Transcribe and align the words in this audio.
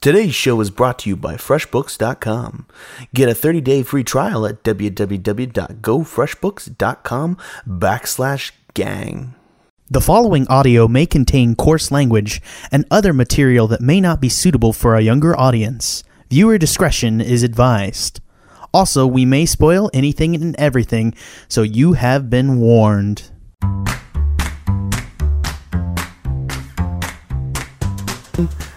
Today's 0.00 0.32
show 0.32 0.60
is 0.60 0.70
brought 0.70 1.00
to 1.00 1.10
you 1.10 1.16
by 1.16 1.34
FreshBooks.com. 1.34 2.66
Get 3.14 3.28
a 3.28 3.32
30-day 3.32 3.82
free 3.82 4.04
trial 4.04 4.46
at 4.46 4.62
www.gofreshbooks.com 4.62 7.36
backslash 7.66 8.52
gang. 8.74 9.34
The 9.90 10.00
following 10.00 10.46
audio 10.46 10.86
may 10.86 11.04
contain 11.04 11.56
coarse 11.56 11.90
language 11.90 12.40
and 12.70 12.84
other 12.92 13.12
material 13.12 13.66
that 13.66 13.80
may 13.80 14.00
not 14.00 14.20
be 14.20 14.28
suitable 14.28 14.72
for 14.72 14.94
a 14.94 15.00
younger 15.00 15.36
audience. 15.36 16.04
Viewer 16.30 16.58
discretion 16.58 17.20
is 17.20 17.42
advised. 17.42 18.20
Also, 18.72 19.04
we 19.04 19.24
may 19.24 19.46
spoil 19.46 19.90
anything 19.92 20.36
and 20.36 20.54
everything, 20.60 21.12
so 21.48 21.62
you 21.62 21.94
have 21.94 22.30
been 22.30 22.60
warned. 22.60 23.32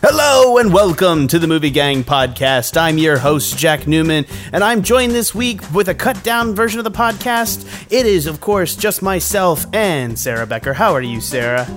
Hello 0.02 0.58
and 0.58 0.74
welcome 0.74 1.28
to 1.28 1.38
the 1.38 1.46
Movie 1.46 1.70
Gang 1.70 2.04
podcast. 2.04 2.76
I'm 2.76 2.98
your 2.98 3.20
host, 3.20 3.60
Jack 3.60 3.86
Newman, 3.86 4.26
and 4.52 4.64
I'm 4.64 4.82
joined 4.82 5.12
this 5.12 5.36
week 5.36 5.62
with 5.72 5.88
a 5.88 5.94
cut 5.94 6.24
down 6.24 6.56
version 6.56 6.80
of 6.80 6.84
the 6.84 6.90
podcast. 6.90 7.68
It 7.92 8.08
is, 8.08 8.26
of 8.26 8.42
course, 8.42 8.76
just 8.76 9.04
myself 9.04 9.68
and 9.72 10.18
Sarah 10.18 10.48
Becker. 10.48 10.74
How 10.74 10.94
are 10.96 11.02
you, 11.04 11.22
Sarah? 11.22 11.68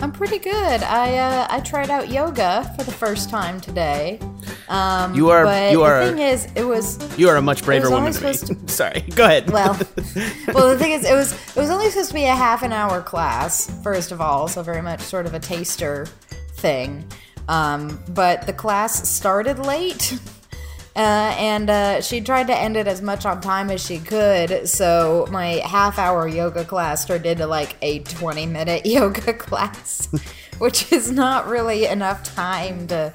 I'm 0.00 0.12
pretty 0.12 0.38
good. 0.38 0.82
I 0.82 1.18
uh, 1.18 1.46
I 1.50 1.60
tried 1.60 1.90
out 1.90 2.08
yoga 2.08 2.72
for 2.78 2.84
the 2.84 2.92
first 2.92 3.28
time 3.28 3.60
today. 3.60 4.18
Um, 4.70 5.14
You 5.14 5.28
are- 5.28 5.44
But 5.44 5.72
you 5.72 5.82
are- 5.82 6.06
The 6.06 6.12
thing 6.12 6.22
is, 6.22 6.48
it 6.54 6.62
was. 6.64 6.98
You 7.18 7.28
are 7.28 7.36
a 7.36 7.42
much 7.42 7.64
braver 7.66 7.90
woman 7.90 8.06
only 8.14 8.18
than 8.18 8.30
me. 8.30 8.36
supposed 8.36 8.70
Sorry, 8.70 9.00
go 9.14 9.24
ahead. 9.26 9.50
Well, 9.52 9.74
well, 10.54 10.70
the 10.70 10.78
thing 10.78 10.92
is, 10.92 11.04
it 11.04 11.12
was 11.12 11.32
it 11.54 11.56
was 11.60 11.68
only 11.68 11.90
supposed 11.90 12.08
to 12.08 12.14
be 12.14 12.24
a 12.24 12.34
half 12.34 12.62
an 12.62 12.72
hour 12.72 13.02
class. 13.02 13.68
First 13.82 14.10
of 14.10 14.22
all, 14.22 14.48
so 14.48 14.62
very 14.62 14.80
much 14.80 15.00
sort 15.00 15.26
of 15.26 15.34
a 15.34 15.38
taster 15.40 16.06
thing. 16.58 17.04
Um, 17.48 18.02
but 18.10 18.46
the 18.46 18.52
class 18.52 19.08
started 19.08 19.58
late. 19.58 20.18
Uh, 20.98 21.32
and 21.38 21.70
uh, 21.70 22.00
she 22.00 22.20
tried 22.20 22.48
to 22.48 22.58
end 22.58 22.76
it 22.76 22.88
as 22.88 23.00
much 23.00 23.24
on 23.24 23.40
time 23.40 23.70
as 23.70 23.80
she 23.80 23.98
could. 24.00 24.68
So 24.68 25.28
my 25.30 25.62
half 25.64 25.96
hour 25.96 26.26
yoga 26.26 26.64
class 26.64 27.04
turned 27.04 27.24
into 27.24 27.46
like 27.46 27.76
a 27.82 28.00
20 28.00 28.46
minute 28.46 28.84
yoga 28.84 29.32
class, 29.32 30.08
which 30.58 30.92
is 30.92 31.12
not 31.12 31.46
really 31.46 31.86
enough 31.86 32.24
time 32.34 32.88
to 32.88 33.14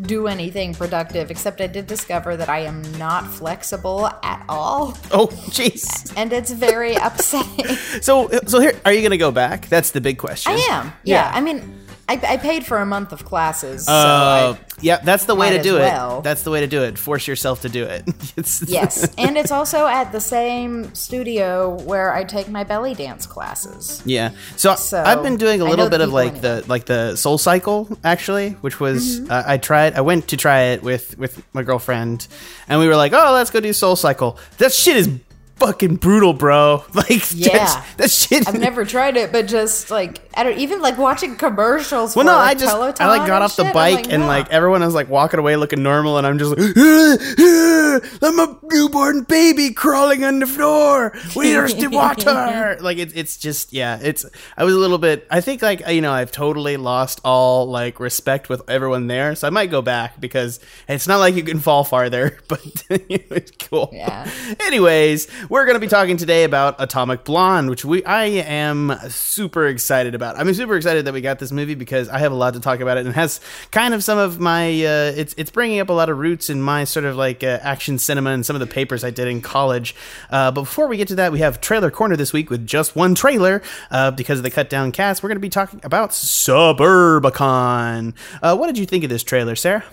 do 0.00 0.28
anything 0.28 0.74
productive. 0.74 1.32
Except 1.32 1.60
I 1.60 1.66
did 1.66 1.88
discover 1.88 2.36
that 2.36 2.48
I 2.48 2.60
am 2.60 2.82
not 2.98 3.26
flexible 3.26 4.06
at 4.22 4.44
all. 4.48 4.96
oh, 5.10 5.26
jeez. 5.50 6.12
And 6.16 6.32
it's 6.32 6.52
very 6.52 6.94
upsetting. 6.94 7.66
So, 8.00 8.30
so 8.46 8.60
here, 8.60 8.78
are 8.84 8.92
you 8.92 9.00
going 9.00 9.10
to 9.10 9.18
go 9.18 9.32
back? 9.32 9.66
That's 9.66 9.90
the 9.90 10.00
big 10.00 10.18
question. 10.18 10.52
I 10.52 10.58
am. 10.70 10.92
Yeah. 11.02 11.32
I 11.34 11.40
mean, 11.40 11.83
I, 12.08 12.20
I 12.34 12.36
paid 12.36 12.66
for 12.66 12.78
a 12.78 12.86
month 12.86 13.12
of 13.12 13.24
classes. 13.24 13.86
So 13.86 13.92
Uh, 13.92 14.56
yeah, 14.80 14.98
that's 15.02 15.24
the 15.24 15.34
way 15.34 15.56
to 15.56 15.62
do 15.62 15.74
well. 15.76 16.18
it. 16.18 16.24
That's 16.24 16.42
the 16.42 16.50
way 16.50 16.60
to 16.60 16.66
do 16.66 16.82
it. 16.82 16.98
Force 16.98 17.26
yourself 17.26 17.62
to 17.62 17.68
do 17.68 17.84
it. 17.84 18.02
It's- 18.36 18.62
yes. 18.68 19.08
And 19.18 19.36
it's 19.38 19.50
also 19.50 19.86
at 19.86 20.12
the 20.12 20.20
same 20.20 20.94
studio 20.94 21.70
where 21.84 22.12
I 22.14 22.24
take 22.24 22.48
my 22.48 22.64
belly 22.64 22.94
dance 22.94 23.26
classes. 23.26 24.02
Yeah. 24.04 24.30
So, 24.56 24.74
So, 24.74 25.02
I've 25.02 25.22
been 25.22 25.36
doing 25.38 25.60
a 25.60 25.64
little 25.64 25.88
bit 25.88 26.00
of 26.00 26.12
like 26.12 26.34
anyway. 26.44 26.60
the 26.62 26.64
like 26.68 26.84
the 26.86 27.16
Soul 27.16 27.38
Cycle 27.38 27.88
actually, 28.04 28.50
which 28.60 28.78
was 28.80 29.20
Mm-hmm. 29.20 29.32
uh, 29.32 29.42
I 29.54 29.56
tried. 29.58 29.94
I 29.94 30.00
went 30.02 30.28
to 30.28 30.36
try 30.36 30.72
it 30.74 30.82
with 30.82 31.16
with 31.18 31.42
my 31.54 31.62
girlfriend, 31.62 32.26
and 32.68 32.80
we 32.80 32.86
were 32.88 32.96
like, 32.96 33.12
"Oh, 33.14 33.32
let's 33.32 33.50
go 33.50 33.60
do 33.60 33.72
Soul 33.72 33.96
Cycle." 33.96 34.36
That 34.58 34.72
shit 34.72 34.96
is 34.96 35.08
fucking 35.56 35.96
brutal, 35.96 36.32
bro. 36.32 36.84
Like, 36.94 37.24
Yeah. 37.32 37.84
that, 37.96 38.10
shit. 38.10 38.46
I've 38.48 38.58
never 38.58 38.84
tried 38.84 39.16
it, 39.16 39.32
but 39.32 39.46
just 39.46 39.90
like 39.90 40.20
I 40.36 40.42
don't 40.44 40.58
even 40.58 40.80
like 40.80 40.96
watching 40.98 41.36
commercials. 41.36 42.14
Well, 42.16 42.24
for, 42.24 42.30
no, 42.30 42.36
like, 42.36 42.56
I 42.56 42.58
just 42.58 42.72
Peloton 42.74 43.06
I 43.06 43.08
like 43.18 43.26
got 43.26 43.42
off 43.42 43.56
the 43.56 43.64
shit. 43.64 43.74
Bike 43.74 43.94
like, 44.06 44.12
and 44.12 44.26
like 44.26 44.50
everyone 44.50 44.80
was 44.82 44.94
like 44.94 45.08
walking 45.08 45.38
away 45.40 45.56
looking 45.56 45.82
normal, 45.82 46.18
and 46.18 46.26
I'm 46.26 46.38
just 46.38 46.50
like, 46.56 46.74
"Ah, 46.76 47.18
ah, 47.38 48.00
I'm 48.22 48.38
a 48.38 48.58
newborn 48.64 49.22
baby 49.24 49.72
crawling 49.72 50.24
on 50.24 50.38
the 50.38 50.46
floor. 50.46 51.16
Where's 51.34 51.74
the 51.76 51.88
water? 51.88 52.76
like 52.80 52.98
it's 52.98 53.12
it's 53.14 53.36
just 53.36 53.72
yeah, 53.72 53.98
it's 54.02 54.24
I 54.56 54.64
was 54.64 54.74
a 54.74 54.78
little 54.78 54.98
bit. 54.98 55.26
I 55.30 55.40
think 55.40 55.62
like 55.62 55.86
you 55.88 56.00
know 56.00 56.12
I've 56.12 56.32
totally 56.32 56.76
lost 56.76 57.20
all 57.24 57.66
like 57.66 58.00
respect 58.00 58.48
with 58.48 58.62
everyone 58.68 59.06
there, 59.08 59.34
so 59.34 59.46
I 59.46 59.50
might 59.50 59.70
go 59.70 59.82
back 59.82 60.20
because 60.20 60.60
it's 60.88 61.06
not 61.06 61.18
like 61.18 61.34
you 61.34 61.42
can 61.42 61.58
fall 61.60 61.84
farther, 61.84 62.38
but 62.48 62.60
it's 62.88 63.50
cool. 63.68 63.90
Yeah. 63.92 64.28
Anyways, 64.60 65.28
we're 65.48 65.64
going 65.64 65.74
to 65.74 65.80
be 65.80 65.88
talking 65.88 66.16
today 66.16 66.44
about 66.44 66.76
Atomic 66.78 67.24
Blonde, 67.24 67.68
which 67.68 67.84
we 67.84 68.04
I 68.04 68.24
am 68.24 68.96
super 69.08 69.66
excited 69.66 70.14
about. 70.14 70.38
I'm 70.38 70.52
super 70.54 70.76
excited 70.76 71.04
that 71.04 71.14
we 71.14 71.20
got 71.20 71.38
this 71.38 71.52
movie 71.52 71.74
because 71.74 72.08
I 72.08 72.18
have 72.18 72.32
a 72.32 72.34
lot 72.34 72.54
to 72.54 72.60
talk 72.60 72.80
about 72.80 72.96
it 72.96 73.00
and 73.00 73.10
it 73.10 73.14
has 73.14 73.40
kind 73.70 73.94
of 73.94 74.02
some 74.02 74.18
of 74.18 74.40
my 74.40 74.68
uh, 74.68 75.12
it's 75.16 75.34
it's 75.36 75.50
bringing 75.50 75.80
up 75.80 75.88
a 75.88 75.92
lot 75.92 76.08
of 76.08 76.18
roots 76.18 76.48
in 76.48 76.62
my 76.62 76.84
sort 76.84 77.04
of 77.04 77.16
like 77.16 77.42
uh, 77.42 77.58
action 77.62 77.98
cinema 77.98 78.30
and 78.30 78.46
some 78.46 78.56
of 78.56 78.60
the 78.60 78.66
papers 78.66 79.04
I 79.04 79.10
did 79.10 79.28
in 79.28 79.40
college. 79.40 79.94
Uh, 80.30 80.50
but 80.50 80.62
before 80.62 80.86
we 80.86 80.96
get 80.96 81.08
to 81.08 81.14
that, 81.16 81.32
we 81.32 81.40
have 81.40 81.60
trailer 81.60 81.90
corner 81.90 82.16
this 82.16 82.32
week 82.32 82.50
with 82.50 82.66
just 82.66 82.96
one 82.96 83.14
trailer 83.14 83.62
uh, 83.90 84.10
because 84.10 84.38
of 84.38 84.44
the 84.44 84.50
cut 84.50 84.70
down 84.70 84.92
cast. 84.92 85.22
We're 85.22 85.28
going 85.28 85.36
to 85.36 85.40
be 85.40 85.50
talking 85.50 85.80
about 85.82 86.10
Suburbicon. 86.10 88.14
Uh, 88.42 88.56
what 88.56 88.66
did 88.66 88.78
you 88.78 88.86
think 88.86 89.04
of 89.04 89.10
this 89.10 89.22
trailer, 89.22 89.56
Sarah? 89.56 89.84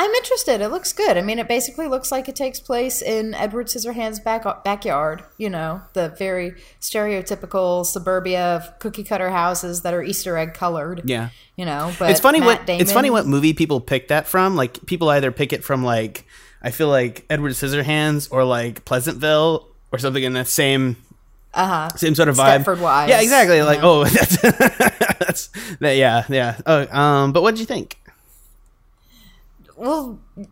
I'm 0.00 0.10
interested. 0.12 0.62
It 0.62 0.70
looks 0.70 0.94
good. 0.94 1.18
I 1.18 1.20
mean, 1.20 1.38
it 1.38 1.46
basically 1.46 1.86
looks 1.86 2.10
like 2.10 2.26
it 2.26 2.34
takes 2.34 2.58
place 2.58 3.02
in 3.02 3.34
Edward 3.34 3.66
Scissorhands' 3.66 4.24
back 4.24 4.64
backyard. 4.64 5.22
You 5.36 5.50
know, 5.50 5.82
the 5.92 6.08
very 6.08 6.52
stereotypical 6.80 7.84
suburbia 7.84 8.56
of 8.56 8.78
cookie 8.78 9.04
cutter 9.04 9.28
houses 9.28 9.82
that 9.82 9.92
are 9.92 10.02
Easter 10.02 10.38
egg 10.38 10.54
colored. 10.54 11.02
Yeah. 11.04 11.28
You 11.54 11.66
know, 11.66 11.92
but 11.98 12.10
it's 12.10 12.20
funny 12.20 12.40
Matt 12.40 12.46
what 12.46 12.66
Damon, 12.66 12.80
it's 12.80 12.92
funny 12.92 13.10
what 13.10 13.26
movie 13.26 13.52
people 13.52 13.78
pick 13.78 14.08
that 14.08 14.26
from. 14.26 14.56
Like 14.56 14.86
people 14.86 15.10
either 15.10 15.30
pick 15.30 15.52
it 15.52 15.62
from 15.62 15.84
like 15.84 16.24
I 16.62 16.70
feel 16.70 16.88
like 16.88 17.26
Edward 17.28 17.52
Scissorhands 17.52 18.32
or 18.32 18.42
like 18.44 18.86
Pleasantville 18.86 19.68
or 19.92 19.98
something 19.98 20.24
in 20.24 20.32
that 20.32 20.48
same 20.48 20.96
uh-huh. 21.52 21.90
same 21.98 22.14
sort 22.14 22.30
of 22.30 22.36
vibe. 22.36 22.64
Stepford 22.64 22.80
Wives, 22.80 23.10
Yeah, 23.10 23.20
exactly. 23.20 23.60
Like 23.60 23.82
know. 23.82 24.00
oh, 24.00 24.04
that's, 24.04 24.40
that's 25.18 25.48
that. 25.80 25.98
Yeah, 25.98 26.24
yeah. 26.30 26.58
Oh, 26.64 26.86
um, 26.98 27.32
but 27.32 27.42
what 27.42 27.50
did 27.50 27.60
you 27.60 27.66
think? 27.66 27.98
Well, 29.80 30.20
mm, 30.36 30.46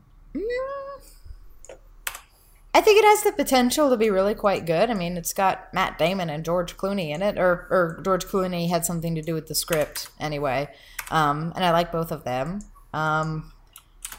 I 2.75 2.81
think 2.81 2.99
it 2.99 3.05
has 3.07 3.23
the 3.25 3.33
potential 3.33 3.91
to 3.91 3.97
be 3.97 4.09
really 4.09 4.35
quite 4.35 4.65
good. 4.65 4.89
I 4.91 4.95
mean, 4.95 5.17
it's 5.17 5.33
got 5.33 5.73
Matt 5.75 5.99
Damon 5.99 6.31
and 6.31 6.45
George 6.45 6.77
Clooney 6.77 7.15
in 7.15 7.23
it, 7.23 7.39
or 7.39 7.67
or 7.71 8.01
George 8.05 8.25
Clooney 8.25 8.69
had 8.71 8.85
something 8.87 9.15
to 9.17 9.23
do 9.23 9.35
with 9.35 9.49
the 9.49 9.55
script 9.55 10.09
anyway. 10.19 10.69
Um, 11.11 11.53
and 11.57 11.65
I 11.65 11.73
like 11.73 11.91
both 11.93 12.11
of 12.13 12.25
them. 12.25 12.61
Um, 12.95 13.53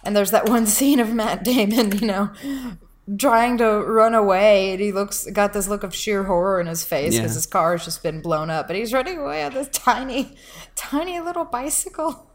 and 0.03 0.15
there's 0.15 0.31
that 0.31 0.47
one 0.49 0.65
scene 0.67 0.99
of 0.99 1.13
Matt 1.13 1.43
Damon, 1.43 1.91
you 1.97 2.07
know, 2.07 2.31
trying 3.17 3.57
to 3.59 3.65
run 3.81 4.13
away, 4.13 4.71
and 4.73 4.79
he 4.81 4.91
looks 4.91 5.25
got 5.31 5.53
this 5.53 5.67
look 5.67 5.83
of 5.83 5.95
sheer 5.95 6.23
horror 6.25 6.59
in 6.59 6.67
his 6.67 6.83
face 6.83 7.15
because 7.15 7.31
Yeah. 7.31 7.35
his 7.35 7.45
car 7.47 7.77
has 7.77 7.85
just 7.85 8.03
been 8.03 8.21
blown 8.21 8.49
up, 8.49 8.67
but 8.67 8.75
he's 8.75 8.93
running 8.93 9.17
away 9.19 9.43
on 9.43 9.53
this 9.53 9.69
tiny, 9.71 10.35
tiny 10.75 11.19
little 11.19 11.45
bicycle. 11.45 12.28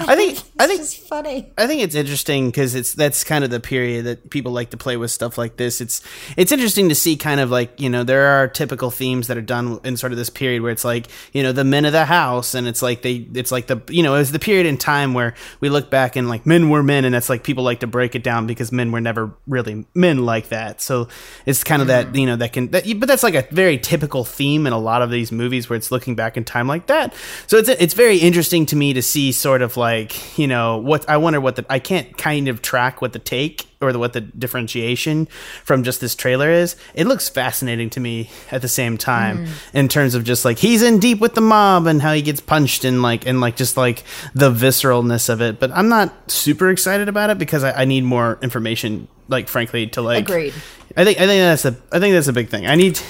I 0.00 0.16
think 0.16 0.38
I 0.58 0.66
think 0.66 0.80
it's 0.80 0.94
funny. 0.94 1.52
I 1.58 1.66
think 1.66 1.82
it's 1.82 1.94
interesting 1.94 2.46
because 2.46 2.74
it's 2.74 2.94
that's 2.94 3.24
kind 3.24 3.44
of 3.44 3.50
the 3.50 3.60
period 3.60 4.04
that 4.06 4.30
people 4.30 4.52
like 4.52 4.70
to 4.70 4.76
play 4.76 4.96
with 4.96 5.10
stuff 5.10 5.38
like 5.38 5.56
this. 5.56 5.80
It's 5.80 6.02
it's 6.36 6.52
interesting 6.52 6.88
to 6.88 6.94
see 6.94 7.16
kind 7.16 7.40
of 7.40 7.50
like 7.50 7.80
you 7.80 7.88
know 7.88 8.04
there 8.04 8.26
are 8.26 8.48
typical 8.48 8.90
themes 8.90 9.26
that 9.26 9.36
are 9.36 9.42
done 9.42 9.80
in 9.84 9.96
sort 9.96 10.12
of 10.12 10.18
this 10.18 10.30
period 10.30 10.62
where 10.62 10.72
it's 10.72 10.84
like 10.84 11.08
you 11.32 11.42
know 11.42 11.52
the 11.52 11.64
men 11.64 11.84
of 11.84 11.92
the 11.92 12.04
house 12.04 12.54
and 12.54 12.66
it's 12.66 12.82
like 12.82 13.02
they 13.02 13.26
it's 13.34 13.52
like 13.52 13.66
the 13.66 13.82
you 13.88 14.02
know 14.02 14.14
it's 14.14 14.30
the 14.30 14.38
period 14.38 14.66
in 14.66 14.78
time 14.78 15.14
where 15.14 15.34
we 15.60 15.68
look 15.68 15.90
back 15.90 16.16
and 16.16 16.28
like 16.28 16.46
men 16.46 16.70
were 16.70 16.82
men 16.82 17.04
and 17.04 17.14
that's 17.14 17.28
like 17.28 17.44
people 17.44 17.64
like 17.64 17.80
to 17.80 17.86
break 17.86 18.14
it 18.14 18.22
down 18.22 18.46
because 18.46 18.72
men 18.72 18.92
were 18.92 19.00
never 19.00 19.34
really 19.46 19.84
men 19.94 20.24
like 20.24 20.48
that. 20.48 20.80
So 20.80 21.08
it's 21.46 21.64
kind 21.64 21.82
of 21.82 21.88
that 21.88 22.06
mm-hmm. 22.06 22.16
you 22.16 22.26
know 22.26 22.36
that 22.36 22.52
can 22.52 22.68
that 22.68 22.84
but 22.98 23.06
that's 23.06 23.22
like 23.22 23.34
a 23.34 23.46
very 23.50 23.78
typical 23.78 24.24
theme 24.24 24.66
in 24.66 24.72
a 24.72 24.78
lot 24.78 25.02
of 25.02 25.10
these 25.10 25.32
movies 25.32 25.68
where 25.68 25.76
it's 25.76 25.90
looking 25.90 26.14
back 26.14 26.36
in 26.36 26.44
time 26.44 26.68
like 26.68 26.86
that. 26.86 27.14
So 27.46 27.56
it's 27.56 27.68
it's 27.68 27.94
very 27.94 28.18
interesting 28.18 28.66
to 28.66 28.76
me 28.76 28.92
to 28.92 29.02
see 29.02 29.32
sort 29.42 29.60
of 29.60 29.76
like 29.76 30.38
you 30.38 30.46
know 30.46 30.78
what 30.78 31.08
I 31.08 31.16
wonder 31.16 31.40
what 31.40 31.56
the 31.56 31.66
I 31.68 31.80
can't 31.80 32.16
kind 32.16 32.46
of 32.46 32.62
track 32.62 33.02
what 33.02 33.12
the 33.12 33.18
take 33.18 33.66
or 33.80 33.92
the, 33.92 33.98
what 33.98 34.12
the 34.12 34.20
differentiation 34.20 35.26
from 35.64 35.82
just 35.82 36.00
this 36.00 36.14
trailer 36.14 36.48
is. 36.48 36.76
It 36.94 37.06
looks 37.08 37.28
fascinating 37.28 37.90
to 37.90 38.00
me 38.00 38.30
at 38.52 38.62
the 38.62 38.68
same 38.68 38.96
time 38.96 39.46
mm. 39.46 39.50
in 39.74 39.88
terms 39.88 40.14
of 40.14 40.22
just 40.22 40.44
like 40.44 40.58
he's 40.58 40.82
in 40.82 41.00
deep 41.00 41.18
with 41.18 41.34
the 41.34 41.40
mob 41.40 41.86
and 41.88 42.00
how 42.00 42.12
he 42.12 42.22
gets 42.22 42.40
punched 42.40 42.84
and 42.84 43.02
like 43.02 43.26
and 43.26 43.40
like 43.40 43.56
just 43.56 43.76
like 43.76 44.04
the 44.34 44.50
visceralness 44.50 45.28
of 45.28 45.42
it. 45.42 45.58
But 45.58 45.72
I'm 45.72 45.88
not 45.88 46.30
super 46.30 46.70
excited 46.70 47.08
about 47.08 47.30
it 47.30 47.38
because 47.38 47.64
I, 47.64 47.82
I 47.82 47.84
need 47.84 48.04
more 48.04 48.38
information. 48.40 49.08
Like 49.28 49.48
frankly, 49.48 49.86
to 49.88 50.02
like 50.02 50.28
Agreed. 50.28 50.54
I 50.96 51.04
think 51.04 51.20
I 51.20 51.26
think 51.26 51.40
that's 51.40 51.64
a 51.64 51.76
I 51.90 51.98
think 51.98 52.14
that's 52.14 52.28
a 52.28 52.32
big 52.32 52.48
thing. 52.48 52.66
I 52.66 52.74
need 52.74 53.00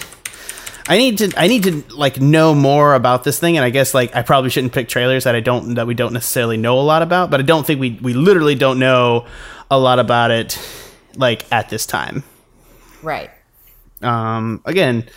I 0.89 0.99
need 0.99 1.19
to 1.19 1.33
I 1.37 1.47
need 1.47 1.63
to 1.65 1.83
like 1.95 2.21
know 2.21 2.55
more 2.55 2.95
about 2.95 3.25
this 3.25 3.39
thing 3.39 3.57
and 3.57 3.65
I 3.65 3.71
guess 3.71 3.95
like 3.95 4.15
I 4.15 4.23
probably 4.23 4.51
shouldn't 4.51 4.73
pick 4.73 4.89
trailers 4.89 5.25
that 5.25 5.35
I 5.35 5.41
don't 5.41 5.75
that 5.75 5.87
we 5.87 5.95
don't 5.95 6.13
necessarily 6.13 6.57
know 6.57 6.79
a 6.79 6.83
lot 6.83 7.03
about, 7.03 7.31
but 7.31 7.41
I 7.41 7.43
don't 7.43 7.67
think 7.67 7.81
we 7.81 7.99
we 8.03 8.15
literally 8.15 8.55
don't 8.55 8.79
know 8.79 9.27
a 9.71 9.79
lot 9.79 9.99
about 9.99 10.31
it 10.31 10.59
like 11.17 11.51
at 11.53 11.69
this 11.69 11.87
time. 11.87 12.25
Right. 13.03 13.31
Um 14.03 14.61
again, 14.65 15.09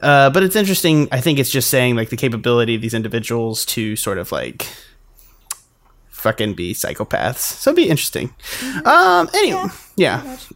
uh 0.00 0.30
but 0.30 0.42
it's 0.42 0.56
interesting. 0.56 1.08
I 1.12 1.20
think 1.20 1.38
it's 1.38 1.50
just 1.50 1.68
saying 1.70 1.96
like 1.96 2.08
the 2.08 2.16
capability 2.16 2.74
of 2.74 2.80
these 2.82 2.94
individuals 2.94 3.64
to 3.66 3.96
sort 3.96 4.18
of 4.18 4.32
like 4.32 4.66
fucking 6.20 6.54
be 6.54 6.74
psychopaths. 6.74 7.38
So 7.38 7.70
it'd 7.70 7.76
be 7.76 7.88
interesting. 7.88 8.34
Um. 8.84 9.28
Anyway, 9.34 9.58
yeah. 9.62 9.70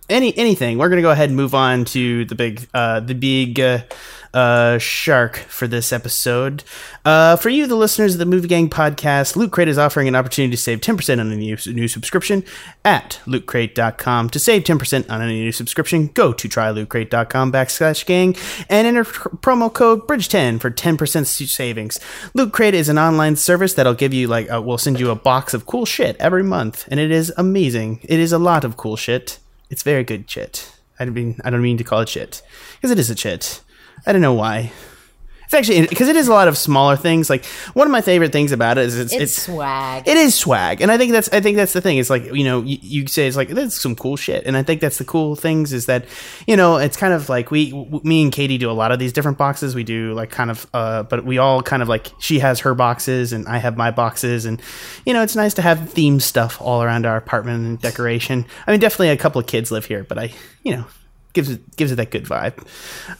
Any 0.09 0.37
anything. 0.37 0.79
We're 0.79 0.89
gonna 0.89 1.03
go 1.03 1.11
ahead 1.11 1.29
and 1.29 1.37
move 1.37 1.55
on 1.55 1.85
to 1.87 2.25
the 2.25 2.35
big 2.35 2.67
uh 2.73 3.01
the 3.01 3.15
big 3.15 3.61
uh, 3.61 3.81
uh 4.33 4.79
shark 4.79 5.37
for 5.37 5.67
this 5.69 5.93
episode. 5.93 6.65
Uh, 7.05 7.37
for 7.37 7.51
you, 7.51 7.67
the 7.67 7.77
listeners 7.77 8.15
of 8.15 8.19
the 8.19 8.25
Movie 8.25 8.49
Gang 8.49 8.71
podcast, 8.71 9.37
Loot 9.37 9.53
Crate 9.53 9.69
is 9.69 9.77
offering 9.77 10.09
an 10.09 10.17
opportunity 10.17 10.51
to 10.53 10.57
save 10.57 10.81
10% 10.81 11.21
on 11.21 11.31
a 11.31 11.37
new, 11.37 11.57
new 11.67 11.87
subscription 11.87 12.43
at 12.83 13.21
lootcrate.com. 13.27 14.31
To 14.31 14.39
save 14.39 14.65
10% 14.65 15.11
on 15.11 15.21
any 15.21 15.41
new 15.41 15.53
subscription, 15.53 16.07
go 16.09 16.33
to 16.33 16.49
trylootcrate.com 16.49 17.53
backslash 17.53 18.07
gang 18.07 18.35
and 18.71 18.87
enter 18.87 19.05
promo 19.05 19.71
code 19.71 20.09
BRIDGE10 20.09 20.61
for 20.63 20.71
10% 20.71 21.27
savings. 21.27 22.01
Loot 22.33 22.53
Crate 22.53 22.75
is 22.75 22.89
an 22.89 22.99
online 22.99 23.37
service 23.37 23.75
that'll 23.75 23.93
give 23.93 24.15
you, 24.15 24.27
like, 24.27 24.51
uh, 24.51 24.63
we'll 24.63 24.79
send 24.79 24.99
you 24.99 25.11
a 25.11 25.15
box 25.15 25.53
of 25.53 25.67
cool 25.67 25.85
shit 25.85 26.17
every 26.17 26.43
month, 26.43 26.89
and 26.91 26.99
it 26.99 27.11
is 27.11 27.33
amazing. 27.37 28.01
It 28.03 28.19
is 28.19 28.33
a 28.33 28.39
lot 28.39 28.65
of 28.65 28.79
cool 28.79 28.97
shit. 28.97 29.34
It's 29.75 29.83
very 29.83 30.05
good 30.05 30.29
chit. 30.29 30.71
I 31.01 31.05
don't 31.05 31.15
mean, 31.15 31.41
I 31.45 31.51
don't 31.51 31.61
mean 31.61 31.79
to 31.79 31.83
call 31.83 31.99
it 31.99 32.07
chit 32.07 32.43
because 32.77 32.93
it 32.93 32.99
is 33.01 33.11
a 33.11 33.15
chit. 33.17 33.61
I 34.07 34.13
don't 34.13 34.23
know 34.23 34.33
why. 34.33 34.71
It's 35.45 35.55
actually 35.55 35.87
because 35.87 36.09
it 36.09 36.17
is 36.17 36.29
a 36.29 36.33
lot 36.33 36.49
of 36.49 36.57
smaller 36.57 36.97
things. 36.97 37.29
Like 37.31 37.45
one 37.75 37.87
of 37.87 37.91
my 37.91 38.01
favorite 38.01 38.33
things 38.33 38.51
about 38.53 38.79
it 38.79 38.87
is 38.87 38.99
it's, 38.99 39.13
It's, 39.13 39.23
it's 39.23 39.43
swag. 39.43 40.09
it 40.09 40.17
is 40.17 40.35
swag, 40.35 40.81
and 40.81 40.91
I 40.91 40.97
think 40.99 41.13
that's 41.13 41.29
I 41.33 41.41
think 41.41 41.57
that's 41.57 41.73
the 41.73 41.81
thing. 41.81 41.99
It's 41.99 42.11
like 42.11 42.25
you 42.33 42.45
know 42.45 42.63
you, 42.63 42.79
you 42.81 43.07
say 43.07 43.27
it's 43.27 43.37
like 43.37 43.49
that's 43.51 43.81
some 43.81 43.95
cool 43.95 44.17
shit, 44.17 44.45
and 44.47 44.57
I 44.57 44.63
think 44.63 44.81
that's 44.81 44.99
the 44.99 45.05
cool 45.05 45.37
things 45.37 45.73
is 45.73 45.87
that 45.87 46.07
you 46.47 46.57
know 46.57 46.77
it's 46.77 46.97
kind 46.97 47.13
of 47.13 47.29
like 47.29 47.51
we 47.51 47.71
w- 47.71 48.01
me 48.05 48.23
and 48.23 48.33
Katie 48.33 48.59
do 48.59 48.71
a 48.71 48.73
lot 48.73 48.91
of 48.93 48.99
these 48.99 49.13
different 49.13 49.39
boxes. 49.39 49.75
We 49.75 49.85
do 49.85 50.15
like 50.15 50.31
kind 50.31 50.51
of 50.51 50.67
uh, 50.75 51.03
but 51.05 51.25
we 51.25 51.39
all 51.39 51.63
kind 51.63 51.83
of 51.83 51.89
like 51.89 52.11
she 52.19 52.39
has 52.39 52.61
her 52.61 52.75
boxes 52.75 53.33
and 53.33 53.47
I 53.47 53.59
have 53.59 53.77
my 53.77 53.91
boxes, 53.91 54.47
and 54.47 54.61
you 55.05 55.13
know 55.13 55.23
it's 55.23 55.37
nice 55.37 55.55
to 55.55 55.63
have 55.63 55.91
theme 55.91 56.21
stuff 56.21 56.61
all 56.61 56.83
around 56.83 57.07
our 57.07 57.17
apartment 57.17 57.67
and 57.67 57.81
decoration. 57.81 58.47
I 58.67 58.71
mean, 58.71 58.81
definitely 58.81 59.11
a 59.11 59.17
couple 59.17 59.41
of 59.41 59.47
kids 59.47 59.71
live 59.71 59.85
here, 59.85 60.05
but 60.05 60.19
I 60.19 60.33
you 60.63 60.77
know 60.77 60.87
gives 61.35 61.51
it 61.51 61.77
gives 61.77 61.93
it 61.93 61.97
that 61.97 62.11
good 62.11 62.25
vibe. 62.25 62.67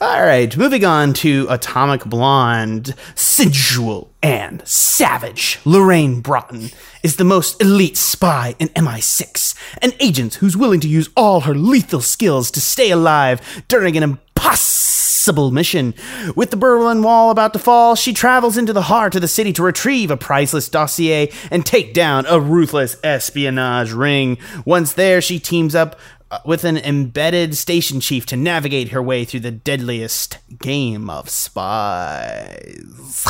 All 0.01 0.23
right, 0.23 0.57
moving 0.57 0.85
on 0.85 1.13
to 1.15 1.47
Atomic 1.51 2.05
Blonde, 2.05 2.95
sensual 3.15 4.11
and 4.23 4.67
savage. 4.67 5.59
Lorraine 5.67 6.23
Broughton 6.23 6.71
is 7.03 7.17
the 7.17 7.25
most 7.25 7.61
elite 7.61 7.99
spy 7.99 8.55
in 8.59 8.69
MI6, 8.69 9.55
an 9.83 9.93
agent 10.01 10.37
who's 10.37 10.57
willing 10.57 10.81
to 10.81 10.89
use 10.89 11.11
all 11.17 11.41
her 11.41 11.55
lethal 11.55 12.01
skills 12.01 12.51
to 12.53 12.61
stay 12.61 12.91
alive 12.91 13.65
during 13.69 13.97
an 13.97 14.03
impossible 14.03 15.51
mission. 15.51 15.95
With 16.37 16.51
the 16.51 16.57
Berlin 16.57 17.03
Wall 17.03 17.31
about 17.31 17.53
to 17.55 17.59
fall, 17.59 17.95
she 17.95 18.13
travels 18.13 18.57
into 18.57 18.73
the 18.73 18.83
heart 18.83 19.15
of 19.15 19.23
the 19.23 19.29
city 19.29 19.53
to 19.55 19.63
retrieve 19.63 20.11
a 20.11 20.17
priceless 20.17 20.69
dossier 20.69 21.33
and 21.51 21.65
take 21.65 21.95
down 21.95 22.27
a 22.27 22.39
ruthless 22.39 22.97
espionage 23.03 23.93
ring. 23.93 24.39
Once 24.65 24.93
there, 24.93 25.21
she 25.21 25.39
teams 25.39 25.75
up 25.75 25.99
with 26.45 26.65
an 26.65 26.77
embedded 26.77 27.57
station 27.57 28.01
chief 28.01 28.27
to 28.27 28.37
navigate 28.37 28.89
her 28.91 29.03
way 29.03 29.25
through 29.25 29.41
the 29.41 29.51
deadliest 29.51 30.39
game 30.59 31.09
of 31.11 31.29
spies. 31.29 33.27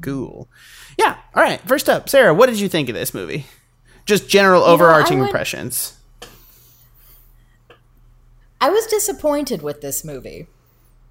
Cool. 0.00 0.48
Yeah. 0.98 1.16
All 1.34 1.42
right. 1.42 1.60
First 1.62 1.88
up, 1.88 2.08
Sarah, 2.08 2.34
what 2.34 2.46
did 2.48 2.60
you 2.60 2.68
think 2.68 2.88
of 2.88 2.94
this 2.94 3.14
movie? 3.14 3.46
Just 4.06 4.28
general 4.28 4.62
overarching 4.62 5.18
would- 5.20 5.26
impressions. 5.26 5.98
I 8.60 8.70
was 8.70 8.86
disappointed 8.86 9.62
with 9.62 9.80
this 9.80 10.04
movie. 10.04 10.46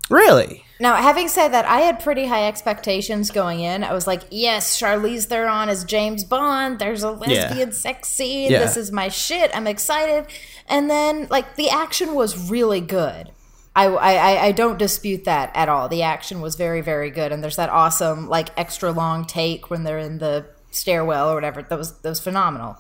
Really? 0.10 0.66
Now, 0.80 0.96
having 0.96 1.30
said 1.30 1.50
that, 1.50 1.66
I 1.66 1.80
had 1.80 2.02
pretty 2.02 2.26
high 2.26 2.48
expectations 2.48 3.32
going 3.32 3.62
in. 3.62 3.84
I 3.84 3.94
was 3.94 4.06
like, 4.06 4.24
yes, 4.30 4.78
Charlize 4.78 5.26
Theron 5.26 5.70
is 5.70 5.86
James 5.86 6.26
Bond. 6.26 6.80
There's 6.80 7.04
a 7.04 7.12
lesbian 7.12 7.72
sex 7.72 8.10
scene. 8.10 8.52
Yeah. 8.52 8.60
This 8.60 8.76
is 8.76 8.92
my 8.92 9.08
shit. 9.08 9.50
I'm 9.56 9.68
excited. 9.68 10.26
And 10.68 10.90
then, 10.90 11.28
like, 11.30 11.56
the 11.56 11.70
action 11.70 12.16
was 12.16 12.50
really 12.50 12.82
good. 12.82 13.32
I, 13.76 13.86
I, 13.86 14.44
I 14.48 14.52
don't 14.52 14.78
dispute 14.78 15.24
that 15.24 15.52
at 15.56 15.70
all. 15.70 15.88
The 15.88 16.04
action 16.04 16.42
was 16.42 16.56
very, 16.56 16.82
very 16.82 17.10
good. 17.10 17.32
And 17.32 17.42
there's 17.42 17.56
that 17.56 17.70
awesome, 17.70 18.28
like, 18.28 18.50
extra 18.58 18.92
long 18.92 19.26
take 19.26 19.70
when 19.70 19.84
they're 19.84 20.00
in 20.00 20.18
the 20.18 20.46
stairwell 20.72 21.32
or 21.32 21.36
whatever. 21.36 21.62
That 21.62 21.78
was, 21.78 21.94
that 22.00 22.10
was 22.10 22.20
phenomenal. 22.20 22.78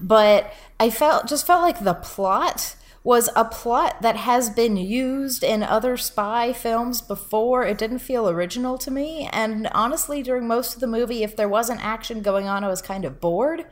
But 0.00 0.52
I 0.80 0.90
felt, 0.90 1.28
just 1.28 1.46
felt 1.46 1.62
like 1.62 1.84
the 1.84 1.94
plot 1.94 2.74
was 3.04 3.28
a 3.36 3.44
plot 3.44 4.00
that 4.00 4.16
has 4.16 4.48
been 4.48 4.78
used 4.78 5.44
in 5.44 5.62
other 5.62 5.94
spy 5.94 6.54
films 6.54 7.02
before. 7.02 7.62
It 7.64 7.76
didn't 7.76 7.98
feel 7.98 8.28
original 8.28 8.78
to 8.78 8.90
me. 8.90 9.28
And 9.30 9.68
honestly, 9.72 10.22
during 10.22 10.48
most 10.48 10.74
of 10.74 10.80
the 10.80 10.86
movie, 10.86 11.22
if 11.22 11.36
there 11.36 11.48
wasn't 11.48 11.84
action 11.84 12.22
going 12.22 12.48
on, 12.48 12.64
I 12.64 12.68
was 12.68 12.80
kind 12.80 13.04
of 13.04 13.20
bored. 13.20 13.66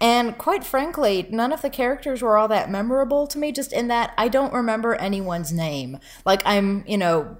And 0.00 0.36
quite 0.36 0.64
frankly, 0.64 1.28
none 1.30 1.52
of 1.52 1.62
the 1.62 1.70
characters 1.70 2.22
were 2.22 2.36
all 2.36 2.48
that 2.48 2.68
memorable 2.68 3.28
to 3.28 3.38
me, 3.38 3.52
just 3.52 3.72
in 3.72 3.86
that 3.86 4.12
I 4.18 4.26
don't 4.26 4.52
remember 4.52 4.96
anyone's 4.96 5.52
name. 5.52 5.98
Like, 6.26 6.42
I'm, 6.44 6.82
you 6.88 6.98
know, 6.98 7.36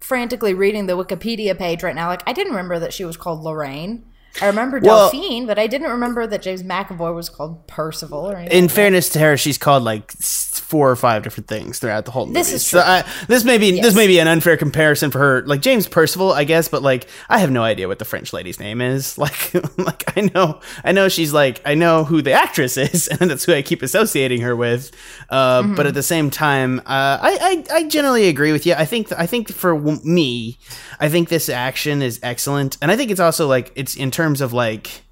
frantically 0.00 0.54
reading 0.54 0.86
the 0.86 0.96
Wikipedia 0.96 1.58
page 1.58 1.82
right 1.82 1.94
now. 1.94 2.08
Like, 2.08 2.22
I 2.26 2.32
didn't 2.32 2.52
remember 2.52 2.78
that 2.78 2.94
she 2.94 3.04
was 3.04 3.18
called 3.18 3.42
Lorraine. 3.42 4.06
I 4.42 4.46
remember 4.46 4.78
Well- 4.82 5.10
Delphine, 5.10 5.46
but 5.46 5.58
I 5.58 5.66
didn't 5.66 5.90
remember 5.90 6.26
that 6.26 6.42
James 6.42 6.62
McAvoy 6.62 7.14
was 7.14 7.28
called 7.28 7.66
Percival 7.66 8.30
or 8.30 8.36
anything. 8.36 8.58
In 8.58 8.64
like 8.64 8.70
fairness 8.74 9.08
to 9.10 9.18
her, 9.18 9.36
she's 9.36 9.58
called 9.58 9.82
like 9.82 10.12
four 10.12 10.90
or 10.90 10.96
five 10.96 11.22
different 11.22 11.46
things 11.48 11.78
throughout 11.78 12.04
the 12.06 12.10
whole 12.10 12.26
movie. 12.26 12.38
This 12.38 12.52
is 12.52 12.66
So 12.66 12.80
true. 12.80 12.90
I, 12.90 13.04
this 13.28 13.44
may 13.44 13.56
be 13.58 13.80
this 13.80 13.94
may 13.94 14.06
be 14.06 14.18
an 14.18 14.26
unfair 14.28 14.56
comparison 14.56 15.10
for 15.10 15.18
her. 15.18 15.42
Like 15.46 15.60
James 15.62 15.86
Percival, 15.86 16.32
I 16.32 16.44
guess, 16.44 16.68
but 16.68 16.82
like 16.82 17.06
I 17.28 17.38
have 17.38 17.50
no 17.50 17.62
idea 17.62 17.86
what 17.88 17.98
the 17.98 18.04
French 18.04 18.32
lady's 18.32 18.58
name 18.60 18.80
is. 18.80 19.16
Like 19.26 19.54
like 19.78 20.16
I 20.16 20.30
know 20.34 20.60
I 20.84 20.92
know 20.92 21.08
she's 21.08 21.32
like 21.32 21.60
I 21.64 21.74
know 21.74 22.04
who 22.04 22.22
the 22.22 22.32
actress 22.32 22.76
is, 22.76 23.08
and 23.20 23.30
that's 23.30 23.44
who 23.44 23.52
I 23.54 23.62
keep 23.62 23.82
associating 23.82 24.40
her 24.42 24.54
with. 24.56 24.90
Uh, 25.30 25.56
Mm-hmm. 25.56 25.74
But 25.74 25.86
at 25.86 25.94
the 25.94 26.02
same 26.02 26.30
time, 26.30 26.80
uh, 26.80 26.82
I, 27.22 27.64
I 27.70 27.76
I 27.78 27.88
generally 27.88 28.28
agree 28.28 28.52
with 28.52 28.66
you. 28.66 28.74
I 28.74 28.84
think 28.84 29.10
I 29.12 29.26
think 29.26 29.50
for 29.52 29.78
me, 30.04 30.58
I 31.00 31.08
think 31.08 31.28
this 31.28 31.48
action 31.48 32.02
is 32.02 32.18
excellent, 32.22 32.76
and 32.82 32.90
I 32.90 32.96
think 32.96 33.10
it's 33.10 33.20
also 33.20 33.46
like 33.48 33.72
it's 33.74 33.96
in 33.96 34.10
terms 34.10 34.25
of 34.40 34.52
like 34.52 35.02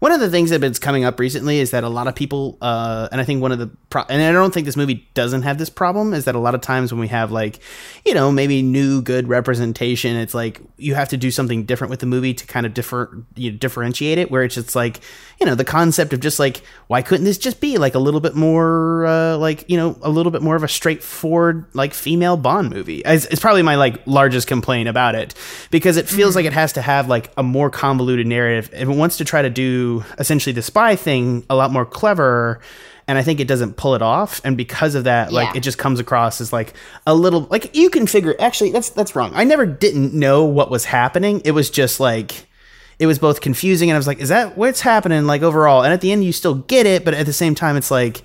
one 0.00 0.12
of 0.12 0.20
the 0.20 0.30
things 0.30 0.50
that 0.50 0.62
has 0.62 0.78
coming 0.78 1.04
up 1.04 1.18
recently 1.18 1.58
is 1.58 1.70
that 1.70 1.84
a 1.84 1.88
lot 1.88 2.06
of 2.06 2.14
people, 2.14 2.58
uh, 2.60 3.08
and 3.12 3.20
I 3.20 3.24
think 3.24 3.42
one 3.42 3.52
of 3.52 3.58
the, 3.58 3.70
pro- 3.90 4.04
and 4.08 4.22
I 4.22 4.32
don't 4.32 4.52
think 4.52 4.66
this 4.66 4.76
movie 4.76 5.08
doesn't 5.14 5.42
have 5.42 5.58
this 5.58 5.70
problem, 5.70 6.12
is 6.14 6.24
that 6.24 6.34
a 6.34 6.38
lot 6.38 6.54
of 6.54 6.60
times 6.60 6.92
when 6.92 7.00
we 7.00 7.08
have 7.08 7.30
like, 7.30 7.60
you 8.04 8.14
know, 8.14 8.30
maybe 8.30 8.62
new 8.62 9.02
good 9.02 9.28
representation, 9.28 10.16
it's 10.16 10.34
like 10.34 10.60
you 10.76 10.94
have 10.94 11.08
to 11.10 11.16
do 11.16 11.30
something 11.30 11.64
different 11.64 11.90
with 11.90 12.00
the 12.00 12.06
movie 12.06 12.34
to 12.34 12.46
kind 12.46 12.66
of 12.66 12.74
differ, 12.74 13.24
you 13.34 13.50
know, 13.50 13.56
differentiate 13.56 14.18
it. 14.18 14.30
Where 14.30 14.42
it's 14.42 14.54
just 14.54 14.76
like, 14.76 15.00
you 15.40 15.46
know, 15.46 15.54
the 15.54 15.64
concept 15.64 16.12
of 16.12 16.20
just 16.20 16.38
like, 16.38 16.62
why 16.88 17.02
couldn't 17.02 17.24
this 17.24 17.38
just 17.38 17.60
be 17.60 17.78
like 17.78 17.94
a 17.94 17.98
little 17.98 18.20
bit 18.20 18.34
more, 18.34 19.06
uh, 19.06 19.36
like 19.36 19.68
you 19.68 19.76
know, 19.76 19.96
a 20.02 20.10
little 20.10 20.32
bit 20.32 20.42
more 20.42 20.56
of 20.56 20.62
a 20.62 20.68
straightforward 20.68 21.66
like 21.74 21.94
female 21.94 22.36
Bond 22.36 22.70
movie? 22.70 23.02
It's, 23.04 23.26
it's 23.26 23.40
probably 23.40 23.62
my 23.62 23.76
like 23.76 24.06
largest 24.06 24.46
complaint 24.46 24.88
about 24.88 25.14
it 25.14 25.34
because 25.70 25.96
it 25.96 26.08
feels 26.08 26.36
like 26.36 26.44
it 26.44 26.52
has 26.52 26.72
to 26.74 26.82
have 26.82 27.08
like 27.08 27.32
a 27.36 27.42
more 27.42 27.70
convoluted 27.70 28.26
narrative. 28.26 28.70
If 28.72 28.88
it 28.88 28.96
wants 28.96 29.16
to 29.18 29.24
try 29.24 29.42
to 29.42 29.50
do 29.50 29.85
essentially 30.18 30.52
the 30.52 30.62
spy 30.62 30.96
thing 30.96 31.44
a 31.48 31.54
lot 31.54 31.70
more 31.70 31.84
clever. 31.84 32.60
And 33.08 33.16
I 33.16 33.22
think 33.22 33.38
it 33.38 33.46
doesn't 33.46 33.76
pull 33.76 33.94
it 33.94 34.02
off, 34.02 34.40
and 34.44 34.56
because 34.56 34.96
of 34.96 35.04
that, 35.04 35.32
like 35.32 35.54
it 35.54 35.60
just 35.62 35.78
comes 35.78 36.00
across 36.00 36.40
as 36.40 36.52
like 36.52 36.74
a 37.06 37.14
little 37.14 37.42
like 37.42 37.76
you 37.76 37.88
can 37.88 38.08
figure. 38.08 38.34
Actually, 38.40 38.72
that's 38.72 38.90
that's 38.90 39.14
wrong. 39.14 39.30
I 39.32 39.44
never 39.44 39.64
didn't 39.64 40.12
know 40.12 40.44
what 40.44 40.72
was 40.72 40.86
happening. 40.86 41.40
It 41.44 41.52
was 41.52 41.70
just 41.70 42.00
like 42.00 42.46
it 42.98 43.06
was 43.06 43.18
both 43.18 43.40
confusing 43.40 43.90
and 43.90 43.96
I 43.96 43.98
was 43.98 44.06
like, 44.06 44.18
is 44.18 44.30
that 44.30 44.56
what's 44.56 44.80
happening 44.80 45.24
like 45.26 45.42
overall? 45.42 45.84
And 45.84 45.92
at 45.92 46.00
the 46.00 46.12
end, 46.12 46.24
you 46.24 46.32
still 46.32 46.54
get 46.54 46.86
it, 46.86 47.04
but 47.04 47.14
at 47.14 47.26
the 47.26 47.32
same 47.32 47.54
time, 47.54 47.76
it's 47.76 47.90
like, 47.90 48.22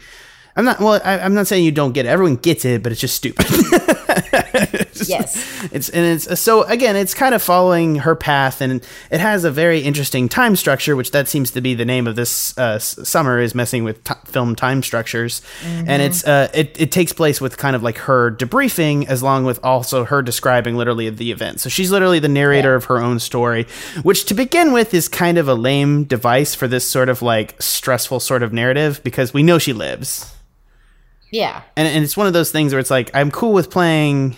I'm 0.55 0.65
not, 0.65 0.79
well, 0.79 1.01
I, 1.03 1.19
I'm 1.19 1.33
not 1.33 1.47
saying 1.47 1.65
you 1.65 1.71
don't 1.71 1.91
get 1.91 2.05
it. 2.05 2.09
Everyone 2.09 2.37
gets 2.37 2.65
it, 2.65 2.81
but 2.81 2.91
it's 2.91 3.01
just 3.01 3.15
stupid. 3.15 3.45
Yes. 5.07 5.63
It's, 5.71 5.89
and 5.89 6.05
it's, 6.05 6.39
so 6.39 6.63
again, 6.63 6.95
it's 6.95 7.13
kind 7.13 7.33
of 7.33 7.41
following 7.41 7.95
her 7.97 8.15
path 8.15 8.61
and 8.61 8.85
it 9.09 9.19
has 9.19 9.43
a 9.43 9.51
very 9.51 9.79
interesting 9.79 10.29
time 10.29 10.55
structure, 10.55 10.95
which 10.95 11.11
that 11.11 11.27
seems 11.27 11.51
to 11.51 11.61
be 11.61 11.73
the 11.73 11.85
name 11.85 12.07
of 12.07 12.15
this 12.15 12.55
uh, 12.57 12.77
summer 12.77 13.39
is 13.39 13.55
messing 13.55 13.83
with 13.83 14.03
t- 14.03 14.13
film 14.25 14.55
time 14.55 14.83
structures. 14.83 15.41
And 15.63 16.01
it's, 16.01 16.25
uh, 16.25 16.49
it, 16.53 16.79
it 16.79 16.91
takes 16.91 17.13
place 17.13 17.41
with 17.41 17.57
kind 17.57 17.75
of 17.75 17.83
like 17.83 17.97
her 17.99 18.31
debriefing 18.31 19.07
as 19.07 19.23
long 19.23 19.43
with 19.45 19.59
also 19.63 20.05
her 20.05 20.21
describing 20.21 20.75
literally 20.75 21.09
the 21.09 21.31
event. 21.31 21.59
So 21.61 21.69
she's 21.69 21.91
literally 21.91 22.19
the 22.19 22.29
narrator 22.29 22.75
of 22.75 22.85
her 22.85 22.99
own 22.99 23.19
story, 23.19 23.65
which 24.03 24.25
to 24.25 24.33
begin 24.33 24.71
with 24.71 24.93
is 24.93 25.07
kind 25.07 25.37
of 25.37 25.47
a 25.47 25.55
lame 25.55 26.03
device 26.03 26.53
for 26.55 26.67
this 26.67 26.87
sort 26.87 27.09
of 27.09 27.21
like 27.21 27.59
stressful 27.61 28.19
sort 28.19 28.43
of 28.43 28.53
narrative 28.53 29.01
because 29.03 29.33
we 29.33 29.43
know 29.43 29.57
she 29.57 29.73
lives. 29.73 30.33
Yeah. 31.31 31.61
And, 31.75 31.87
and 31.87 32.03
it's 32.03 32.17
one 32.17 32.27
of 32.27 32.33
those 32.33 32.51
things 32.51 32.73
where 32.73 32.79
it's 32.79 32.91
like, 32.91 33.09
I'm 33.13 33.31
cool 33.31 33.53
with 33.53 33.69
playing 33.69 34.35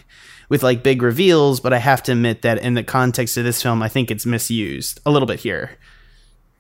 with 0.50 0.64
like 0.64 0.84
big 0.84 1.02
reveals, 1.02 1.60
but 1.60 1.74
I 1.74 1.80
have 1.80 2.04
to 2.04 2.12
admit 2.12 2.44
that 2.44 2.60
in 2.60 2.76
the 2.76 2.84
context 2.84 3.38
of 3.38 3.44
this 3.44 3.62
film, 3.62 3.82
I 3.82 3.90
think 3.90 4.12
it's 4.12 4.26
misused 4.26 5.00
a 5.06 5.12
little 5.12 5.28
bit 5.28 5.40
here. 5.40 5.72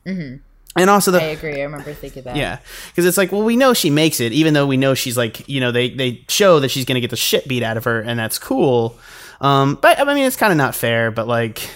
Mm-hmm. 0.06 0.38
And 0.75 0.90
also 0.90 1.12
the 1.12 1.22
I 1.22 1.25
agree. 1.25 1.60
I 1.62 1.63
remember 1.66 1.94
thinking 1.94 2.24
that. 2.24 2.36
yeah, 2.36 2.58
because 2.88 3.06
it's 3.06 3.18
like, 3.18 3.32
well, 3.32 3.44
we 3.44 3.56
know 3.56 3.75
she 3.75 3.92
makes 3.92 4.20
it, 4.20 4.32
even 4.32 4.56
though 4.56 4.66
we 4.66 4.75
know 4.75 4.96
she's 4.96 5.16
like, 5.16 5.48
you 5.48 5.60
know, 5.60 5.72
they 5.72 5.92
they 5.92 6.25
show 6.30 6.60
that 6.62 6.70
she's 6.72 6.84
gonna 6.86 7.00
get 7.00 7.12
the 7.12 7.16
shit 7.16 7.48
beat 7.48 7.62
out 7.62 7.78
of 7.78 7.84
her, 7.84 8.00
and 8.02 8.18
that's 8.18 8.40
cool. 8.40 8.98
Um, 9.40 9.78
but 9.80 10.00
I 10.00 10.04
mean, 10.16 10.25
it's 10.25 10.36
kind 10.36 10.52
of 10.52 10.58
not 10.58 10.74
fair, 10.74 11.12
but 11.12 11.28
like, 11.28 11.70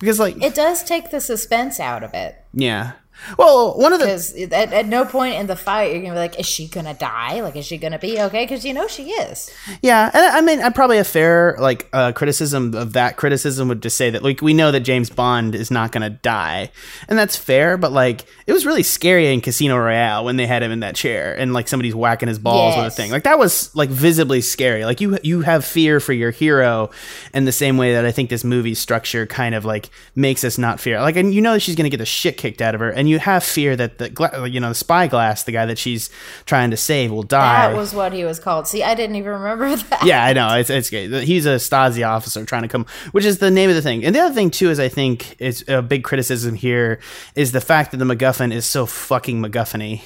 because 0.00 0.18
like, 0.18 0.42
It 0.42 0.56
does 0.56 0.82
take 0.82 1.12
the 1.12 1.20
suspense 1.20 1.78
out 1.78 2.02
of 2.02 2.12
it. 2.12 2.34
yeah, 2.52 2.92
Well, 3.38 3.76
one 3.78 3.92
of 3.92 4.00
the 4.00 4.08
Because 4.08 4.34
at, 4.52 4.72
at 4.72 4.86
no 4.86 5.04
point 5.04 5.36
in 5.36 5.46
the 5.46 5.56
fight 5.56 5.92
you're 5.92 6.00
gonna 6.00 6.14
be 6.14 6.18
like, 6.18 6.38
is 6.38 6.46
she 6.46 6.66
gonna 6.66 6.94
die? 6.94 7.40
Like, 7.40 7.56
is 7.56 7.66
she 7.66 7.78
gonna 7.78 7.98
be 7.98 8.20
okay? 8.20 8.44
Because 8.44 8.64
you 8.64 8.72
know 8.72 8.88
she 8.88 9.10
is. 9.10 9.50
Yeah, 9.82 10.10
and 10.12 10.36
I 10.36 10.40
mean, 10.40 10.60
I 10.60 10.70
probably 10.70 10.98
a 10.98 11.04
fair 11.04 11.56
like 11.58 11.88
uh, 11.92 12.12
criticism 12.12 12.74
of 12.74 12.94
that 12.94 13.16
criticism 13.16 13.68
would 13.68 13.82
just 13.82 13.96
say 13.96 14.10
that 14.10 14.22
like 14.22 14.40
we 14.42 14.54
know 14.54 14.70
that 14.70 14.80
James 14.80 15.10
Bond 15.10 15.54
is 15.54 15.70
not 15.70 15.92
going 15.92 16.02
to 16.02 16.10
die, 16.10 16.70
and 17.08 17.18
that's 17.18 17.36
fair. 17.36 17.76
But 17.76 17.92
like, 17.92 18.24
it 18.46 18.52
was 18.52 18.64
really 18.66 18.82
scary 18.82 19.32
in 19.32 19.40
Casino 19.40 19.76
Royale 19.76 20.24
when 20.24 20.36
they 20.36 20.46
had 20.46 20.62
him 20.62 20.72
in 20.72 20.80
that 20.80 20.94
chair 20.94 21.34
and 21.36 21.52
like 21.52 21.68
somebody's 21.68 21.94
whacking 21.94 22.28
his 22.28 22.38
balls 22.38 22.76
with 22.76 22.86
a 22.86 22.90
thing. 22.90 23.10
Like 23.10 23.24
that 23.24 23.38
was 23.38 23.74
like 23.74 23.90
visibly 23.90 24.40
scary. 24.40 24.84
Like 24.84 25.00
you 25.00 25.18
you 25.22 25.42
have 25.42 25.64
fear 25.64 26.00
for 26.00 26.12
your 26.12 26.30
hero 26.30 26.90
in 27.34 27.44
the 27.44 27.52
same 27.52 27.76
way 27.76 27.92
that 27.92 28.04
I 28.04 28.12
think 28.12 28.30
this 28.30 28.44
movie 28.44 28.74
structure 28.74 29.26
kind 29.26 29.54
of 29.54 29.64
like 29.64 29.90
makes 30.14 30.44
us 30.44 30.58
not 30.58 30.80
fear. 30.80 31.00
Like, 31.00 31.16
and 31.16 31.34
you 31.34 31.40
know 31.40 31.52
that 31.52 31.60
she's 31.60 31.76
going 31.76 31.84
to 31.84 31.90
get 31.90 31.98
the 31.98 32.06
shit 32.06 32.36
kicked 32.36 32.62
out 32.62 32.74
of 32.74 32.80
her, 32.80 32.90
and 32.90 33.07
you 33.08 33.18
have 33.18 33.42
fear 33.44 33.74
that 33.76 33.98
the 33.98 34.08
gla- 34.08 34.46
you 34.48 34.60
know 34.60 34.68
the 34.68 34.74
spyglass, 34.74 35.42
the 35.42 35.52
guy 35.52 35.66
that 35.66 35.78
she's 35.78 36.10
trying 36.46 36.70
to 36.70 36.76
save, 36.76 37.10
will 37.10 37.22
die. 37.22 37.70
That 37.70 37.76
was 37.76 37.94
what 37.94 38.12
he 38.12 38.24
was 38.24 38.38
called. 38.38 38.68
See, 38.68 38.82
I 38.82 38.94
didn't 38.94 39.16
even 39.16 39.32
remember 39.32 39.74
that. 39.90 40.04
Yeah, 40.04 40.24
I 40.24 40.32
know. 40.32 40.54
It's 40.56 40.70
it's. 40.70 40.88
He's 40.88 41.46
a 41.46 41.56
Stasi 41.56 42.06
officer 42.08 42.44
trying 42.44 42.62
to 42.62 42.68
come, 42.68 42.86
which 43.12 43.24
is 43.24 43.38
the 43.38 43.50
name 43.50 43.70
of 43.70 43.76
the 43.76 43.82
thing. 43.82 44.04
And 44.04 44.14
the 44.14 44.20
other 44.20 44.34
thing 44.34 44.50
too 44.50 44.70
is 44.70 44.78
I 44.78 44.88
think 44.88 45.36
is 45.40 45.64
a 45.68 45.82
big 45.82 46.04
criticism 46.04 46.54
here 46.54 47.00
is 47.34 47.52
the 47.52 47.60
fact 47.60 47.90
that 47.90 47.96
the 47.96 48.04
MacGuffin 48.04 48.52
is 48.52 48.66
so 48.66 48.86
fucking 48.86 49.40
MacGuffin-y. 49.42 50.02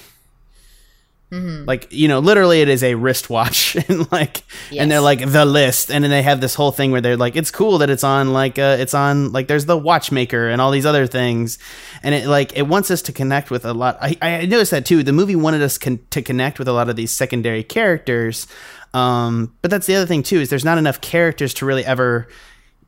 Mm-hmm. 1.33 1.65
Like 1.65 1.89
you 1.91 2.09
know, 2.09 2.19
literally, 2.19 2.61
it 2.61 2.69
is 2.69 2.83
a 2.85 2.95
wristwatch, 2.95 3.75
and 3.89 4.11
like, 4.13 4.43
and 4.71 4.91
they're 4.91 5.01
like 5.01 5.27
the 5.27 5.47
list, 5.47 5.91
and 5.91 6.05
then 6.05 6.11
they 6.11 6.21
have 6.23 6.43
this 6.43 6.55
whole 6.55 6.73
thing 6.73 6.93
where 6.93 7.01
they're 7.01 7.17
like, 7.17 7.37
it's 7.37 7.51
cool 7.51 7.79
that 7.79 7.89
it's 7.89 8.05
on 8.05 8.35
like, 8.35 8.59
uh, 8.59 8.77
it's 8.79 8.93
on 8.93 9.33
like, 9.33 9.49
there's 9.49 9.65
the 9.65 9.79
watchmaker 9.79 10.51
and 10.51 10.61
all 10.61 10.71
these 10.71 10.85
other 10.85 11.07
things, 11.07 11.59
and 12.03 12.15
it 12.15 12.27
like 12.27 12.55
it 12.57 12.65
wants 12.69 12.91
us 12.91 13.01
to 13.03 13.13
connect 13.13 13.51
with 13.51 13.65
a 13.65 13.73
lot. 13.73 13.97
I, 14.03 14.17
I 14.21 14.45
noticed 14.47 14.73
that 14.73 14.85
too. 14.85 15.03
The 15.03 15.13
movie 15.13 15.35
wanted 15.37 15.63
us 15.63 15.79
con- 15.79 16.01
to 16.11 16.21
connect 16.21 16.59
with 16.59 16.69
a 16.69 16.73
lot 16.73 16.91
of 16.91 16.97
these 16.97 17.11
secondary 17.11 17.63
characters, 17.65 18.47
um, 18.93 19.55
but 19.63 19.71
that's 19.71 19.87
the 19.87 19.95
other 19.95 20.07
thing 20.07 20.23
too 20.23 20.39
is 20.41 20.51
there's 20.51 20.67
not 20.67 20.77
enough 20.77 21.01
characters 21.01 21.55
to 21.55 21.65
really 21.67 21.85
ever 21.87 22.29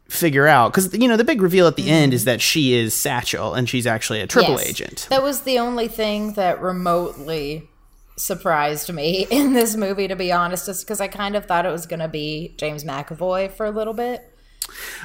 figure 0.07 0.47
out 0.47 0.71
because 0.71 0.93
you 0.93 1.09
know 1.09 1.17
the 1.17 1.25
big 1.25 1.41
reveal 1.41 1.67
at 1.67 1.77
the 1.77 1.89
end 1.89 2.13
is 2.13 2.27
that 2.27 2.43
she 2.43 2.75
is 2.75 2.93
Satchel 2.95 3.55
and 3.55 3.67
she's 3.71 3.87
actually 3.87 4.21
a 4.21 4.27
triple 4.27 4.57
Yes. 4.59 4.67
agent. 4.69 5.07
That 5.09 5.23
was 5.23 5.41
the 5.41 5.59
only 5.59 5.89
thing 5.89 6.35
that 6.35 6.61
remotely 6.61 7.71
surprised 8.17 8.93
me 8.93 9.27
in 9.31 9.53
this 9.53 9.77
movie, 9.77 10.09
to 10.09 10.17
be 10.17 10.33
honest, 10.33 10.67
just 10.67 10.87
because 10.87 11.01
I 11.01 11.09
kind 11.09 11.37
of 11.37 11.47
thought 11.47 11.67
it 11.67 11.73
was 11.73 11.87
going 11.87 12.01
to 12.01 12.09
be 12.09 12.55
James 12.57 12.85
McAvoy 12.85 13.51
for 13.51 13.67
a 13.67 13.71
little 13.71 13.95
bit. 13.95 14.31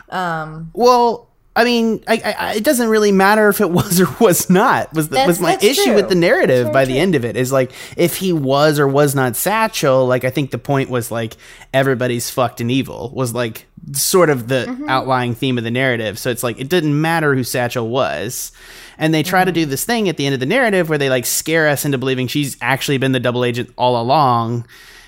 Um, 0.10 0.72
well, 0.74 1.29
I 1.60 1.64
mean, 1.66 2.04
I, 2.08 2.36
I, 2.40 2.54
it 2.56 2.64
doesn't 2.64 2.88
really 2.90 3.12
matter 3.12 3.50
if 3.50 3.60
it 3.62 3.70
was 3.80 4.00
or 4.00 4.08
was 4.20 4.50
not. 4.50 4.94
Was 4.94 5.10
the, 5.10 5.24
was 5.28 5.40
my 5.42 5.58
issue 5.62 5.84
true. 5.84 5.96
with 5.96 6.10
the 6.10 6.16
narrative 6.16 6.68
by 6.68 6.86
very 6.86 6.94
the 6.94 7.00
end 7.00 7.16
of 7.16 7.26
it 7.26 7.36
is 7.36 7.52
like 7.52 7.72
if 7.98 8.16
he 8.18 8.32
was 8.34 8.80
or 8.80 8.88
was 8.88 9.14
not 9.16 9.36
Satchel. 9.36 10.06
Like 10.08 10.24
I 10.24 10.30
think 10.30 10.52
the 10.52 10.58
point 10.58 10.90
was 10.90 11.12
like 11.12 11.36
everybody's 11.74 12.30
fucked 12.30 12.62
and 12.62 12.72
evil 12.72 13.12
was 13.14 13.34
like 13.34 13.66
sort 13.94 14.30
of 14.30 14.48
the 14.48 14.66
Mm-hmm. 14.68 14.90
outlying 14.90 15.36
theme 15.36 15.58
of 15.58 15.64
the 15.64 15.72
narrative. 15.72 16.18
So 16.20 16.30
it's 16.30 16.44
like 16.44 16.60
it 16.60 16.70
didn't 16.70 17.00
matter 17.00 17.34
who 17.36 17.44
Satchel 17.44 17.88
was. 17.90 18.52
And 18.98 19.14
they 19.14 19.22
Mm-hmm. 19.24 19.30
try 19.30 19.46
to 19.46 19.52
do 19.52 19.66
this 19.66 19.86
thing 19.86 20.10
at 20.10 20.18
the 20.18 20.26
end 20.26 20.34
of 20.34 20.40
the 20.40 20.46
narrative 20.46 20.90
where 20.90 20.98
they 20.98 21.10
like 21.10 21.26
scare 21.26 21.68
us 21.68 21.86
into 21.86 21.98
believing 21.98 22.28
she's 22.28 22.58
actually 22.62 22.98
been 22.98 23.12
the 23.12 23.20
double 23.20 23.44
agent 23.46 23.72
all 23.78 24.02
along. 24.02 24.66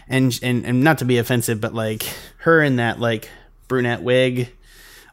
And, 0.08 0.38
and 0.44 0.66
and 0.66 0.84
not 0.84 0.98
to 0.98 1.06
be 1.06 1.18
offensive, 1.20 1.62
but 1.62 1.74
like 1.74 2.04
her 2.40 2.62
in 2.62 2.76
that 2.78 3.00
like 3.00 3.30
brunette 3.70 4.02
wig 4.04 4.52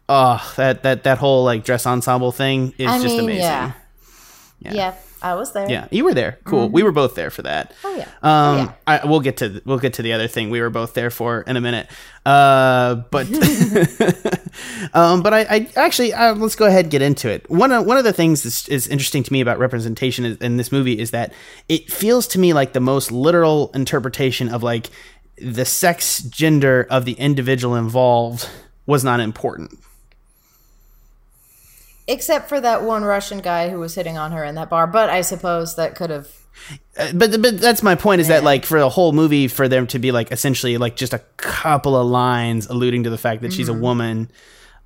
oh 0.09 0.53
that 0.57 0.83
that 0.83 1.05
that 1.05 1.19
whole 1.19 1.45
like 1.45 1.65
dress 1.65 1.87
ensemble 1.87 2.33
thing 2.33 2.73
is 2.79 2.89
I 2.89 2.97
just 3.03 3.15
mean, 3.15 3.25
amazing 3.25 3.43
yeah. 3.43 3.73
Yeah. 4.61 4.73
yeah. 4.75 4.95
I 5.21 5.35
was 5.35 5.53
there. 5.53 5.69
yeah 5.69 5.89
you 5.91 6.05
were 6.05 6.15
there 6.15 6.39
cool 6.45 6.69
we 6.69 6.85
were 6.85 6.93
both 6.93 7.17
there 7.17 7.31
for 7.31 7.43
that 7.43 7.73
Oh, 7.83 7.95
yeah. 7.97 8.05
um 8.05 8.09
Oh, 8.23 8.57
yeah. 8.57 8.73
I, 8.87 9.07
we'll 9.07 9.19
get 9.21 9.39
to 9.39 9.61
we'll 9.65 9.79
get 9.81 9.95
to 9.95 10.03
the 10.03 10.13
other 10.13 10.29
thing 10.29 10.49
we 10.49 10.61
were 10.61 10.71
both 10.71 10.95
there 10.95 11.11
for 11.11 11.41
in 11.43 11.57
a 11.57 11.61
minute 11.61 11.89
uh 12.25 12.95
but 13.11 13.27
um 14.95 15.23
but 15.23 15.35
i, 15.35 15.41
I 15.41 15.69
actually 15.77 16.13
uh, 16.13 16.35
let's 16.35 16.55
go 16.55 16.67
ahead 16.67 16.85
and 16.85 16.91
get 16.93 17.03
into 17.03 17.29
it 17.29 17.49
one 17.51 17.73
of 17.73 17.85
one 17.85 17.97
of 17.97 18.05
the 18.05 18.13
things 18.13 18.43
that 18.45 18.73
is 18.73 18.87
interesting 18.87 19.23
to 19.25 19.33
me 19.33 19.41
about 19.41 19.59
representation 19.59 20.25
in 20.41 20.57
this 20.57 20.71
movie 20.71 20.99
is 20.99 21.11
that 21.11 21.33
it 21.69 21.91
feels 21.91 22.27
to 22.29 22.39
me 22.39 22.53
like 22.53 22.73
the 22.73 22.81
most 22.81 23.11
literal 23.11 23.71
interpretation 23.75 24.49
of 24.49 24.63
like 24.63 24.89
the 25.37 25.65
sex 25.65 26.23
gender 26.23 26.87
of 26.91 27.05
the 27.05 27.13
individual 27.15 27.75
involved 27.75 28.49
was 28.87 29.03
not 29.05 29.19
important 29.21 29.77
Except 32.09 32.49
for 32.49 32.61
that 32.61 32.83
one 32.83 33.05
Russian 33.05 33.39
guy 33.41 33.69
who 33.69 33.79
was 33.79 33.95
hitting 33.95 34.17
on 34.19 34.33
her 34.33 34.43
in 34.43 34.55
that 34.57 34.69
bar. 34.71 34.87
But 34.87 35.11
I 35.11 35.21
suppose 35.21 35.77
that 35.77 35.95
could 35.95 36.11
have. 36.11 36.29
Uh, 36.99 37.13
but 37.15 37.41
but 37.41 37.61
that's 37.61 37.83
my 37.85 37.95
point 37.95 38.21
is 38.21 38.27
that 38.29 38.43
like 38.43 38.65
for 38.67 38.81
the 38.81 38.89
whole 38.89 39.13
movie 39.13 39.47
for 39.47 39.69
them 39.69 39.87
to 39.89 39.99
be 40.01 40.11
like 40.11 40.33
essentially 40.33 40.77
like 40.77 40.97
just 40.97 41.13
a 41.13 41.21
couple 41.37 41.95
of 41.95 42.07
lines 42.09 42.67
alluding 42.67 43.05
to 43.05 43.11
the 43.11 43.19
fact 43.19 43.43
that 43.43 43.53
she's 43.53 43.69
a 43.69 43.73
woman 43.73 44.29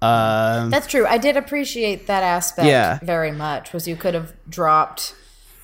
um 0.02 0.68
That's 0.70 0.86
true. 0.88 1.06
I 1.06 1.16
did 1.16 1.36
appreciate 1.36 2.08
that 2.08 2.22
aspect 2.24 2.66
Yeah. 2.66 2.98
very 3.02 3.32
much. 3.32 3.72
Was 3.72 3.86
you 3.88 3.96
could 3.96 4.14
have 4.14 4.34
dropped. 4.48 5.14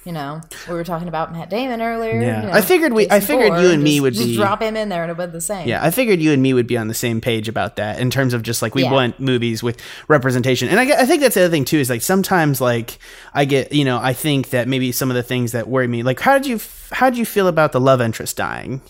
You 0.09 0.15
know, 0.15 0.41
we 0.67 0.73
were 0.73 0.85
talking 0.85 1.07
about 1.07 1.35
Matt 1.35 1.51
Damon 1.51 1.83
earlier. 1.83 2.19
Yeah. 2.19 2.41
you 2.41 2.47
know, 2.47 2.53
I 2.55 2.63
figured 2.63 2.95
we- 2.95 3.11
I 3.11 3.21
figured 3.21 3.61
you 3.61 3.69
and 3.73 3.83
me 3.83 3.97
just- 3.97 4.03
would 4.03 4.15
just 4.15 4.27
be- 4.29 4.37
drop 4.37 4.63
him 4.63 4.75
in 4.75 4.89
there 4.89 5.03
and 5.03 5.11
it 5.11 5.19
would 5.19 5.27
be 5.27 5.33
the 5.33 5.41
same. 5.43 5.69
yeah 5.69 5.85
i 5.85 5.91
figured 5.91 6.19
you 6.19 6.33
and 6.33 6.43
me 6.43 6.55
would 6.55 6.67
be 6.67 6.79
on 6.79 6.89
the 6.89 6.95
same 6.95 7.21
page 7.21 7.47
about 7.47 7.77
that 7.77 7.99
in 8.01 8.09
terms 8.09 8.33
of 8.33 8.43
just 8.43 8.63
like 8.63 8.75
we 8.75 8.85
Yeah. 8.85 8.91
want 8.91 9.21
movies 9.21 9.63
with 9.63 9.77
representation 10.09 10.71
and 10.71 10.81
I, 10.81 11.03
I 11.03 11.05
think 11.05 11.21
that's 11.21 11.35
the 11.35 11.43
other 11.43 11.51
thing 11.51 11.67
too 11.67 11.77
is 11.77 11.91
like 11.91 12.01
sometimes 12.01 12.59
like 12.59 12.99
i 13.35 13.45
get 13.45 13.73
you 13.75 13.85
know 13.85 13.99
i 14.03 14.15
think 14.15 14.49
that 14.49 14.67
maybe 14.67 14.93
some 14.93 15.11
of 15.11 15.15
the 15.15 15.23
things 15.23 15.53
that 15.53 15.69
worry 15.69 15.87
me 15.89 16.03
like 16.03 16.21
how 16.21 16.39
did 16.39 16.47
you 16.47 16.59
how 16.93 17.11
did 17.11 17.19
you 17.19 17.27
feel 17.27 17.47
about 17.47 17.73
the 17.73 17.81
love 17.81 18.01
interest 18.01 18.35
dying 18.35 18.81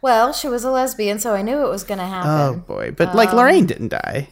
Well, 0.00 0.32
she 0.32 0.48
was 0.48 0.64
a 0.64 0.70
lesbian, 0.70 1.18
so 1.20 1.32
I 1.34 1.42
knew 1.42 1.64
it 1.64 1.68
was 1.68 1.84
going 1.84 1.98
to 1.98 2.04
oh, 2.04 2.08
happen. 2.08 2.30
oh 2.30 2.54
boy 2.66 2.90
but 2.96 3.14
like 3.14 3.34
lorraine 3.34 3.64
um, 3.64 3.66
didn't 3.66 3.88
die 3.88 4.28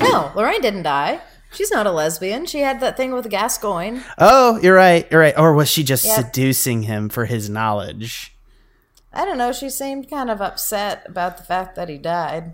No, 0.00 0.32
Lorraine 0.34 0.62
didn't 0.62 0.82
die. 0.82 1.20
She's 1.52 1.70
not 1.70 1.86
a 1.86 1.90
lesbian. 1.90 2.46
She 2.46 2.60
had 2.60 2.80
that 2.80 2.96
thing 2.96 3.12
with 3.12 3.28
Gascoigne. 3.30 4.00
oh 4.18 4.58
you're 4.62 4.74
right 4.74 5.06
you're 5.10 5.20
right 5.20 5.38
or 5.38 5.52
was 5.54 5.68
she 5.70 5.82
just 5.82 6.04
Yeah. 6.04 6.16
seducing 6.16 6.82
him 6.82 7.08
for 7.08 7.24
his 7.26 7.48
knowledge 7.50 8.34
I 9.12 9.24
don't 9.24 9.38
know. 9.38 9.52
She 9.52 9.70
seemed 9.70 10.10
kind 10.10 10.30
of 10.30 10.42
upset 10.42 11.02
about 11.08 11.38
the 11.38 11.42
fact 11.42 11.74
that 11.76 11.88
he 11.88 11.96
died. 11.96 12.52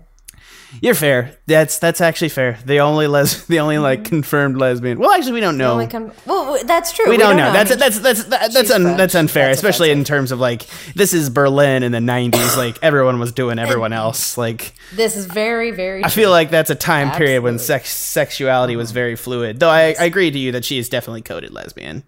You're 0.81 0.95
fair. 0.95 1.31
That's 1.45 1.79
that's 1.79 2.01
actually 2.01 2.29
fair. 2.29 2.57
The 2.65 2.79
only 2.79 3.07
les 3.07 3.45
the 3.47 3.59
only 3.59 3.77
like 3.77 3.99
mm-hmm. 3.99 4.09
confirmed 4.09 4.57
lesbian. 4.57 4.99
Well, 4.99 5.11
actually, 5.11 5.33
we 5.33 5.39
don't 5.39 5.57
know. 5.57 5.73
Only 5.73 5.87
con- 5.87 6.11
well, 6.25 6.57
that's 6.65 6.91
true. 6.91 7.09
we, 7.09 7.17
don't, 7.17 7.37
know. 7.37 7.49
I 7.49 7.53
That's 7.53 7.69
mean, 7.71 7.79
that's 7.79 7.99
that's 7.99 8.23
that, 8.25 8.53
that's 8.53 8.71
un, 8.71 8.83
French. 8.83 8.97
that's 8.97 9.15
unfair, 9.15 9.47
That's 9.47 9.59
especially 9.59 9.91
in 9.91 10.03
terms 10.03 10.31
of 10.31 10.39
like 10.39 10.65
this 10.95 11.13
is 11.13 11.29
Berlin 11.29 11.83
in 11.83 11.91
the 11.91 11.99
'90s. 11.99 12.57
Like 12.57 12.77
everyone 12.81 13.19
was 13.19 13.31
doing 13.31 13.59
everyone 13.59 13.93
else. 13.93 14.37
Like 14.37 14.73
this 14.93 15.15
is 15.15 15.25
very, 15.25 15.71
very. 15.71 16.03
I 16.03 16.09
feel 16.09 16.29
like 16.29 16.49
that's 16.49 16.69
a 16.69 16.75
time 16.75 17.11
period 17.11 17.43
when 17.43 17.59
sex 17.59 17.89
sexuality 17.89 18.75
was 18.75 18.89
mm-hmm. 18.89 18.95
very 18.95 19.15
fluid. 19.15 19.59
Though 19.59 19.69
I, 19.69 19.95
I 19.99 20.05
agree 20.05 20.31
to 20.31 20.39
you 20.39 20.51
that 20.53 20.65
she 20.65 20.77
is 20.77 20.89
definitely 20.89 21.21
coded 21.21 21.51
lesbian. 21.51 22.03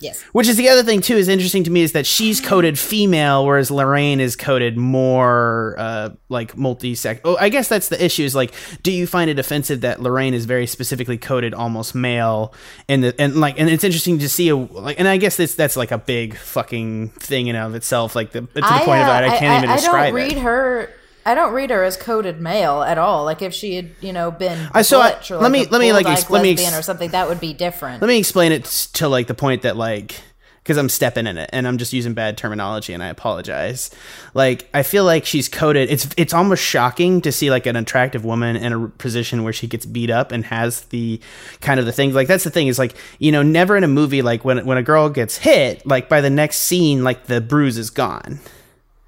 Yes. 0.00 0.22
Which 0.32 0.48
is 0.48 0.56
the 0.56 0.68
other 0.68 0.82
thing 0.82 1.00
too 1.00 1.16
is 1.16 1.28
interesting 1.28 1.64
to 1.64 1.70
me 1.70 1.82
is 1.82 1.92
that 1.92 2.06
she's 2.06 2.40
coded 2.40 2.78
female, 2.78 3.44
whereas 3.44 3.70
Lorraine 3.70 4.20
is 4.20 4.36
coded 4.36 4.76
more 4.76 5.74
uh, 5.78 6.10
like 6.28 6.56
multi-sex. 6.56 7.20
Oh, 7.24 7.36
I 7.38 7.48
guess 7.48 7.68
that's 7.68 7.88
the 7.88 8.02
issue. 8.02 8.24
Is 8.24 8.34
like, 8.34 8.54
do 8.82 8.92
you 8.92 9.06
find 9.06 9.30
it 9.30 9.38
offensive 9.38 9.80
that 9.82 10.00
Lorraine 10.02 10.34
is 10.34 10.44
very 10.44 10.66
specifically 10.66 11.18
coded 11.18 11.54
almost 11.54 11.94
male? 11.94 12.54
And 12.88 13.04
the 13.04 13.14
and 13.20 13.36
like, 13.36 13.58
and 13.58 13.68
it's 13.70 13.84
interesting 13.84 14.18
to 14.18 14.28
see 14.28 14.48
a 14.48 14.56
like, 14.56 14.98
and 14.98 15.08
I 15.08 15.16
guess 15.16 15.36
this 15.36 15.54
that's 15.54 15.76
like 15.76 15.90
a 15.90 15.98
big 15.98 16.36
fucking 16.36 17.10
thing 17.10 17.46
in 17.46 17.56
and 17.56 17.66
of 17.66 17.74
itself. 17.74 18.14
Like 18.14 18.32
the 18.32 18.42
to 18.42 18.46
the 18.46 18.60
point 18.60 19.00
of 19.02 19.08
uh, 19.08 19.20
that, 19.20 19.24
I 19.24 19.38
can't 19.38 19.64
even 19.64 19.70
I 19.70 19.76
describe 19.76 20.06
don't 20.06 20.14
read 20.14 20.32
it. 20.32 20.38
her. 20.38 20.90
I 21.26 21.34
don't 21.34 21.52
read 21.52 21.70
her 21.70 21.82
as 21.84 21.96
coded 21.96 22.40
male 22.40 22.82
at 22.82 22.98
all. 22.98 23.24
Like 23.24 23.40
if 23.42 23.54
she 23.54 23.74
had, 23.76 23.90
you 24.00 24.12
know, 24.12 24.30
been 24.30 24.68
I- 24.72 24.82
so 24.82 25.00
I- 25.00 25.12
butch 25.12 25.30
or 25.30 25.38
let 25.38 25.50
me- 25.50 25.60
like 25.60 25.70
let 25.72 25.80
me, 25.80 25.92
like, 25.92 26.06
ex- 26.06 26.30
let 26.30 26.42
me 26.42 26.50
ex- 26.52 26.60
lesbian 26.60 26.78
or 26.78 26.82
something, 26.82 27.10
that 27.10 27.28
would 27.28 27.40
be 27.40 27.52
different. 27.54 28.00
Let 28.02 28.08
me 28.08 28.18
explain 28.18 28.52
it 28.52 28.64
to 28.94 29.08
like 29.08 29.26
the 29.26 29.34
point 29.34 29.62
that 29.62 29.76
like 29.76 30.20
because 30.62 30.78
I'm 30.78 30.88
stepping 30.88 31.26
in 31.26 31.36
it 31.36 31.50
and 31.52 31.68
I'm 31.68 31.76
just 31.76 31.92
using 31.92 32.14
bad 32.14 32.38
terminology 32.38 32.94
and 32.94 33.02
I 33.02 33.08
apologize. 33.08 33.90
Like 34.32 34.66
I 34.72 34.82
feel 34.82 35.04
like 35.04 35.26
she's 35.26 35.46
coded. 35.48 35.90
It's 35.90 36.08
it's 36.16 36.32
almost 36.32 36.62
shocking 36.62 37.20
to 37.22 37.32
see 37.32 37.50
like 37.50 37.66
an 37.66 37.76
attractive 37.76 38.24
woman 38.24 38.56
in 38.56 38.72
a 38.72 38.88
position 38.88 39.44
where 39.44 39.52
she 39.52 39.66
gets 39.66 39.84
beat 39.84 40.08
up 40.08 40.32
and 40.32 40.42
has 40.46 40.82
the 40.86 41.20
kind 41.60 41.78
of 41.78 41.84
the 41.84 41.92
things 41.92 42.14
like 42.14 42.28
that's 42.28 42.44
the 42.44 42.50
thing 42.50 42.66
is 42.68 42.78
like 42.78 42.94
you 43.18 43.30
know 43.30 43.42
never 43.42 43.76
in 43.76 43.84
a 43.84 43.88
movie 43.88 44.22
like 44.22 44.42
when 44.44 44.64
when 44.64 44.78
a 44.78 44.82
girl 44.82 45.10
gets 45.10 45.36
hit 45.36 45.86
like 45.86 46.08
by 46.08 46.22
the 46.22 46.30
next 46.30 46.58
scene 46.60 47.04
like 47.04 47.24
the 47.26 47.40
bruise 47.42 47.76
is 47.76 47.90
gone. 47.90 48.38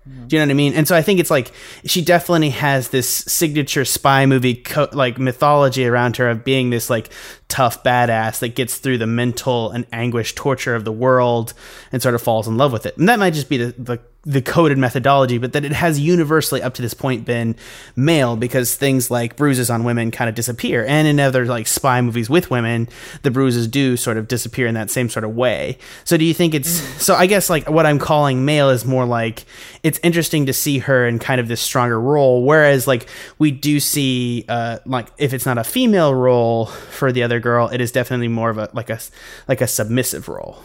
Do 0.07 0.37
you 0.37 0.41
know 0.41 0.47
what 0.47 0.51
I 0.53 0.55
mean? 0.55 0.75
And 0.75 0.87
so 0.87 0.95
I 0.95 1.03
think 1.03 1.19
it's 1.19 1.31
like 1.31 1.53
she 1.85 2.01
definitely 2.01 2.51
has 2.51 2.91
this 2.91 3.09
signature 3.09 3.85
spy 3.85 4.25
movie 4.25 4.55
co- 4.55 4.89
like 4.93 5.19
mythology 5.19 5.85
around 5.85 6.17
her 6.19 6.29
of 6.29 6.45
being 6.45 6.71
this 6.71 6.89
like 6.89 7.11
tough 7.49 7.83
badass 7.83 8.39
that 8.39 8.55
gets 8.55 8.79
through 8.79 8.99
the 8.99 9.07
mental 9.07 9.71
and 9.71 9.85
anguish 9.93 10.35
torture 10.35 10.77
of 10.77 10.85
the 10.85 10.93
world 10.93 11.55
and 11.91 12.01
sort 12.01 12.15
of 12.15 12.23
falls 12.23 12.47
in 12.47 12.57
love 12.57 12.73
with 12.73 12.87
it. 12.87 12.97
And 12.97 13.09
that 13.09 13.19
might 13.19 13.35
just 13.35 13.49
be 13.49 13.57
the, 13.57 13.75
the 13.77 14.01
the 14.27 14.43
coded 14.43 14.77
methodology, 14.77 15.39
but 15.39 15.53
that 15.53 15.65
it 15.65 15.73
has 15.73 16.01
universally 16.01 16.61
up 16.61 16.75
to 16.75 16.83
this 16.83 16.95
point 16.95 17.25
been 17.25 17.55
male 17.95 18.37
because 18.37 18.75
things 18.75 19.09
like 19.09 19.37
bruises 19.37 19.71
on 19.71 19.85
women 19.85 20.11
kind 20.11 20.29
of 20.29 20.35
disappear. 20.35 20.85
And 20.85 21.07
in 21.07 21.21
other 21.21 21.47
like 21.47 21.69
spy 21.69 22.01
movies 22.01 22.29
with 22.29 22.51
women, 22.51 22.89
the 23.23 23.31
bruises 23.31 23.69
do 23.69 23.97
sort 23.97 24.17
of 24.17 24.27
disappear 24.27 24.67
in 24.67 24.75
that 24.75 24.91
same 24.91 25.09
sort 25.09 25.25
of 25.25 25.37
way. 25.37 25.79
So 26.05 26.17
do 26.17 26.25
you 26.25 26.35
think 26.35 26.55
it's 26.55 26.71
so 27.03 27.15
I 27.15 27.27
guess 27.27 27.49
like 27.49 27.71
what 27.71 27.87
I'm 27.87 28.01
calling 28.01 28.45
male 28.45 28.69
is 28.71 28.85
more 28.85 29.07
like 29.07 29.45
it's 29.85 30.01
interesting 30.03 30.47
to 30.47 30.53
see 30.53 30.81
her 30.81 31.07
in 31.07 31.21
kind 31.21 31.41
of 31.41 31.47
this 31.47 31.61
stronger 31.61 32.01
role, 32.01 32.45
whereas 32.45 32.89
like 32.89 33.07
we 33.39 33.53
do 33.53 33.79
see 33.79 34.45
uh 34.49 34.81
like 34.87 35.07
if 35.19 35.35
it's 35.35 35.47
not 35.47 35.57
a 35.57 35.65
female 35.65 36.13
role 36.13 36.67
for 36.67 37.13
the 37.13 37.23
other 37.23 37.39
girl, 37.39 37.69
it 37.69 37.81
is 37.81 37.93
definitely 37.93 38.29
more 38.29 38.51
of 38.51 38.59
a 38.59 38.69
like 38.73 38.91
a 38.91 38.99
like 39.47 39.61
a 39.61 39.69
submissive 39.69 40.29
role. 40.29 40.65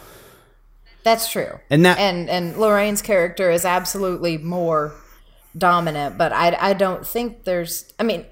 That's 1.04 1.30
true. 1.30 1.58
And 1.70 1.84
that- 1.84 1.98
and 1.98 2.28
and 2.30 2.56
Lorraine's 2.56 3.02
character 3.02 3.50
is 3.50 3.64
absolutely 3.64 4.38
more 4.38 4.92
dominant, 5.56 6.16
but 6.18 6.32
I 6.32 6.56
I 6.60 6.72
don't 6.72 7.06
think 7.06 7.44
there's 7.44 7.92
I 7.98 8.02
mean 8.04 8.24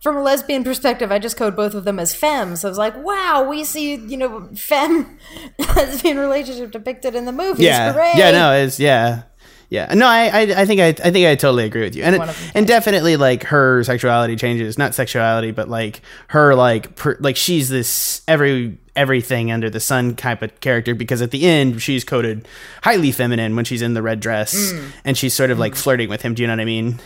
from 0.00 0.16
a 0.18 0.22
lesbian 0.22 0.62
perspective, 0.64 1.10
I 1.10 1.18
just 1.18 1.36
code 1.38 1.56
both 1.56 1.72
of 1.72 1.84
them 1.84 1.98
as 1.98 2.14
femmes. 2.14 2.62
I 2.62 2.68
was 2.68 2.76
like, 2.76 2.94
wow, 3.02 3.46
we 3.48 3.64
see, 3.64 3.94
you 3.94 4.18
know, 4.18 4.50
femme 4.54 5.18
lesbian 5.58 6.18
relationship 6.18 6.72
depicted 6.72 7.14
in 7.14 7.24
the 7.24 7.32
movies. 7.32 7.64
yeah 7.64 7.92
Hooray! 7.92 8.12
yeah 8.14 8.30
no 8.30 8.52
it's 8.52 8.78
yeah 8.78 9.22
yeah 9.70 9.92
no 9.94 10.06
I, 10.06 10.26
I 10.26 10.40
i 10.60 10.66
think 10.66 10.80
i 10.82 10.88
i 10.88 11.10
think 11.10 11.26
i 11.26 11.34
totally 11.34 11.64
agree 11.64 11.80
with 11.82 11.96
you 11.96 12.02
and 12.04 12.16
them 12.20 12.34
and 12.54 12.66
definitely 12.66 13.16
like 13.16 13.44
her 13.44 13.82
sexuality 13.82 14.36
changes 14.36 14.76
not 14.76 14.94
sexuality 14.94 15.52
but 15.52 15.70
like 15.70 16.02
her 16.28 16.54
like 16.54 16.96
per, 16.96 17.16
like 17.18 17.36
she's 17.36 17.70
this 17.70 18.20
every 18.28 18.78
everything 18.96 19.50
under 19.50 19.68
the 19.68 19.80
sun 19.80 20.14
type 20.16 20.40
of 20.42 20.60
character 20.60 20.94
because 20.94 21.20
at 21.20 21.30
the 21.30 21.46
end 21.46 21.82
she's 21.82 22.04
coded 22.04 22.46
highly 22.82 23.10
feminine 23.12 23.56
when 23.56 23.64
she's 23.64 23.82
in 23.82 23.94
the 23.94 24.02
red 24.02 24.20
dress 24.20 24.54
Mm. 24.54 24.90
and 25.04 25.18
she's 25.18 25.34
sort 25.34 25.50
of 25.50 25.58
like 25.58 25.74
flirting 25.74 26.08
with 26.08 26.22
him 26.22 26.34
do 26.34 26.42
you 26.42 26.46
know 26.46 26.52
what 26.52 26.60
i 26.60 26.64
mean 26.64 27.00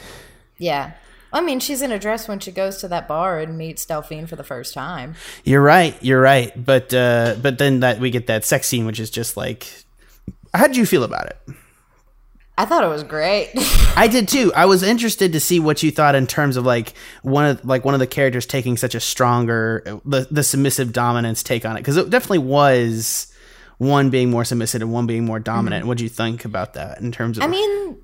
Yeah. 0.58 0.92
I 1.30 1.42
mean, 1.42 1.60
she's 1.60 1.82
in 1.82 1.92
a 1.92 1.98
dress 1.98 2.26
when 2.26 2.40
she 2.40 2.50
goes 2.50 2.78
to 2.78 2.88
that 2.88 3.06
bar 3.06 3.38
and 3.38 3.58
meets 3.58 3.84
Delphine 3.84 4.26
for 4.26 4.36
the 4.36 4.42
first 4.44 4.72
time. 4.72 5.14
you're 5.44 5.60
right 5.62 5.94
you're 6.02 6.20
right 6.22 6.52
but 6.64 6.92
uh 6.94 7.36
but 7.42 7.58
then 7.58 7.80
that 7.80 8.00
we 8.00 8.10
get 8.10 8.26
that 8.28 8.44
sex 8.46 8.66
scene 8.66 8.86
which 8.86 8.98
is 8.98 9.10
just 9.10 9.36
like 9.36 9.66
how 10.54 10.66
did 10.66 10.76
you 10.76 10.86
feel 10.86 11.04
about 11.04 11.26
it 11.26 11.38
I 12.58 12.64
thought 12.64 12.82
it 12.84 12.88
was 12.88 13.04
great. 13.04 13.52
I 13.96 14.08
did 14.08 14.28
too. 14.28 14.52
I 14.54 14.66
was 14.66 14.82
interested 14.82 15.32
to 15.32 15.40
see 15.40 15.60
what 15.60 15.82
you 15.82 15.90
thought 15.90 16.14
in 16.14 16.26
terms 16.26 16.56
of 16.56 16.66
like 16.66 16.92
one 17.22 17.46
of 17.46 17.64
like 17.64 17.84
one 17.84 17.94
of 17.94 18.00
the 18.00 18.06
characters 18.06 18.44
taking 18.46 18.76
such 18.76 18.94
a 18.94 19.00
stronger 19.00 20.00
the 20.04 20.26
the 20.30 20.42
submissive 20.42 20.92
dominance 20.92 21.42
take 21.42 21.64
on 21.64 21.76
it 21.76 21.80
because 21.80 21.96
it 21.96 22.10
definitely 22.10 22.38
was 22.38 23.32
one 23.78 24.10
being 24.10 24.28
more 24.28 24.44
submissive 24.44 24.82
and 24.82 24.92
one 24.92 25.06
being 25.06 25.24
more 25.24 25.38
dominant. 25.38 25.86
What 25.86 25.98
do 25.98 26.04
you 26.04 26.10
think 26.10 26.44
about 26.44 26.74
that 26.74 27.00
in 27.00 27.12
terms 27.12 27.38
of? 27.38 27.44
Mm-hmm. 27.44 27.52
I 27.52 27.56
mean, 27.56 27.96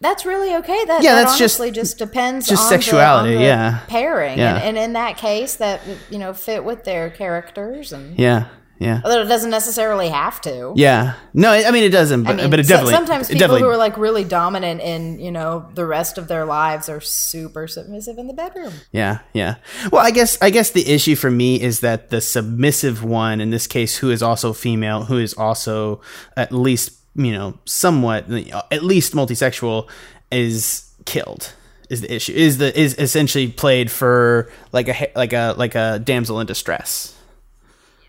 that's 0.00 0.26
really 0.26 0.54
okay. 0.56 0.84
That, 0.84 1.02
Yeah, 1.02 1.14
that 1.14 1.22
that's 1.24 1.38
just- 1.38 1.58
honestly 1.58 1.70
just, 1.70 1.96
depends 1.96 2.46
just 2.46 2.64
on 2.64 2.68
sexuality, 2.68 3.32
the, 3.32 3.38
the 3.38 3.44
yeah. 3.44 3.80
pairing. 3.88 4.38
Yeah. 4.38 4.56
And, 4.56 4.64
and 4.64 4.78
in 4.78 4.92
that 4.92 5.16
case, 5.16 5.56
that, 5.56 5.80
you 6.10 6.18
know, 6.18 6.34
fit 6.34 6.62
with 6.62 6.84
their 6.84 7.08
characters. 7.08 7.90
and 7.90 8.18
yeah, 8.18 8.48
yeah, 8.84 9.00
Although 9.04 9.22
it 9.22 9.26
doesn't 9.28 9.50
necessarily 9.50 10.08
have 10.08 10.40
to. 10.42 10.72
yeah. 10.76 11.14
No, 11.32 11.50
I 11.50 11.70
mean 11.70 11.84
it 11.84 11.90
doesn't, 11.90 12.22
but 12.24 12.32
I 12.38 12.42
mean, 12.42 12.50
but 12.50 12.60
it 12.60 12.66
so- 12.66 12.74
definitely 12.74 12.94
sometimes 12.94 13.26
people 13.28 13.38
definitely 13.40 13.62
who 13.62 13.68
are 13.68 13.76
like 13.76 13.96
really 13.96 14.24
dominant 14.24 14.80
in 14.80 15.18
you 15.18 15.30
know 15.32 15.68
the 15.74 15.84
rest 15.84 16.18
of 16.18 16.28
their 16.28 16.44
lives 16.44 16.88
are 16.88 17.00
super 17.00 17.66
submissive 17.66 18.18
in 18.18 18.26
the 18.26 18.34
bedroom. 18.34 18.72
Yeah, 18.92 19.18
yeah. 19.32 19.56
Well, 19.90 20.04
I 20.04 20.10
guess 20.10 20.38
I 20.40 20.50
guess 20.50 20.70
the 20.70 20.88
issue 20.88 21.16
for 21.16 21.30
me 21.30 21.60
is 21.60 21.80
that 21.80 22.10
the 22.10 22.20
submissive 22.20 23.02
one 23.02 23.40
in 23.40 23.50
this 23.50 23.66
case, 23.66 23.96
who 23.96 24.10
is 24.10 24.22
also 24.22 24.52
female, 24.52 25.04
who 25.04 25.18
is 25.18 25.34
also 25.34 26.00
at 26.36 26.52
least 26.52 26.92
you 27.16 27.32
know 27.32 27.58
somewhat 27.64 28.30
at 28.70 28.82
least 28.84 29.12
multisexual, 29.14 29.88
is 30.30 30.92
killed. 31.04 31.52
Is 31.90 32.00
the 32.00 32.14
issue 32.14 32.32
is 32.32 32.58
the 32.58 32.78
is 32.78 32.96
essentially 32.98 33.48
played 33.48 33.90
for 33.90 34.50
like 34.72 34.88
a 34.88 35.10
like 35.14 35.32
a 35.32 35.54
like 35.56 35.74
a 35.74 35.98
damsel 36.02 36.40
in 36.40 36.46
distress. 36.46 37.13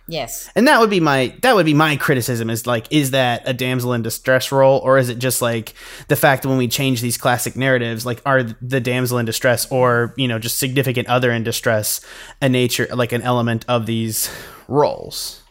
Yes. 0.08 0.50
And 0.56 0.68
that 0.68 0.80
would 0.80 0.90
be 0.90 1.00
my 1.00 1.36
that 1.42 1.56
would 1.56 1.66
be 1.66 1.74
my 1.74 1.96
criticism 1.96 2.50
is 2.50 2.68
like 2.68 2.86
is 2.92 3.12
that 3.12 3.42
a 3.46 3.54
damsel 3.54 3.94
in 3.94 4.04
distress 4.04 4.52
role 4.52 4.80
or 4.80 5.00
is 5.00 5.10
it 5.10 5.18
just 5.18 5.42
like 5.42 5.74
the 6.10 6.16
fact 6.16 6.44
that 6.44 6.50
when 6.50 6.60
we 6.60 6.68
change 6.68 7.02
these 7.02 7.18
classic 7.18 7.56
narratives 7.56 8.06
like 8.06 8.22
are 8.26 8.44
the 8.44 8.80
damsel 8.80 9.18
in 9.18 9.26
distress 9.26 9.70
or 9.72 10.14
you 10.16 10.28
know 10.28 10.38
just 10.38 10.60
significant 10.60 11.08
other 11.08 11.32
in 11.32 11.44
distress 11.44 12.02
a 12.42 12.48
nature 12.48 12.88
like 12.94 13.14
an 13.14 13.24
element 13.24 13.66
of 13.68 13.88
these 13.88 14.30
roles. 14.68 15.42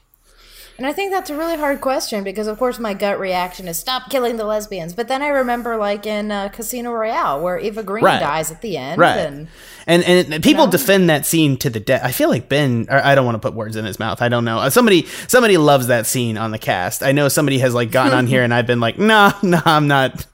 And 0.76 0.88
I 0.88 0.92
think 0.92 1.12
that's 1.12 1.30
a 1.30 1.36
really 1.36 1.56
hard 1.56 1.80
question 1.80 2.24
because, 2.24 2.48
of 2.48 2.58
course, 2.58 2.80
my 2.80 2.94
gut 2.94 3.20
reaction 3.20 3.68
is 3.68 3.78
stop 3.78 4.10
killing 4.10 4.36
the 4.38 4.44
lesbians. 4.44 4.92
But 4.92 5.06
then 5.06 5.22
I 5.22 5.28
remember, 5.28 5.76
like 5.76 6.04
in 6.04 6.32
uh, 6.32 6.48
Casino 6.48 6.90
Royale, 6.92 7.40
where 7.40 7.58
Eva 7.58 7.84
Green 7.84 8.04
Right. 8.04 8.18
dies 8.18 8.50
at 8.50 8.60
the 8.60 8.76
end, 8.76 8.98
Right. 9.00 9.18
and 9.18 9.46
And 9.86 10.02
and 10.02 10.42
people 10.42 10.64
know? 10.66 10.72
defend 10.72 11.08
that 11.10 11.26
scene 11.26 11.56
to 11.58 11.70
the 11.70 11.78
death. 11.78 12.00
I 12.02 12.10
feel 12.10 12.28
like 12.28 12.48
Ben. 12.48 12.86
Or 12.90 13.04
I 13.04 13.14
don't 13.14 13.24
want 13.24 13.36
to 13.36 13.38
put 13.38 13.54
words 13.54 13.76
in 13.76 13.84
his 13.84 14.00
mouth. 14.00 14.20
I 14.20 14.28
don't 14.28 14.44
know. 14.44 14.58
Uh, 14.58 14.70
Somebody 14.70 15.06
somebody 15.28 15.56
loves 15.58 15.86
that 15.86 16.06
scene 16.06 16.36
on 16.36 16.50
the 16.50 16.58
cast. 16.58 17.04
I 17.04 17.12
know 17.12 17.28
somebody 17.28 17.58
has 17.58 17.72
like 17.72 17.92
gotten 17.92 18.12
on 18.12 18.26
here, 18.32 18.42
and 18.42 18.52
I've 18.52 18.66
been 18.66 18.80
like, 18.80 18.98
nah, 18.98 19.32
nah, 19.44 19.62
I'm 19.64 19.86
not. 19.86 20.26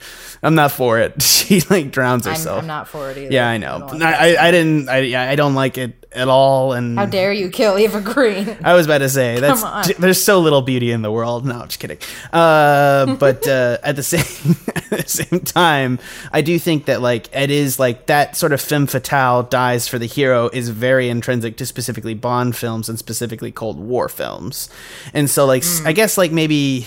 I'm 0.42 0.54
not 0.54 0.72
for 0.72 0.98
it. 0.98 1.14
She 1.50 1.62
like 1.62 1.90
drowns 1.90 2.28
I'm, 2.28 2.34
herself. 2.34 2.60
I'm 2.60 2.68
not 2.68 2.86
for 2.86 3.10
it 3.10 3.18
either. 3.18 3.32
Yeah, 3.32 3.48
I 3.48 3.58
know. 3.58 3.78
like 3.78 4.02
I, 4.02 4.36
I, 4.36 4.48
I 4.48 4.50
didn't. 4.52 4.88
I, 4.88 5.32
I 5.32 5.34
don't 5.34 5.56
like 5.56 5.78
it 5.78 6.00
at 6.12 6.28
all. 6.28 6.72
And 6.72 6.96
How 6.96 7.06
dare 7.06 7.32
you 7.32 7.50
kill 7.50 7.76
Eva 7.76 8.00
Green? 8.00 8.56
I 8.64 8.74
was 8.74 8.86
about 8.86 8.98
to 8.98 9.08
say 9.08 9.40
that's 9.40 9.62
on. 9.62 9.84
there's 9.98 10.22
so 10.22 10.40
little 10.40 10.62
beauty 10.62 10.92
in 10.92 11.02
the 11.02 11.10
world. 11.10 11.44
No, 11.44 11.60
I'm 11.60 11.66
just 11.66 11.80
kidding. 11.80 11.98
Uh, 12.32 13.16
but 13.18 13.46
uh, 13.48 13.78
at 13.82 13.96
the 13.96 14.02
same 14.02 14.56
at 14.92 15.06
the 15.06 15.08
same 15.08 15.40
time, 15.40 15.98
I 16.32 16.40
do 16.40 16.58
think 16.58 16.86
that 16.86 17.00
like 17.00 17.34
it 17.34 17.50
is 17.50 17.78
like 17.78 18.06
that 18.06 18.36
sort 18.36 18.52
of 18.52 18.60
femme 18.60 18.86
fatale 18.86 19.42
dies 19.42 19.88
for 19.88 19.98
the 19.98 20.06
hero 20.06 20.50
is 20.52 20.68
very 20.68 21.08
intrinsic 21.08 21.56
to 21.56 21.66
specifically 21.66 22.14
Bond 22.14 22.56
films 22.56 22.88
and 22.88 22.98
specifically 22.98 23.50
Cold 23.50 23.78
War 23.78 24.08
films, 24.08 24.68
and 25.12 25.28
so 25.28 25.46
like 25.46 25.64
I 25.84 25.92
guess 25.92 26.16
like 26.16 26.32
maybe 26.32 26.86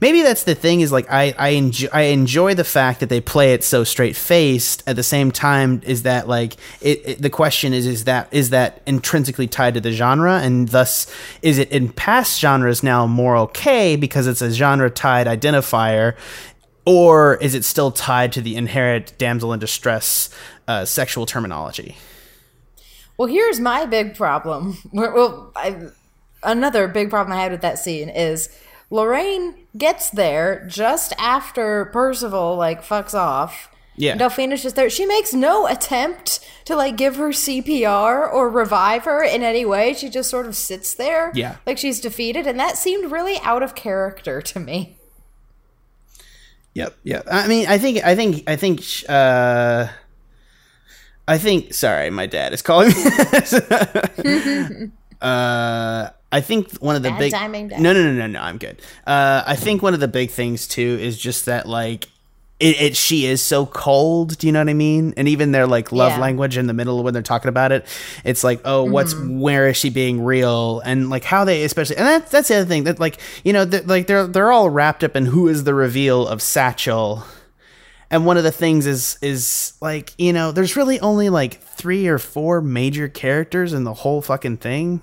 maybe 0.00 0.22
that's 0.22 0.44
the 0.44 0.54
thing 0.54 0.80
is 0.80 0.92
like 0.92 1.10
I 1.10 1.34
I 1.38 1.48
enjoy 1.50 1.88
I 1.92 2.02
enjoy 2.02 2.54
the 2.54 2.64
fact 2.64 3.00
that 3.00 3.08
they 3.08 3.20
play 3.20 3.52
it 3.52 3.64
so 3.64 3.84
straight 3.84 4.16
faced. 4.16 4.82
At 4.86 4.96
the 4.96 5.02
same 5.02 5.30
time, 5.30 5.80
is 5.84 6.02
that 6.02 6.28
like 6.28 6.54
it, 6.80 7.02
it? 7.04 7.22
The 7.22 7.30
question 7.30 7.72
is 7.72 7.86
is 7.86 8.04
that 8.04 8.28
is 8.32 8.50
that 8.50 8.82
intrinsically 8.86 9.46
tied 9.46 9.74
to 9.74 9.80
the 9.80 9.92
genre, 9.92 10.38
and 10.38 10.68
thus 10.68 11.06
is 11.42 11.58
it 11.58 11.70
in 11.70 11.90
past 11.90 12.40
genres 12.40 12.82
now 12.82 13.06
more 13.06 13.36
okay 13.36 13.96
because 13.96 14.26
it's 14.26 14.42
a 14.42 14.50
genre 14.50 14.90
tied 14.90 15.26
identifier, 15.26 16.14
or 16.84 17.36
is 17.36 17.54
it 17.54 17.64
still 17.64 17.90
tied 17.90 18.32
to 18.32 18.40
the 18.40 18.56
inherent 18.56 19.16
damsel 19.18 19.52
in 19.52 19.60
distress 19.60 20.30
uh, 20.68 20.84
sexual 20.84 21.26
terminology? 21.26 21.96
Well, 23.16 23.28
here's 23.28 23.60
my 23.60 23.86
big 23.86 24.16
problem. 24.16 24.76
Well, 24.92 25.52
I, 25.54 25.76
another 26.42 26.88
big 26.88 27.10
problem 27.10 27.36
I 27.36 27.42
had 27.42 27.52
with 27.52 27.60
that 27.62 27.78
scene 27.78 28.08
is 28.08 28.48
Lorraine 28.90 29.54
gets 29.76 30.10
there 30.10 30.66
just 30.68 31.12
after 31.18 31.86
Percival 31.86 32.56
like 32.56 32.82
fucks 32.82 33.14
off. 33.14 33.70
Yeah. 33.96 34.16
Delphine 34.16 34.52
is 34.52 34.62
just 34.62 34.76
there. 34.76 34.90
She 34.90 35.06
makes 35.06 35.32
no 35.32 35.66
attempt 35.66 36.40
to 36.64 36.74
like 36.74 36.96
give 36.96 37.16
her 37.16 37.28
CPR 37.28 38.32
or 38.32 38.50
revive 38.50 39.04
her 39.04 39.22
in 39.22 39.42
any 39.42 39.64
way. 39.64 39.94
She 39.94 40.08
just 40.08 40.30
sort 40.30 40.46
of 40.46 40.56
sits 40.56 40.94
there. 40.94 41.30
Yeah. 41.34 41.56
Like 41.66 41.78
she's 41.78 42.00
defeated, 42.00 42.46
and 42.46 42.58
that 42.58 42.76
seemed 42.76 43.12
really 43.12 43.38
out 43.42 43.62
of 43.62 43.74
character 43.74 44.42
to 44.42 44.60
me. 44.60 44.96
Yep. 46.74 46.96
Yep. 47.04 47.28
I 47.30 47.46
mean, 47.46 47.66
I 47.68 47.78
think, 47.78 48.04
I 48.04 48.16
think, 48.16 48.42
I 48.48 48.56
think, 48.56 48.82
uh, 49.08 49.86
I 51.26 51.38
think, 51.38 51.72
sorry, 51.72 52.10
my 52.10 52.26
dad 52.26 52.52
is 52.52 52.62
calling 52.62 52.88
me. 52.88 52.94
uh, 55.20 56.10
I 56.36 56.40
think 56.40 56.72
one 56.78 56.96
of 56.96 57.02
the 57.02 57.10
Bad 57.10 57.18
big, 57.18 57.32
timing, 57.32 57.68
no, 57.68 57.92
no, 57.92 58.02
no, 58.02 58.12
no, 58.12 58.26
no, 58.26 58.40
I'm 58.40 58.58
good. 58.58 58.80
Uh, 59.06 59.42
I 59.46 59.56
think 59.56 59.82
one 59.82 59.94
of 59.94 60.00
the 60.00 60.08
big 60.08 60.30
things 60.30 60.66
too 60.66 60.98
is 61.00 61.16
just 61.18 61.46
that 61.46 61.66
like, 61.68 62.06
it, 62.60 62.80
it 62.80 62.96
she 62.96 63.26
is 63.26 63.42
so 63.42 63.66
cold. 63.66 64.38
Do 64.38 64.46
you 64.46 64.52
know 64.52 64.60
what 64.60 64.68
I 64.68 64.74
mean? 64.74 65.12
And 65.16 65.26
even 65.28 65.52
their 65.52 65.66
like 65.66 65.92
love 65.92 66.12
Yeah. 66.12 66.20
language 66.20 66.56
in 66.56 66.66
the 66.66 66.72
middle 66.72 67.02
when 67.02 67.12
they're 67.12 67.22
talking 67.22 67.48
about 67.48 67.72
it, 67.72 67.84
it's 68.24 68.42
like, 68.44 68.60
oh, 68.64 68.84
what's 68.84 69.12
Mm-hmm. 69.14 69.40
where 69.40 69.68
is 69.68 69.76
she 69.76 69.90
being 69.90 70.22
real? 70.24 70.80
And 70.84 71.10
like 71.10 71.24
how 71.24 71.44
they 71.44 71.64
especially, 71.64 71.96
and 71.96 72.06
that's 72.06 72.30
that's 72.30 72.48
the 72.48 72.56
other 72.56 72.64
thing 72.68 72.84
that 72.84 72.98
like 73.00 73.18
you 73.44 73.52
know 73.52 73.64
that 73.64 73.86
like 73.86 74.06
they're 74.06 74.26
they're 74.26 74.52
all 74.52 74.70
wrapped 74.70 75.02
up 75.04 75.16
in 75.16 75.26
who 75.26 75.48
is 75.48 75.64
the 75.64 75.74
reveal 75.74 76.26
of 76.26 76.40
Satchel. 76.42 77.24
And 78.10 78.24
one 78.24 78.36
of 78.36 78.44
the 78.44 78.52
things 78.52 78.86
is 78.86 79.18
is 79.20 79.74
like 79.80 80.12
you 80.16 80.32
know 80.32 80.52
there's 80.52 80.76
really 80.76 81.00
only 81.00 81.30
like 81.30 81.60
three 81.60 82.06
or 82.06 82.18
four 82.18 82.60
major 82.60 83.08
characters 83.08 83.72
in 83.72 83.82
the 83.84 83.94
whole 83.94 84.22
fucking 84.22 84.58
thing. 84.58 85.00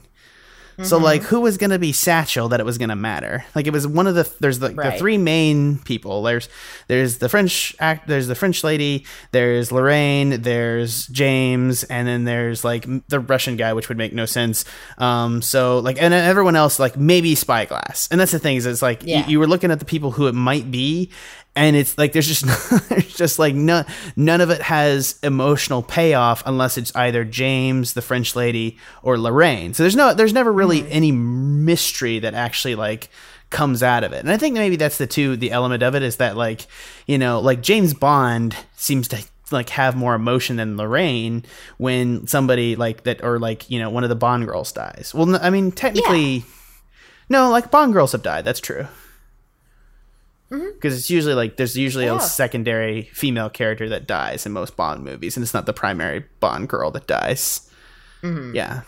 So 0.83 0.95
Mm-hmm. 0.95 1.03
like 1.03 1.21
who 1.23 1.41
was 1.41 1.57
gonna 1.57 1.77
be 1.79 1.91
Satchel 1.91 2.49
that 2.49 2.59
it 2.59 2.65
was 2.65 2.77
gonna 2.77 2.95
matter? 2.95 3.45
Like 3.55 3.67
it 3.67 3.73
was 3.73 3.85
one 3.87 4.07
of 4.07 4.15
the 4.15 4.29
there's 4.39 4.59
the, 4.59 4.69
the 4.69 4.93
three 4.97 5.17
main 5.17 5.79
people. 5.79 6.23
There's 6.23 6.49
there's 6.87 7.17
the 7.19 7.29
French 7.29 7.75
act 7.79 8.07
there's 8.07 8.27
the 8.27 8.35
French 8.35 8.63
lady, 8.63 9.05
there's 9.31 9.71
Lorraine, 9.71 10.41
there's 10.41 11.07
James, 11.07 11.83
and 11.83 12.07
then 12.07 12.23
there's 12.23 12.63
like 12.63 12.85
the 13.09 13.19
Russian 13.19 13.57
guy, 13.57 13.73
which 13.73 13.89
would 13.89 13.97
make 13.97 14.13
no 14.13 14.25
sense. 14.25 14.65
Um 14.97 15.41
so 15.41 15.79
like 15.79 16.01
and 16.01 16.13
everyone 16.13 16.55
else 16.55 16.79
like 16.79 16.97
maybe 16.97 17.35
Spyglass. 17.35 18.07
And 18.11 18.19
that's 18.19 18.31
the 18.31 18.39
thing 18.39 18.55
is 18.57 18.65
it's 18.65 18.81
like 18.81 19.03
Yeah. 19.03 19.27
you 19.27 19.39
were 19.39 19.47
looking 19.47 19.71
at 19.71 19.79
the 19.79 19.85
people 19.85 20.11
who 20.11 20.27
it 20.27 20.33
might 20.35 20.71
be, 20.71 21.11
and 21.55 21.75
it's 21.75 21.97
like 21.97 22.13
there's 22.13 22.27
just 22.27 22.89
there's 22.89 23.13
just 23.13 23.39
like 23.39 23.55
none 23.55 23.85
none 24.15 24.41
of 24.41 24.49
it 24.49 24.61
has 24.61 25.19
emotional 25.23 25.83
payoff 25.83 26.43
unless 26.45 26.77
it's 26.77 26.95
either 26.95 27.23
James, 27.23 27.93
the 27.93 28.01
French 28.01 28.35
lady, 28.35 28.77
or 29.03 29.17
Lorraine. 29.17 29.73
So 29.73 29.83
there's 29.83 29.95
no 29.95 30.13
there's 30.13 30.33
never 30.33 30.51
really 30.51 30.89
any 30.91 31.11
mystery 31.11 32.19
that 32.19 32.33
actually 32.33 32.75
like 32.75 33.09
comes 33.49 33.83
out 33.83 34.03
of 34.03 34.13
it. 34.13 34.19
And 34.19 34.31
I 34.31 34.37
think 34.37 34.55
maybe 34.55 34.77
that's 34.77 34.97
the 34.97 35.07
two 35.07 35.35
the 35.35 35.51
element 35.51 35.83
of 35.83 35.95
it 35.95 36.03
is 36.03 36.17
that 36.17 36.37
like, 36.37 36.65
you 37.05 37.17
know, 37.17 37.39
like 37.39 37.61
James 37.61 37.93
Bond 37.93 38.55
seems 38.75 39.07
to 39.09 39.23
like 39.51 39.69
have 39.69 39.97
more 39.97 40.15
emotion 40.15 40.55
than 40.55 40.77
Lorraine 40.77 41.43
when 41.77 42.25
somebody 42.27 42.77
like 42.77 43.03
that 43.03 43.21
or 43.23 43.37
like, 43.37 43.69
you 43.69 43.79
know, 43.79 43.89
one 43.89 44.03
of 44.03 44.09
the 44.09 44.15
Bond 44.15 44.45
girls 44.45 44.71
dies. 44.71 45.11
Well, 45.13 45.37
I 45.41 45.49
mean, 45.49 45.73
technically 45.73 46.45
no, 47.29 47.49
like 47.49 47.71
Bond 47.71 47.93
girls 47.93 48.13
have 48.13 48.23
died. 48.23 48.45
That's 48.45 48.59
true. 48.59 48.87
Because 50.51 50.97
it's 50.97 51.09
usually 51.09 51.33
like 51.33 51.55
there's 51.55 51.77
usually 51.77 52.05
Yeah. 52.05 52.17
a 52.17 52.19
secondary 52.19 53.09
female 53.13 53.49
character 53.49 53.87
that 53.89 54.05
dies 54.05 54.45
in 54.45 54.51
most 54.51 54.75
Bond 54.75 55.01
movies, 55.03 55.37
and 55.37 55.43
it's 55.43 55.53
not 55.53 55.65
the 55.65 55.71
primary 55.73 56.25
Bond 56.41 56.67
girl 56.67 56.91
that 56.91 57.07
dies. 57.07 57.69
Yeah, 58.21 58.81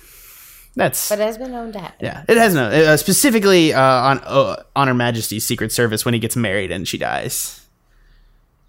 that's 0.75 1.07
But 1.09 1.19
it 1.19 1.23
has 1.25 1.37
been 1.37 1.51
known 1.51 1.71
to 1.71 1.79
happen. 1.79 2.05
yeah. 2.05 2.23
It 2.27 2.37
has 2.37 2.53
no 2.53 2.65
uh, 2.69 2.97
specifically 2.97 3.73
uh, 3.73 3.79
on 3.81 4.19
uh, 4.25 4.61
on 4.75 4.87
Her 4.89 4.93
Majesty's 4.93 5.45
Secret 5.45 5.71
Service 5.71 6.03
when 6.05 6.13
he 6.13 6.19
gets 6.19 6.35
married 6.35 6.69
and 6.71 6.85
she 6.87 6.97
dies. 6.97 7.61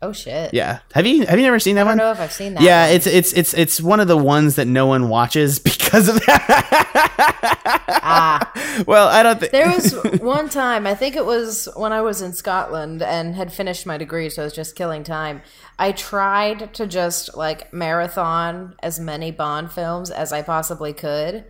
Oh 0.04 0.12
shit. 0.12 0.52
Yeah, 0.52 0.80
have 0.92 1.06
you 1.06 1.24
have 1.24 1.38
you 1.38 1.44
never 1.44 1.58
seen 1.58 1.76
that 1.76 1.86
I 1.86 1.90
one? 1.90 1.98
I 1.98 2.02
don't 2.02 2.08
know 2.08 2.12
if 2.12 2.20
I've 2.20 2.32
seen 2.32 2.54
that. 2.54 2.62
Yeah, 2.62 2.86
one. 2.86 2.94
it's 2.96 3.06
it's 3.06 3.32
it's 3.32 3.54
it's 3.54 3.80
one 3.80 4.00
of 4.00 4.08
the 4.08 4.18
ones 4.18 4.56
that 4.56 4.66
no 4.66 4.86
one 4.86 5.08
watches 5.08 5.58
because 5.70 6.08
of 6.08 6.16
that. 6.26 7.90
ah. 8.02 8.82
well, 8.86 9.08
I 9.08 9.22
don't 9.22 9.40
think 9.40 9.52
There 9.52 9.68
was 9.68 9.92
one 10.20 10.50
time, 10.50 10.86
I 10.86 10.94
think 10.94 11.16
it 11.16 11.24
was 11.24 11.68
when 11.74 11.92
I 11.92 12.02
was 12.02 12.20
in 12.20 12.34
Scotland 12.34 13.00
and 13.00 13.34
had 13.34 13.50
finished 13.50 13.86
my 13.86 13.96
degree, 13.96 14.28
so 14.28 14.42
I 14.42 14.44
was 14.44 14.52
just 14.52 14.76
killing 14.76 15.04
time. 15.04 15.40
I 15.78 15.92
tried 15.92 16.74
to 16.74 16.86
just 16.86 17.34
like 17.34 17.72
marathon 17.72 18.74
as 18.82 19.00
many 19.00 19.30
Bond 19.30 19.72
films 19.72 20.10
as 20.10 20.32
I 20.32 20.42
possibly 20.42 20.92
could. 20.92 21.44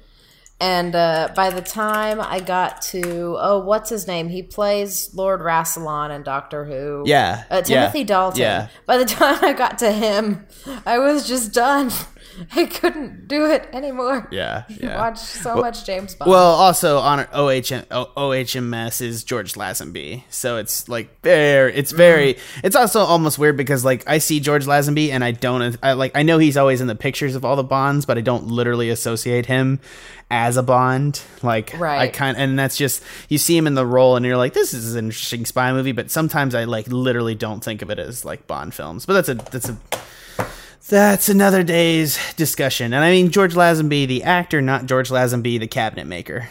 And 0.61 0.95
uh, 0.95 1.31
by 1.35 1.51
the 1.51 1.61
time 1.61 2.21
I 2.21 2.41
got 2.41 2.81
to, 2.83 3.37
oh, 3.39 3.59
what's 3.59 3.91
his 3.91 4.07
name? 4.07 4.29
He 4.29 4.43
plays 4.43 5.11
Lord 5.13 5.41
Rassilon 5.41 6.15
in 6.15 6.23
Doctor 6.23 6.65
Who. 6.65 7.03
Yeah, 7.07 7.45
Uh, 7.51 7.61
Timothy 7.61 7.99
yeah, 8.01 8.05
Dalton. 8.05 8.41
yeah. 8.41 8.69
By 8.87 8.97
the 8.99 9.05
time 9.19 9.39
I 9.43 9.53
got 9.53 9.79
to 9.79 9.93
him, 9.93 10.47
I 10.87 10.99
was 10.99 11.27
just 11.27 11.53
done. 11.53 11.91
I 12.55 12.67
couldn't 12.67 13.29
do 13.29 13.47
it 13.47 13.69
anymore. 13.73 14.29
Yeah, 14.31 14.65
yeah. 14.69 14.99
Watched 14.99 15.19
so 15.19 15.57
much 15.57 15.85
James 15.85 16.15
Bond. 16.15 16.31
Well, 16.31 16.55
also 16.55 16.99
on 16.99 17.25
OHM, 17.27 17.87
OHMS 17.87 19.01
is 19.03 19.25
George 19.25 19.55
Lazenby, 19.55 20.25
so 20.31 20.57
it's 20.57 20.89
like 20.89 21.21
very, 21.23 21.75
it's 21.75 21.91
mm-hmm. 21.91 21.99
very, 21.99 22.37
it's 22.63 22.77
also 22.77 23.01
almost 23.01 23.39
weird 23.39 23.57
because 23.57 23.85
like 23.85 24.09
I 24.09 24.19
see 24.19 24.41
George 24.41 24.67
Lazenby 24.67 25.11
and 25.11 25.25
I 25.25 25.33
don't, 25.33 25.77
I 25.83 25.93
like 25.93 26.13
I 26.15 26.23
know 26.23 26.39
he's 26.39 26.57
always 26.57 26.81
in 26.81 26.87
the 26.87 26.95
pictures 26.95 27.35
of 27.35 27.45
all 27.45 27.57
the 27.57 27.65
Bonds, 27.65 28.07
but 28.07 28.19
I 28.19 28.21
don't 28.21 28.49
literally 28.49 28.91
associate 28.91 29.47
him 29.47 29.81
as 30.31 30.57
a 30.57 30.63
Bond. 30.63 31.21
Like 31.43 31.75
I 31.75 31.79
Right. 31.79 32.13
kind, 32.13 32.37
and 32.37 32.59
that's 32.59 32.77
just 32.77 33.03
you 33.29 33.39
see 33.39 33.57
him 33.57 33.67
in 33.67 33.75
the 33.75 33.87
role 33.87 34.17
and 34.17 34.25
you're 34.25 34.37
like, 34.37 34.53
this 34.53 34.75
is 34.75 34.95
an 34.95 35.07
interesting 35.07 35.45
spy 35.45 35.73
movie, 35.73 35.93
but 35.93 36.11
sometimes 36.11 36.55
I 36.55 36.65
like 36.65 36.89
literally 36.89 37.35
don't 37.35 37.63
think 37.63 37.83
of 37.83 37.91
it 37.91 37.99
as 37.99 38.25
like 38.25 38.47
Bond 38.47 38.75
films. 38.75 39.07
But 39.07 39.15
that's 39.15 39.29
a 39.29 39.35
that's 39.35 39.69
a 39.69 39.79
that's 40.89 41.29
another 41.29 41.63
day's 41.63 42.19
discussion. 42.37 42.93
And 42.93 43.05
I 43.05 43.11
mean 43.11 43.31
George 43.31 43.55
Lazenby, 43.55 44.07
the 44.07 44.23
actor, 44.23 44.61
not 44.61 44.87
George 44.87 45.09
Lazenby, 45.09 45.59
the 45.59 45.67
cabinet 45.67 46.07
maker. 46.07 46.49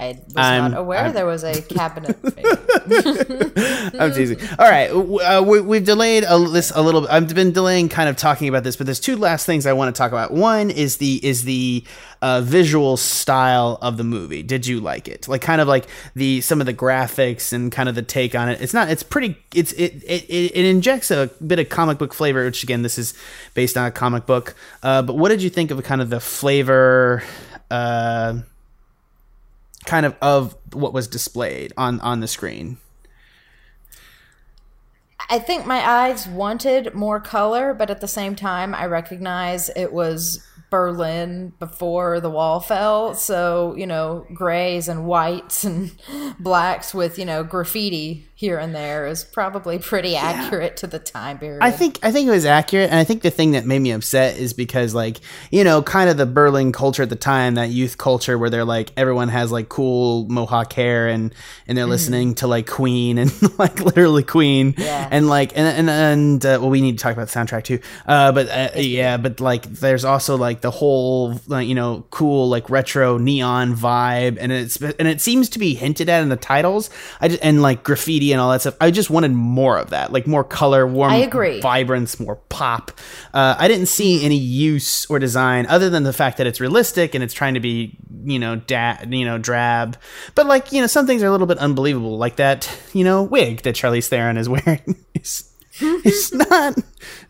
I 0.00 0.08
was 0.26 0.34
I'm- 0.36 0.72
not 0.72 0.80
aware 0.80 1.04
I'm- 1.04 1.14
there 1.14 1.26
was 1.26 1.44
a 1.44 1.62
cabinet. 1.74 2.18
I'm 3.98 4.12
teasing. 4.12 4.38
All 4.58 4.68
right, 4.68 4.88
uh, 4.90 5.42
we, 5.42 5.60
we've 5.60 5.84
delayed 5.84 6.24
a, 6.28 6.38
this 6.48 6.72
a 6.74 6.82
little. 6.82 7.06
I've 7.08 7.32
been 7.34 7.52
delaying, 7.52 7.88
kind 7.88 8.08
of 8.08 8.16
talking 8.16 8.48
about 8.48 8.64
this, 8.64 8.76
but 8.76 8.86
there's 8.86 9.00
two 9.00 9.16
last 9.16 9.46
things 9.46 9.66
I 9.66 9.72
want 9.72 9.94
to 9.94 9.98
talk 9.98 10.10
about. 10.12 10.32
One 10.32 10.70
is 10.70 10.96
the 10.98 11.20
is 11.24 11.44
the 11.44 11.84
uh, 12.22 12.40
visual 12.42 12.96
style 12.96 13.78
of 13.80 13.96
the 13.96 14.04
movie. 14.04 14.42
Did 14.42 14.66
you 14.66 14.80
like 14.80 15.08
it? 15.08 15.28
Like, 15.28 15.42
kind 15.42 15.60
of 15.60 15.68
like 15.68 15.86
the 16.14 16.40
some 16.40 16.60
of 16.60 16.66
the 16.66 16.74
graphics 16.74 17.52
and 17.52 17.70
kind 17.70 17.88
of 17.88 17.94
the 17.94 18.02
take 18.02 18.34
on 18.34 18.48
it. 18.48 18.60
It's 18.60 18.74
not. 18.74 18.90
It's 18.90 19.02
pretty. 19.04 19.38
It's 19.54 19.72
it 19.72 20.02
it, 20.04 20.24
it, 20.28 20.56
it 20.56 20.64
injects 20.64 21.10
a 21.10 21.30
bit 21.46 21.58
of 21.60 21.68
comic 21.68 21.98
book 21.98 22.12
flavor, 22.12 22.44
which 22.44 22.62
again, 22.64 22.82
this 22.82 22.98
is 22.98 23.14
based 23.54 23.76
on 23.76 23.86
a 23.86 23.90
comic 23.92 24.26
book. 24.26 24.54
Uh, 24.82 25.02
but 25.02 25.16
what 25.16 25.28
did 25.28 25.40
you 25.40 25.50
think 25.50 25.70
of 25.70 25.82
kind 25.84 26.00
of 26.02 26.10
the 26.10 26.20
flavor? 26.20 27.22
Uh, 27.70 28.38
kind 29.84 30.06
of 30.06 30.16
of 30.20 30.56
what 30.72 30.92
was 30.92 31.08
displayed 31.08 31.72
on 31.76 32.00
on 32.00 32.20
the 32.20 32.28
screen. 32.28 32.78
I 35.30 35.38
think 35.38 35.66
my 35.66 35.86
eyes 35.86 36.26
wanted 36.26 36.94
more 36.94 37.18
color, 37.18 37.72
but 37.72 37.90
at 37.90 38.00
the 38.00 38.08
same 38.08 38.36
time, 38.36 38.74
I 38.74 38.86
recognize 38.86 39.70
it 39.74 39.92
was 39.92 40.46
Berlin 40.70 41.52
before 41.58 42.20
the 42.20 42.30
wall 42.30 42.60
fell. 42.60 43.14
So, 43.14 43.74
you 43.76 43.86
know, 43.86 44.26
grays 44.34 44.88
and 44.88 45.06
whites 45.06 45.64
and 45.64 45.92
blacks 46.38 46.92
with, 46.92 47.18
you 47.18 47.24
know, 47.24 47.42
graffiti 47.42 48.28
here 48.36 48.58
and 48.58 48.74
there 48.74 49.06
is 49.06 49.22
probably 49.22 49.78
pretty 49.78 50.16
accurate 50.16 50.76
to 50.78 50.88
the 50.88 50.98
time 50.98 51.38
period. 51.38 51.60
I 51.62 51.70
think 51.70 52.00
I 52.02 52.10
think 52.10 52.26
it 52.26 52.32
was 52.32 52.44
accurate, 52.44 52.90
and 52.90 52.98
I 52.98 53.04
think 53.04 53.22
the 53.22 53.30
thing 53.30 53.52
that 53.52 53.64
made 53.64 53.78
me 53.78 53.92
upset 53.92 54.36
is 54.36 54.52
because 54.52 54.92
like 54.94 55.20
you 55.52 55.62
know, 55.62 55.82
kind 55.82 56.10
of 56.10 56.16
the 56.16 56.26
Berlin 56.26 56.72
culture 56.72 57.04
at 57.04 57.10
the 57.10 57.16
time, 57.16 57.54
that 57.54 57.70
youth 57.70 57.96
culture 57.96 58.36
where 58.36 58.50
they're 58.50 58.64
like 58.64 58.90
everyone 58.96 59.28
has 59.28 59.52
like 59.52 59.68
cool 59.68 60.26
mohawk 60.28 60.72
hair 60.72 61.06
and 61.08 61.32
and 61.68 61.78
they're 61.78 61.86
listening 61.86 62.34
to 62.36 62.48
like 62.48 62.66
Queen 62.68 63.18
and 63.18 63.32
like 63.58 63.78
literally 63.80 64.24
Queen, 64.24 64.74
Yeah. 64.78 65.08
and 65.10 65.28
like 65.28 65.56
and 65.56 65.88
and 65.88 65.90
and 65.90 66.44
uh, 66.46 66.58
well, 66.60 66.70
we 66.70 66.80
need 66.80 66.98
to 66.98 67.02
talk 67.02 67.12
about 67.12 67.28
the 67.28 67.38
soundtrack 67.38 67.62
too. 67.64 67.78
Uh, 68.04 68.32
but 68.32 68.48
uh, 68.48 68.70
yeah, 68.80 69.16
but 69.16 69.38
like 69.38 69.62
there's 69.66 70.04
also 70.04 70.36
like 70.36 70.60
the 70.60 70.72
whole 70.72 71.40
like, 71.46 71.68
you 71.68 71.74
know 71.76 72.04
cool 72.10 72.48
like 72.48 72.68
retro 72.68 73.16
neon 73.16 73.76
vibe, 73.76 74.38
and 74.40 74.50
it's 74.50 74.80
and 74.82 75.06
it 75.06 75.20
seems 75.20 75.48
to 75.50 75.60
be 75.60 75.74
hinted 75.74 76.08
at 76.08 76.20
in 76.22 76.30
the 76.30 76.36
titles. 76.36 76.90
I 77.20 77.28
just 77.28 77.40
and 77.44 77.62
like 77.62 77.84
graffiti 77.84 78.23
and 78.32 78.40
all 78.40 78.50
that 78.52 78.60
stuff. 78.60 78.76
I 78.80 78.90
just 78.90 79.10
wanted 79.10 79.32
more 79.32 79.78
of 79.78 79.90
that, 79.90 80.12
like 80.12 80.26
more 80.26 80.44
color, 80.44 80.86
warm, 80.86 81.12
I 81.12 81.16
agree. 81.16 81.60
vibrance, 81.60 82.18
more 82.20 82.36
pop. 82.36 82.92
Uh, 83.32 83.54
I 83.58 83.68
didn't 83.68 83.86
see 83.86 84.24
any 84.24 84.36
use 84.36 85.06
or 85.06 85.18
design 85.18 85.66
other 85.66 85.90
than 85.90 86.02
the 86.04 86.12
fact 86.12 86.38
that 86.38 86.46
it's 86.46 86.60
realistic 86.60 87.14
and 87.14 87.22
it's 87.24 87.34
trying 87.34 87.54
to 87.54 87.60
be, 87.60 87.96
you 88.24 88.38
know, 88.38 88.56
da- 88.56 88.98
you 89.08 89.24
know, 89.24 89.38
drab. 89.38 89.96
But 90.34 90.46
like, 90.46 90.72
you 90.72 90.80
know, 90.80 90.86
some 90.86 91.06
things 91.06 91.22
are 91.22 91.26
a 91.26 91.30
little 91.30 91.46
bit 91.46 91.58
unbelievable, 91.58 92.16
like 92.18 92.36
that, 92.36 92.70
you 92.92 93.04
know, 93.04 93.22
wig 93.22 93.62
that 93.62 93.74
Charlize 93.76 94.08
Theron 94.08 94.36
is 94.36 94.48
wearing. 94.48 94.96
it's, 95.14 95.50
it's 95.80 96.32
not 96.50 96.78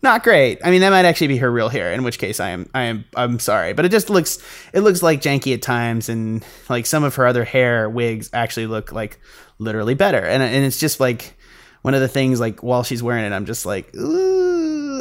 not 0.03 0.23
great. 0.23 0.59
I 0.63 0.69
mean, 0.69 0.81
that 0.81 0.91
might 0.91 1.05
actually 1.05 1.27
be 1.27 1.37
her 1.37 1.51
real 1.51 1.67
hair, 1.69 1.91
in 1.91 2.03
which 2.03 2.19
case 2.19 2.39
I 2.39 2.49
am 2.49 2.69
I 2.75 2.83
am 2.83 3.05
I'm 3.15 3.39
sorry, 3.39 3.73
but 3.73 3.85
it 3.85 3.89
just 3.91 4.09
looks 4.11 4.37
it 4.71 4.81
looks 4.81 5.01
like 5.01 5.19
janky 5.21 5.55
at 5.55 5.63
times, 5.63 6.09
and 6.09 6.45
like 6.69 6.85
some 6.85 7.03
of 7.03 7.15
her 7.15 7.25
other 7.25 7.43
hair 7.43 7.89
wigs 7.89 8.29
actually 8.33 8.67
look 8.67 8.91
like 8.91 9.19
literally 9.59 9.93
better, 9.93 10.19
and 10.19 10.41
and 10.43 10.65
it's 10.65 10.79
just 10.79 10.99
like 10.99 11.37
one 11.81 11.93
of 11.93 12.01
the 12.01 12.07
things 12.07 12.39
like 12.39 12.63
while 12.63 12.83
she's 12.83 13.01
wearing 13.03 13.25
it, 13.25 13.33
I'm 13.35 13.45
just 13.45 13.65
like. 13.65 13.91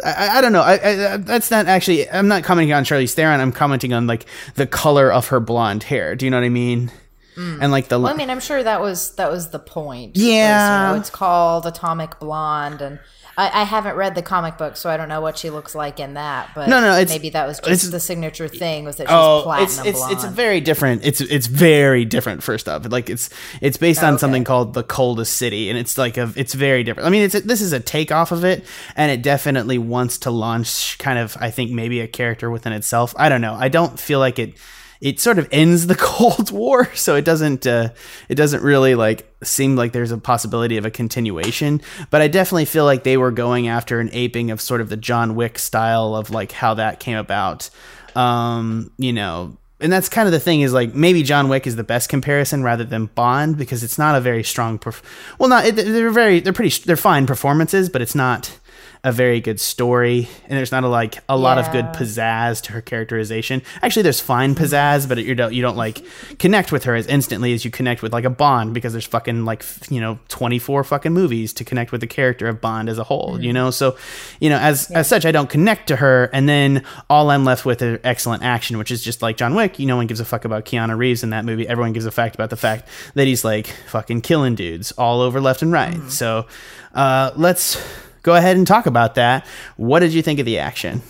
I, 0.04 0.38
I- 0.38 0.40
don't 0.40 0.52
know. 0.52 0.60
I, 0.62 0.72
I, 0.74 1.16
that's 1.18 1.50
not 1.50 1.66
actually. 1.66 2.10
I'm 2.10 2.28
not 2.28 2.42
commenting 2.44 2.72
on 2.74 2.84
Charlize 2.84 3.14
Theron. 3.14 3.40
I'm 3.40 3.52
commenting 3.52 3.92
on 3.92 4.06
like 4.06 4.26
the 4.56 4.66
color 4.66 5.10
of 5.12 5.28
her 5.28 5.40
blonde 5.40 5.84
hair. 5.84 6.14
Do 6.16 6.26
you 6.26 6.30
know 6.30 6.36
what 6.38 6.44
I 6.44 6.48
mean? 6.50 6.90
Mm. 7.36 7.58
And 7.60 7.72
like 7.72 7.88
the 7.88 7.98
Well, 7.98 8.12
I 8.12 8.16
mean, 8.16 8.30
I'm 8.30 8.40
sure 8.40 8.62
that 8.62 8.80
was 8.80 9.14
that 9.16 9.30
was 9.30 9.50
the 9.50 9.58
point. 9.58 10.16
Yeah. 10.16 10.88
You 10.88 10.94
know, 10.94 11.00
it's 11.00 11.10
called 11.10 11.66
Atomic 11.66 12.18
Blonde, 12.20 12.80
and 12.80 12.98
I, 13.36 13.62
I 13.62 13.64
haven't 13.64 13.96
read 13.96 14.14
the 14.14 14.22
comic 14.22 14.56
book, 14.58 14.76
so 14.76 14.88
I 14.88 14.96
don't 14.96 15.08
know 15.08 15.20
what 15.20 15.36
she 15.36 15.50
looks 15.50 15.74
like 15.74 15.98
in 15.98 16.14
that. 16.14 16.50
But 16.54 16.68
No, 16.68 16.80
no, 16.80 17.04
maybe 17.08 17.30
that 17.30 17.46
was 17.48 17.58
just 17.58 17.90
the 17.90 17.98
signature 17.98 18.46
thing 18.46 18.84
was 18.84 18.96
that 18.96 19.08
she's 19.08 19.16
oh, 19.16 19.40
platinum 19.42 19.68
it's 19.68 19.78
it's 19.86 19.98
blonde. 19.98 20.12
it's 20.12 20.24
very 20.24 20.60
different. 20.60 21.04
It's 21.04 21.20
it's 21.20 21.46
very 21.48 22.04
different. 22.04 22.42
First 22.44 22.68
off, 22.68 22.88
like 22.90 23.10
it's 23.10 23.30
it's 23.60 23.76
based 23.76 24.02
on 24.02 24.10
oh, 24.10 24.14
Okay. 24.14 24.20
something 24.20 24.44
called 24.44 24.74
the 24.74 24.84
coldest 24.84 25.36
city, 25.36 25.68
and 25.70 25.78
it's 25.78 25.98
like 25.98 26.16
a 26.16 26.32
it's 26.36 26.54
very 26.54 26.84
different. 26.84 27.08
I 27.08 27.10
mean, 27.10 27.22
it's 27.22 27.34
a, 27.34 27.40
this 27.40 27.60
is 27.60 27.72
a 27.72 27.80
takeoff 27.80 28.30
of 28.30 28.44
it, 28.44 28.64
and 28.94 29.10
it 29.10 29.22
definitely 29.22 29.78
wants 29.78 30.18
to 30.18 30.30
launch 30.30 30.96
kind 30.98 31.18
of 31.18 31.36
I 31.40 31.50
think 31.50 31.72
maybe 31.72 32.00
a 32.00 32.06
character 32.06 32.50
within 32.50 32.72
itself. 32.72 33.14
I 33.16 33.28
don't 33.28 33.40
know. 33.40 33.54
I 33.54 33.68
don't 33.68 33.98
feel 33.98 34.20
like 34.20 34.38
it. 34.38 34.54
It 35.00 35.20
sort 35.20 35.38
of 35.38 35.48
ends 35.52 35.86
the 35.86 35.94
Cold 35.98 36.50
War, 36.50 36.92
so 36.94 37.16
it 37.16 37.24
doesn't. 37.24 37.66
Uh, 37.66 37.90
it 38.28 38.34
doesn't 38.34 38.62
really 38.62 38.94
like 38.94 39.30
seem 39.42 39.76
like 39.76 39.92
there's 39.92 40.12
a 40.12 40.18
possibility 40.18 40.76
of 40.76 40.86
a 40.86 40.90
continuation. 40.90 41.80
But 42.10 42.22
I 42.22 42.28
definitely 42.28 42.64
feel 42.64 42.84
like 42.84 43.04
they 43.04 43.16
were 43.16 43.30
going 43.30 43.68
after 43.68 44.00
an 44.00 44.10
aping 44.12 44.50
of 44.50 44.60
sort 44.60 44.80
of 44.80 44.88
the 44.88 44.96
John 44.96 45.34
Wick 45.34 45.58
style 45.58 46.14
of 46.14 46.30
like 46.30 46.52
how 46.52 46.74
that 46.74 47.00
came 47.00 47.18
about. 47.18 47.70
Um, 48.14 48.92
you 48.96 49.12
know, 49.12 49.56
and 49.80 49.92
that's 49.92 50.08
kind 50.08 50.26
of 50.26 50.32
the 50.32 50.40
thing 50.40 50.60
is 50.60 50.72
like 50.72 50.94
maybe 50.94 51.22
John 51.22 51.48
Wick 51.48 51.66
is 51.66 51.76
the 51.76 51.84
best 51.84 52.08
comparison 52.08 52.62
rather 52.62 52.84
than 52.84 53.06
Bond 53.06 53.58
because 53.58 53.82
it's 53.82 53.98
not 53.98 54.14
a 54.14 54.20
very 54.20 54.44
strong. 54.44 54.78
Perf- 54.78 55.02
well, 55.38 55.48
not 55.48 55.64
they're 55.74 56.10
very 56.10 56.40
they're 56.40 56.52
pretty 56.52 56.82
they're 56.84 56.96
fine 56.96 57.26
performances, 57.26 57.88
but 57.88 58.00
it's 58.00 58.14
not 58.14 58.58
a 59.04 59.12
very 59.12 59.38
good 59.38 59.60
story, 59.60 60.26
and 60.48 60.58
there's 60.58 60.72
not 60.72 60.82
a 60.82 60.88
like 60.88 61.22
a 61.28 61.36
lot 61.36 61.58
of 61.58 61.70
good 61.70 61.84
pizzazz 61.92 62.62
to 62.62 62.72
her 62.72 62.80
characterization. 62.80 63.60
Actually, 63.82 64.02
there's 64.02 64.18
fine 64.18 64.54
pizzazz, 64.54 65.06
but 65.06 65.18
you 65.18 65.34
don't 65.34 65.52
you 65.52 65.60
don't 65.60 65.76
like 65.76 66.02
connect 66.38 66.72
with 66.72 66.84
her 66.84 66.94
as 66.94 67.06
instantly 67.06 67.52
as 67.52 67.66
you 67.66 67.70
connect 67.70 68.00
with 68.00 68.14
like 68.14 68.24
a 68.24 68.30
Bond 68.30 68.72
because 68.72 68.92
there's 68.92 69.06
fucking 69.06 69.44
like 69.44 69.62
you 69.90 70.00
know 70.00 70.18
24 70.28 70.84
fucking 70.84 71.12
movies 71.12 71.52
to 71.52 71.64
connect 71.64 71.92
with 71.92 72.00
the 72.00 72.06
character 72.06 72.48
of 72.48 72.62
Bond 72.62 72.88
as 72.88 72.98
a 72.98 73.04
whole. 73.04 73.38
You 73.38 73.52
know, 73.52 73.70
so 73.70 73.96
you 74.40 74.48
know 74.48 74.56
as 74.56 74.90
as 74.90 75.06
such, 75.06 75.26
I 75.26 75.32
don't 75.32 75.50
connect 75.50 75.88
to 75.88 75.96
her, 75.96 76.30
and 76.32 76.48
then 76.48 76.82
all 77.10 77.30
I'm 77.30 77.44
left 77.44 77.66
with 77.66 77.82
is 77.82 78.00
excellent 78.04 78.42
action, 78.42 78.78
which 78.78 78.90
is 78.90 79.04
just 79.04 79.20
like 79.20 79.36
John 79.36 79.54
Wick. 79.54 79.78
You 79.78 79.84
no 79.84 79.96
one 79.96 80.06
gives 80.06 80.20
a 80.20 80.24
fuck 80.24 80.46
about 80.46 80.64
Keanu 80.64 80.96
Reeves 80.96 81.22
in 81.22 81.28
that 81.30 81.44
movie. 81.44 81.68
Everyone 81.68 81.92
gives 81.92 82.06
a 82.06 82.10
fact 82.10 82.34
about 82.34 82.48
the 82.48 82.56
fact 82.56 82.88
that 83.12 83.26
he's 83.26 83.44
like 83.44 83.66
fucking 83.88 84.22
killing 84.22 84.54
dudes 84.54 84.92
all 84.92 85.20
over 85.20 85.42
left 85.42 85.60
and 85.60 85.72
right. 85.72 86.10
So 86.10 86.46
uh, 86.94 87.32
let's 87.36 87.76
go 88.24 88.34
ahead 88.34 88.56
and 88.56 88.66
talk 88.66 88.86
about 88.86 89.14
that. 89.14 89.46
What 89.76 90.00
did 90.00 90.12
you 90.12 90.22
think 90.22 90.40
of 90.40 90.46
the 90.46 90.58
action? 90.58 91.02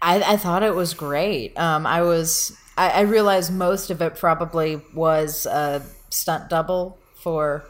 I, 0.00 0.22
I 0.22 0.36
thought 0.38 0.62
it 0.62 0.74
was 0.74 0.94
great. 0.94 1.58
Um, 1.58 1.86
I 1.86 2.00
was 2.00 2.56
I, 2.76 2.90
I 2.90 3.00
realized 3.02 3.52
most 3.52 3.90
of 3.90 4.00
it 4.00 4.16
probably 4.16 4.80
was 4.94 5.44
a 5.46 5.82
stunt 6.08 6.48
double 6.48 6.98
for 7.14 7.64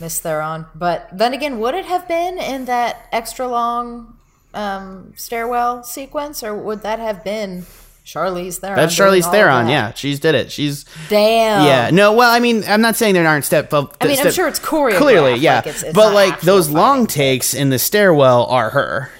Miss 0.00 0.20
Theron, 0.20 0.66
but 0.74 1.08
then 1.12 1.34
again, 1.34 1.58
would 1.58 1.74
it 1.74 1.86
have 1.86 2.06
been 2.06 2.38
in 2.38 2.66
that 2.66 3.08
extra 3.12 3.48
long 3.48 4.16
um, 4.54 5.12
stairwell 5.16 5.82
sequence, 5.82 6.42
or 6.42 6.54
would 6.54 6.82
that 6.82 6.98
have 6.98 7.24
been 7.24 7.66
Charlize 8.08 8.58
Theron? 8.58 8.76
That's 8.76 8.94
Charlize 8.94 9.30
Theron. 9.30 9.66
that? 9.66 9.70
Yeah, 9.70 9.92
she's 9.94 10.18
did 10.18 10.34
it. 10.34 10.50
She's 10.50 10.84
Damn. 11.10 11.66
yeah. 11.66 11.90
No, 11.92 12.14
well, 12.14 12.30
I 12.30 12.40
mean, 12.40 12.64
I'm 12.66 12.80
not 12.80 12.96
saying 12.96 13.12
there 13.14 13.26
aren't 13.28 13.44
step. 13.44 13.72
I 13.74 13.86
I 14.00 14.06
mean, 14.06 14.18
I'm 14.18 14.32
sure 14.32 14.48
it's 14.48 14.58
choreographed, 14.58 14.96
Clearly, 14.98 15.34
yeah. 15.34 15.56
like, 15.56 15.66
it's- 15.66 15.82
it's 15.82 15.92
but 15.94 16.14
like 16.14 16.40
those 16.40 16.66
fighting. 16.68 16.76
long 16.78 17.06
takes 17.06 17.52
in 17.52 17.68
the 17.70 17.78
stairwell 17.78 18.46
are 18.46 18.70
her. 18.70 19.10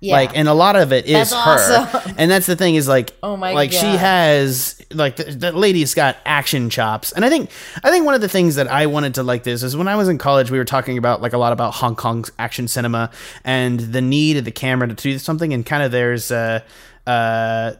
Yeah. 0.00 0.14
Like, 0.14 0.36
and 0.36 0.48
a 0.48 0.54
lot 0.54 0.74
of 0.74 0.92
it 0.92 1.06
is 1.06 1.30
That's 1.30 1.32
her. 2.02 2.14
And 2.18 2.28
that's 2.28 2.46
the 2.46 2.56
thing 2.56 2.74
is 2.74 2.88
like, 2.88 3.12
Oh 3.22 3.36
my 3.36 3.52
like 3.52 3.70
she 3.70 3.86
has 3.86 4.80
like 4.92 5.14
the, 5.14 5.24
that 5.36 5.54
lady's 5.54 5.94
got 5.94 6.16
action 6.26 6.70
chops. 6.70 7.12
And 7.12 7.24
I 7.24 7.28
think 7.28 7.50
I 7.84 7.90
think 7.90 8.04
one 8.04 8.14
of 8.14 8.20
the 8.20 8.28
things 8.28 8.56
that 8.56 8.66
I 8.66 8.86
wanted 8.86 9.14
to 9.14 9.22
like 9.22 9.44
this 9.44 9.62
is 9.62 9.76
when 9.76 9.86
I 9.86 9.94
was 9.94 10.08
in 10.08 10.18
college, 10.18 10.50
we 10.50 10.58
were 10.58 10.64
talking 10.64 10.98
about 10.98 11.22
like 11.22 11.34
a 11.34 11.38
lot 11.38 11.52
about 11.52 11.74
Hong 11.74 11.94
Kong's 11.94 12.32
action 12.36 12.66
cinema 12.66 13.10
and 13.44 13.78
the 13.78 14.00
need 14.00 14.36
of 14.38 14.44
the 14.44 14.50
camera 14.50 14.88
to 14.88 14.94
do 14.94 15.18
something. 15.20 15.52
And 15.54 15.64
kind 15.64 15.84
of 15.84 15.92
there's 15.92 16.32
uh 16.32 16.62
uh 17.06 17.72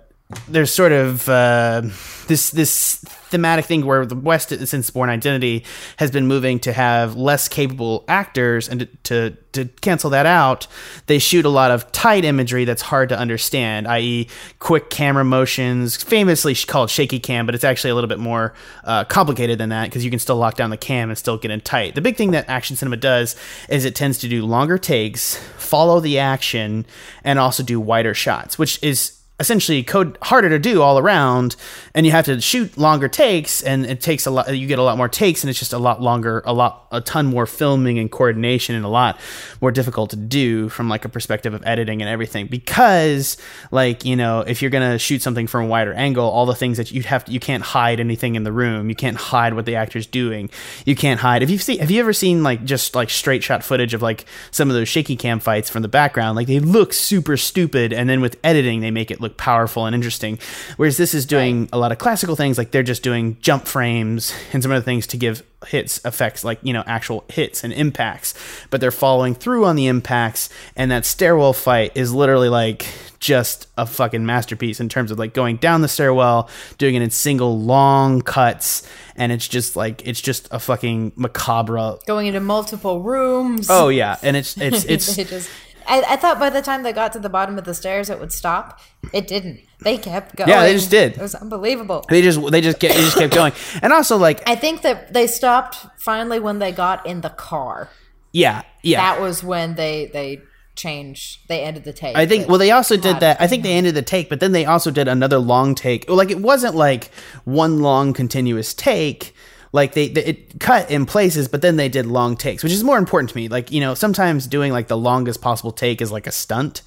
there's 0.49 0.73
sort 0.73 0.92
of 0.92 1.29
uh, 1.29 1.83
this 2.27 2.51
this 2.51 2.97
thematic 3.33 3.64
thing 3.64 3.87
where 3.87 4.05
the 4.05 4.14
West, 4.14 4.51
since 4.66 4.90
Bourne 4.90 5.09
Identity, 5.09 5.64
has 5.97 6.11
been 6.11 6.27
moving 6.27 6.59
to 6.61 6.73
have 6.73 7.16
less 7.16 7.49
capable 7.49 8.05
actors, 8.07 8.68
and 8.68 8.81
to, 8.81 8.87
to 9.05 9.37
to 9.53 9.64
cancel 9.81 10.11
that 10.11 10.27
out, 10.27 10.66
they 11.07 11.18
shoot 11.18 11.45
a 11.45 11.49
lot 11.49 11.71
of 11.71 11.90
tight 11.92 12.25
imagery 12.25 12.64
that's 12.64 12.83
hard 12.83 13.09
to 13.11 13.18
understand, 13.18 13.88
i.e., 13.88 14.29
quick 14.59 14.90
camera 14.90 15.25
motions, 15.25 15.97
famously 16.03 16.55
called 16.55 16.90
shaky 16.90 17.18
cam, 17.18 17.47
but 17.47 17.55
it's 17.55 17.64
actually 17.64 17.90
a 17.90 17.95
little 17.95 18.09
bit 18.09 18.18
more 18.18 18.55
uh, 18.85 19.05
complicated 19.05 19.59
than 19.59 19.71
that 19.71 19.85
because 19.85 20.05
you 20.05 20.11
can 20.11 20.18
still 20.18 20.37
lock 20.37 20.57
down 20.57 20.71
the 20.71 20.77
cam 20.77 21.11
and 21.11 21.18
still 21.18 21.37
get 21.37 21.51
in 21.51 21.61
tight. 21.61 21.95
The 21.95 22.01
big 22.01 22.16
thing 22.16 22.31
that 22.31 22.49
action 22.49 22.77
cinema 22.77 22.97
does 22.97 23.37
is 23.68 23.85
it 23.85 23.95
tends 23.95 24.18
to 24.18 24.29
do 24.29 24.45
longer 24.47 24.79
takes, 24.79 25.37
follow 25.57 26.01
the 26.01 26.18
action, 26.18 26.87
and 27.25 27.38
also 27.38 27.62
do 27.62 27.81
wider 27.81 28.14
shots, 28.14 28.59
which 28.59 28.83
is 28.83 29.22
essentially 29.40 29.83
code 29.83 30.16
harder 30.23 30.49
to 30.49 30.59
do 30.59 30.83
all 30.83 30.99
around 30.99 31.57
and 31.95 32.07
you 32.07 32.12
have 32.12 32.25
to 32.27 32.40
shoot 32.40 32.77
longer 32.79 33.09
takes 33.09 33.62
and 33.62 33.85
it 33.87 34.01
takes 34.01 34.27
a 34.27 34.31
lot 34.31 34.57
you 34.57 34.66
get 34.66 34.79
a 34.79 34.83
lot 34.83 34.97
more 34.97 35.09
takes 35.09 35.42
and 35.42 35.51
it's 35.51 35.59
just 35.59 35.73
a 35.73 35.79
lot 35.79 36.01
longer 36.01 36.42
a 36.45 36.53
lot 36.53 36.83
a 36.92 37.01
ton 37.01 37.27
more 37.27 37.47
filming 37.47 37.99
and 37.99 38.11
coordination 38.12 38.75
and 38.75 38.85
a 38.85 38.88
lot 38.88 39.18
more 39.61 39.73
difficult 39.73 40.11
to 40.11 40.16
do 40.16 40.68
from 40.68 40.88
like 40.88 41.05
a 41.05 41.09
perspective 41.09 41.55
of 41.55 41.62
editing 41.66 42.03
and 42.03 42.09
everything. 42.09 42.47
Because 42.47 43.37
like 43.71 44.05
you 44.05 44.14
know 44.14 44.40
if 44.40 44.62
you're 44.62 44.71
gonna 44.71 44.99
shoot 44.99 45.23
something 45.23 45.47
from 45.47 45.64
a 45.64 45.66
wider 45.66 45.92
angle 45.95 46.29
all 46.29 46.47
the 46.47 46.55
things 46.55 46.77
that 46.77 46.92
you 46.92 47.03
have 47.03 47.25
to 47.25 47.33
you 47.33 47.40
can't 47.40 47.62
hide 47.62 47.99
anything 47.99 48.35
in 48.35 48.45
the 48.45 48.53
room. 48.53 48.88
You 48.88 48.95
can't 48.95 49.16
hide 49.16 49.55
what 49.55 49.64
the 49.64 49.77
actor's 49.77 50.07
doing. 50.07 50.51
You 50.85 50.95
can't 50.95 51.18
hide. 51.18 51.42
If 51.42 51.51
you've 51.51 51.62
seen 51.62 51.81
have 51.81 51.90
you 51.90 52.01
ever 52.01 52.12
seen 52.12 52.42
like 52.42 52.64
just 52.64 52.95
like 52.95 53.11
straight 53.11 53.42
shot 53.42 53.64
footage 53.64 53.95
of 53.95 54.03
like 54.03 54.27
some 54.51 54.68
of 54.68 54.77
those 54.77 54.88
shaky 54.88 55.16
cam 55.16 55.40
fights 55.40 55.71
from 55.71 55.83
the 55.83 55.88
background? 55.88 56.37
Like 56.37 56.47
they 56.47 56.61
look 56.61 56.92
super 56.92 57.37
stupid 57.37 57.92
and 57.92 58.09
then 58.09 58.21
with 58.21 58.38
editing 58.45 58.81
they 58.81 58.90
make 58.90 59.11
it 59.11 59.21
look 59.21 59.32
powerful 59.37 59.87
and 59.87 59.95
interesting. 59.95 60.38
Whereas 60.77 60.97
this 60.97 61.14
is 61.14 61.27
doing 61.27 61.68
a 61.73 61.79
lot 61.79 61.92
of 61.92 61.99
classical 61.99 62.37
things 62.37 62.59
like 62.59 62.71
they're 62.71 62.83
just 62.83 63.03
doing 63.03 63.37
jump 63.40 63.66
frames 63.66 64.35
and 64.53 64.62
some 64.62 64.73
other 64.73 64.83
things 64.83 65.07
to 65.09 65.16
give 65.16 65.42
hits 65.68 66.05
effects 66.05 66.42
like 66.42 66.59
you 66.62 66.73
know 66.73 66.83
actual 66.87 67.25
hits 67.29 67.62
and 67.64 67.73
impacts. 67.73 68.35
But 68.71 68.81
they're 68.81 68.90
following 68.90 69.35
through 69.35 69.64
on 69.64 69.77
the 69.77 69.87
impacts 69.87 70.49
and 70.77 70.90
that 70.90 71.05
stairwell 71.05 71.53
fight 71.53 71.92
is 71.97 72.12
literally 72.12 72.49
like 72.49 72.87
just 73.21 73.68
a 73.79 73.87
fucking 73.87 74.27
masterpiece 74.27 74.81
in 74.81 74.88
terms 74.88 75.12
of 75.12 75.18
like 75.18 75.33
going 75.33 75.57
down 75.57 75.81
the 75.81 75.87
stairwell 75.88 76.51
doing 76.79 76.97
it 76.97 77.03
in 77.03 77.11
single 77.11 77.61
long 77.61 78.21
cuts 78.21 78.83
and 79.14 79.31
it's 79.31 79.47
just 79.47 79.77
like 79.77 80.05
it's 80.05 80.21
just 80.21 80.49
a 80.51 80.59
fucking 80.59 81.12
macabre 81.14 81.99
Going 82.07 82.27
into 82.27 82.40
multiple 82.40 83.01
rooms. 83.01 83.68
oh 83.71 83.88
yeah. 83.88 84.16
And 84.25 84.37
it's 84.37 84.57
it's 84.57 84.85
it's 84.88 85.14
They 85.14 85.23
just- 85.25 85.49
I, 85.87 86.03
I 86.09 86.16
thought 86.16 86.38
by 86.38 86.51
the 86.51 86.62
time 86.62 86.83
they 86.83 86.92
got 86.92 87.12
to 87.14 87.18
the 87.18 87.29
bottom 87.29 87.59
of 87.59 87.64
the 87.64 87.75
stairs, 87.75 88.11
it 88.11 88.18
would 88.21 88.33
stop. 88.33 88.81
It 89.12 89.27
didn't. 89.27 89.61
They 89.81 89.99
kept 89.99 90.37
going. 90.37 90.49
Yeah, 90.49 90.62
they 90.62 90.75
just 90.75 90.90
did. 90.90 91.12
It 91.16 91.21
was 91.21 91.35
unbelievable. 91.35 92.05
they 92.09 92.23
just 92.23 92.40
they 92.51 92.61
just 92.61 92.79
get 92.79 92.95
they 92.95 93.03
just 93.03 93.16
kept 93.18 93.35
going 93.35 93.53
and 93.83 93.92
also 93.92 94.16
like 94.16 94.49
I 94.49 94.55
think 94.55 94.83
that 94.83 95.12
they 95.12 95.27
stopped 95.27 95.87
finally 95.99 96.38
when 96.38 96.59
they 96.59 96.73
got 96.73 97.05
in 97.07 97.21
the 97.21 97.31
car. 97.31 97.88
yeah 98.33 98.62
yeah 98.83 98.99
That 98.99 99.21
was 99.21 99.42
when 99.42 99.75
they 99.75 100.07
they 100.12 100.40
changed. 100.75 101.47
They 101.49 101.62
ended 101.62 101.85
the 101.85 101.92
take. 101.92 102.16
I 102.16 102.27
think. 102.27 102.49
Well, 102.49 102.59
they 102.59 102.71
also 102.71 102.97
did 102.97 103.21
that. 103.21 103.40
I 103.40 103.47
think 103.47 103.62
they 103.62 103.75
ended 103.75 103.95
the 103.95 104.03
take, 104.03 104.29
but 104.29 104.40
then 104.40 104.53
they 104.53 104.64
also 104.64 104.90
did 104.90 105.07
another 105.09 105.38
long 105.38 105.75
take. 105.75 106.09
Like 106.09 106.31
it 106.31 106.40
wasn't 106.40 106.75
like 106.75 107.11
one 107.45 107.81
long 107.81 108.12
continuous 108.12 108.73
take. 108.75 109.35
Like 109.73 109.95
they, 109.95 110.09
they 110.09 110.25
it 110.25 110.61
cut 110.61 110.91
in 110.91 111.07
places, 111.07 111.49
but 111.49 111.63
then 111.63 111.77
they 111.77 111.89
did 111.89 112.07
long 112.07 112.37
takes, 112.37 112.63
which 112.63 112.73
is 112.73 112.85
more 112.85 112.99
important 112.99 113.31
to 113.31 113.37
me. 113.37 113.49
Like 113.49 113.73
you 113.73 113.81
know, 113.81 113.95
sometimes 113.95 114.47
doing 114.47 114.71
like 114.71 114.89
the 114.89 114.99
longest 114.99 115.41
possible 115.41 115.73
take 115.73 116.03
is 116.03 116.13
like 116.13 116.27
a 116.27 116.33
stunt. 116.33 116.83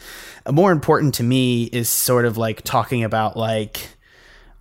More 0.52 0.72
important 0.72 1.16
to 1.16 1.24
me 1.24 1.64
is 1.64 1.90
sort 1.90 2.26
of 2.26 2.38
like 2.38 2.62
talking 2.62 3.04
about 3.04 3.36
like 3.36 3.90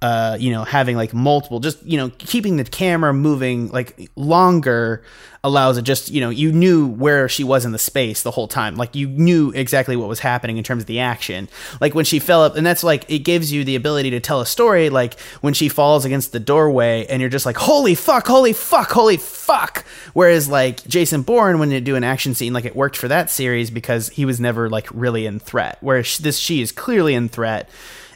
uh, 0.03 0.37
you 0.39 0.51
know, 0.51 0.65
having 0.65 0.97
like 0.97 1.15
multiple, 1.15 1.61
just 1.61 1.83
you 1.83 1.97
know, 1.97 2.11
keeping 2.19 2.57
the 2.57 2.65
camera 2.65 3.15
moving 3.15 3.69
like 3.69 4.11
longer 4.17 5.03
allows 5.43 5.79
it. 5.79 5.83
Just 5.83 6.11
you 6.11 6.21
know, 6.21 6.31
you 6.31 6.53
knew 6.53 6.87
where 6.87 7.29
she 7.29 7.43
was 7.43 7.65
in 7.65 7.73
the 7.73 7.79
space 7.79 8.23
the 8.23 8.31
whole 8.31 8.49
time. 8.49 8.77
Like 8.77 8.95
you 8.95 9.07
knew 9.07 9.51
exactly 9.53 9.97
what 9.97 10.09
was 10.09 10.21
happening 10.21 10.59
in 10.59 10.65
terms 10.65 10.83
of 10.83 10.87
the 10.87 11.01
action. 11.01 11.49
Like 11.81 11.95
when 11.95 12.05
she 12.05 12.19
fell 12.19 12.43
up, 12.43 12.57
and 12.57 12.67
that's 12.67 12.85
like 12.85 13.09
it 13.09 13.21
gives 13.21 13.53
you 13.53 13.65
the 13.65 13.77
ability 13.77 14.11
to 14.11 14.21
tell 14.21 14.41
a 14.41 14.47
story. 14.47 14.91
Like 14.91 15.19
when 15.41 15.55
she 15.55 15.69
falls 15.69 16.05
against 16.05 16.33
the 16.33 16.41
doorway, 16.41 17.07
and 17.07 17.21
you're 17.21 17.31
just 17.31 17.47
like, 17.47 17.57
holy 17.57 17.95
fuck, 17.95 18.27
holy 18.27 18.53
fuck, 18.53 18.91
holy 18.91 19.17
fuck. 19.17 19.85
Whereas 20.13 20.49
like 20.49 20.87
Jason 20.87 21.23
Bourne, 21.23 21.59
when 21.59 21.71
you 21.71 21.81
do 21.81 21.97
an 21.97 22.05
action 22.05 22.35
scene, 22.35 22.53
like 22.53 22.65
it 22.65 22.77
worked 22.77 22.97
for 22.97 23.09
that 23.09 23.31
series 23.31 23.71
because 23.71 24.09
he 24.09 24.25
was 24.25 24.41
never 24.41 24.69
like 24.69 24.89
really 24.93 25.25
in 25.25 25.39
threat. 25.39 25.79
Whereas 25.81 26.19
this, 26.19 26.39
she 26.39 26.61
is 26.61 26.73
clearly 26.73 27.15
in 27.15 27.29
threat 27.29 27.71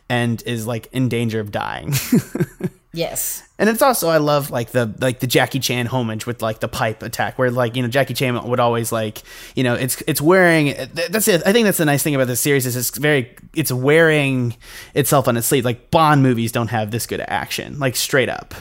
and 0.08 0.42
is 0.46 0.66
like 0.66 0.88
in 0.92 1.08
danger 1.08 1.40
of 1.40 1.50
dying. 1.50 1.94
yes. 2.92 3.42
and 3.58 3.68
it's 3.68 3.82
also 3.82 4.08
I 4.08 4.18
love 4.18 4.50
like 4.50 4.70
the 4.70 4.92
like 5.00 5.20
the 5.20 5.26
Jackie 5.26 5.60
Chan 5.60 5.86
homage 5.86 6.26
with 6.26 6.42
like 6.42 6.60
the 6.60 6.68
pipe 6.68 7.02
attack 7.02 7.38
where 7.38 7.50
like 7.50 7.76
you 7.76 7.82
know 7.82 7.88
Jackie 7.88 8.14
Chan 8.14 8.48
would 8.48 8.60
always 8.60 8.90
like 8.92 9.22
you 9.54 9.64
know 9.64 9.74
it's 9.74 10.02
it's 10.06 10.20
wearing 10.20 10.74
that's 11.10 11.28
it 11.28 11.42
I 11.46 11.52
think 11.52 11.64
that's 11.66 11.78
the 11.78 11.84
nice 11.84 12.02
thing 12.02 12.14
about 12.14 12.26
this 12.26 12.40
series 12.40 12.66
is 12.66 12.76
it's 12.76 12.96
very 12.96 13.36
it's 13.54 13.70
wearing 13.72 14.56
itself 14.94 15.28
on 15.28 15.36
its 15.36 15.46
sleeve 15.46 15.64
like 15.64 15.90
Bond 15.90 16.22
movies 16.22 16.52
don't 16.52 16.68
have 16.68 16.90
this 16.90 17.06
good 17.06 17.20
action 17.20 17.78
like 17.78 17.96
straight 17.96 18.28
up. 18.28 18.54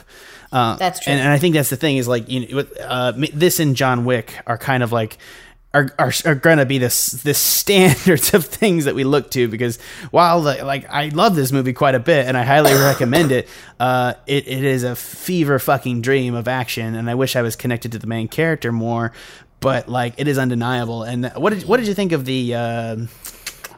Uh, 0.50 0.78
That's 0.78 1.02
true. 1.02 1.12
and, 1.12 1.22
and 1.22 1.30
I 1.30 1.40
think 1.40 1.56
that's 1.56 1.70
the 1.70 1.76
thing 1.76 1.98
is 1.98 2.08
like 2.08 2.30
you 2.30 2.48
know, 2.48 2.60
uh, 2.82 3.12
this 3.34 3.60
and 3.60 3.76
John 3.76 4.06
Wick 4.06 4.34
are 4.48 4.58
kind 4.58 4.82
of 4.82 4.94
like 4.94 5.18
are, 5.78 5.94
are, 6.00 6.14
are 6.26 6.36
going 6.36 6.58
to 6.58 6.66
be 6.66 6.78
this 6.78 7.12
this 7.12 7.38
standards 7.38 8.34
of 8.34 8.46
things 8.46 8.86
that 8.86 8.96
we 8.96 9.04
look 9.04 9.30
to 9.32 9.48
because 9.48 9.78
while 10.12 10.42
the, 10.42 10.64
like 10.66 10.90
I 10.90 11.10
love 11.10 11.36
this 11.36 11.52
movie 11.52 11.74
quite 11.74 11.96
a 11.96 12.00
bit 12.00 12.26
and 12.26 12.36
I 12.36 12.44
highly 12.44 12.74
recommend 12.74 13.32
it, 13.32 13.48
uh, 13.80 14.16
it 14.26 14.48
it 14.48 14.64
is 14.64 14.84
a 14.84 14.96
fever 14.96 15.60
fucking 15.60 16.02
dream 16.02 16.34
of 16.34 16.48
action 16.48 16.96
and 16.96 17.10
I 17.10 17.16
wish 17.16 17.36
I 17.36 17.42
was 17.42 17.56
connected 17.56 17.92
to 17.92 18.00
the 18.00 18.08
main 18.08 18.28
character 18.28 18.72
more, 18.72 19.12
but 19.60 19.88
like 19.88 20.16
it 20.18 20.28
is 20.28 20.38
undeniable. 20.38 21.04
And 21.04 21.32
what 21.36 21.52
did 21.54 21.64
what 21.64 21.78
did 21.78 21.88
you 21.88 21.94
think 21.94 22.12
of 22.12 22.26
the? 22.26 22.56
Uh, 22.56 22.98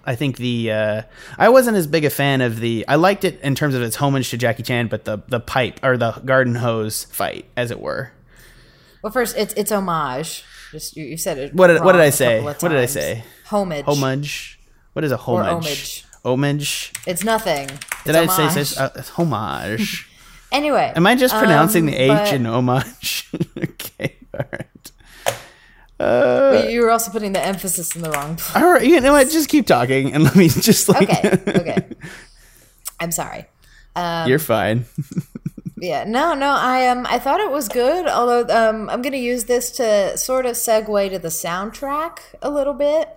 I 0.05 0.15
think 0.15 0.37
the 0.37 0.71
uh, 0.71 1.01
I 1.37 1.49
wasn't 1.49 1.77
as 1.77 1.85
big 1.85 2.05
a 2.05 2.09
fan 2.09 2.41
of 2.41 2.59
the. 2.59 2.85
I 2.87 2.95
liked 2.95 3.25
it 3.25 3.39
in 3.41 3.53
terms 3.53 3.75
of 3.75 3.81
its 3.81 3.97
homage 3.97 4.29
to 4.29 4.37
Jackie 4.37 4.63
Chan, 4.63 4.87
but 4.87 5.05
the 5.05 5.17
the 5.27 5.39
pipe 5.39 5.81
or 5.83 5.97
the 5.97 6.13
garden 6.25 6.55
hose 6.55 7.03
fight, 7.05 7.45
as 7.55 7.69
it 7.69 7.79
were. 7.79 8.11
Well, 9.03 9.11
first 9.11 9.37
it's 9.37 9.53
it's 9.55 9.71
homage. 9.71 10.45
Just 10.71 10.95
you, 10.97 11.05
you 11.05 11.17
said 11.17 11.37
it. 11.37 11.53
What 11.53 11.67
did- 11.67 11.83
what 11.83 11.93
did 11.93 12.01
I 12.01 12.09
say? 12.11 12.41
What 12.41 12.59
did 12.59 12.73
I 12.73 12.85
say? 12.85 13.23
Homage. 13.45 13.85
Homage. 13.85 14.59
What 14.93 15.03
is 15.05 15.11
a 15.11 15.17
homage? 15.17 15.47
homage. 15.49 16.05
Homage. 16.25 16.91
It's 17.07 17.23
nothing. 17.23 17.67
Did 18.05 18.15
It's 18.15 18.31
I 18.33 18.35
say 18.35 18.43
homage. 18.47 18.67
such? 18.67 18.95
Uh, 18.97 19.01
homage. 19.15 20.05
Anyway. 20.51 20.91
Am 20.95 21.05
I 21.05 21.13
just 21.15 21.35
pronouncing 21.35 21.83
um, 21.83 21.91
the 21.91 21.95
H 21.95 22.33
in 22.33 22.45
homage? 22.47 23.29
okay, 23.57 24.15
all 24.33 24.45
right. 24.51 24.91
But 25.99 26.71
you 26.71 26.81
were 26.81 26.89
also 26.89 27.11
putting 27.11 27.33
the 27.33 27.39
emphasis 27.45 27.95
in 27.95 28.01
the 28.01 28.09
wrong 28.09 28.35
place. 28.35 28.55
All 28.55 28.71
right, 28.73 28.83
you 28.83 28.99
know 28.99 29.11
what? 29.11 29.29
Just 29.29 29.47
keep 29.47 29.67
talking 29.67 30.11
and 30.11 30.23
let 30.23 30.35
me 30.35 30.47
just 30.69 30.89
like. 30.89 31.07
Okay, 31.07 31.37
okay. 31.59 31.87
I'm 32.99 33.11
sorry. 33.11 33.45
You're 34.25 34.39
fine. 34.39 34.85
Yeah, 35.81 36.03
no, 36.03 36.33
no. 36.33 36.51
I 36.51 36.87
um, 36.87 37.05
I 37.09 37.19
thought 37.19 37.39
it 37.39 37.51
was 37.51 37.67
good. 37.69 38.07
Although 38.07 38.47
um, 38.53 38.89
I'm 38.89 39.01
going 39.01 39.13
to 39.13 39.19
use 39.19 39.45
this 39.45 39.71
to 39.71 40.17
sort 40.17 40.45
of 40.45 40.55
segue 40.55 41.09
to 41.11 41.19
the 41.19 41.29
soundtrack 41.29 42.19
a 42.41 42.49
little 42.49 42.73
bit. 42.73 43.15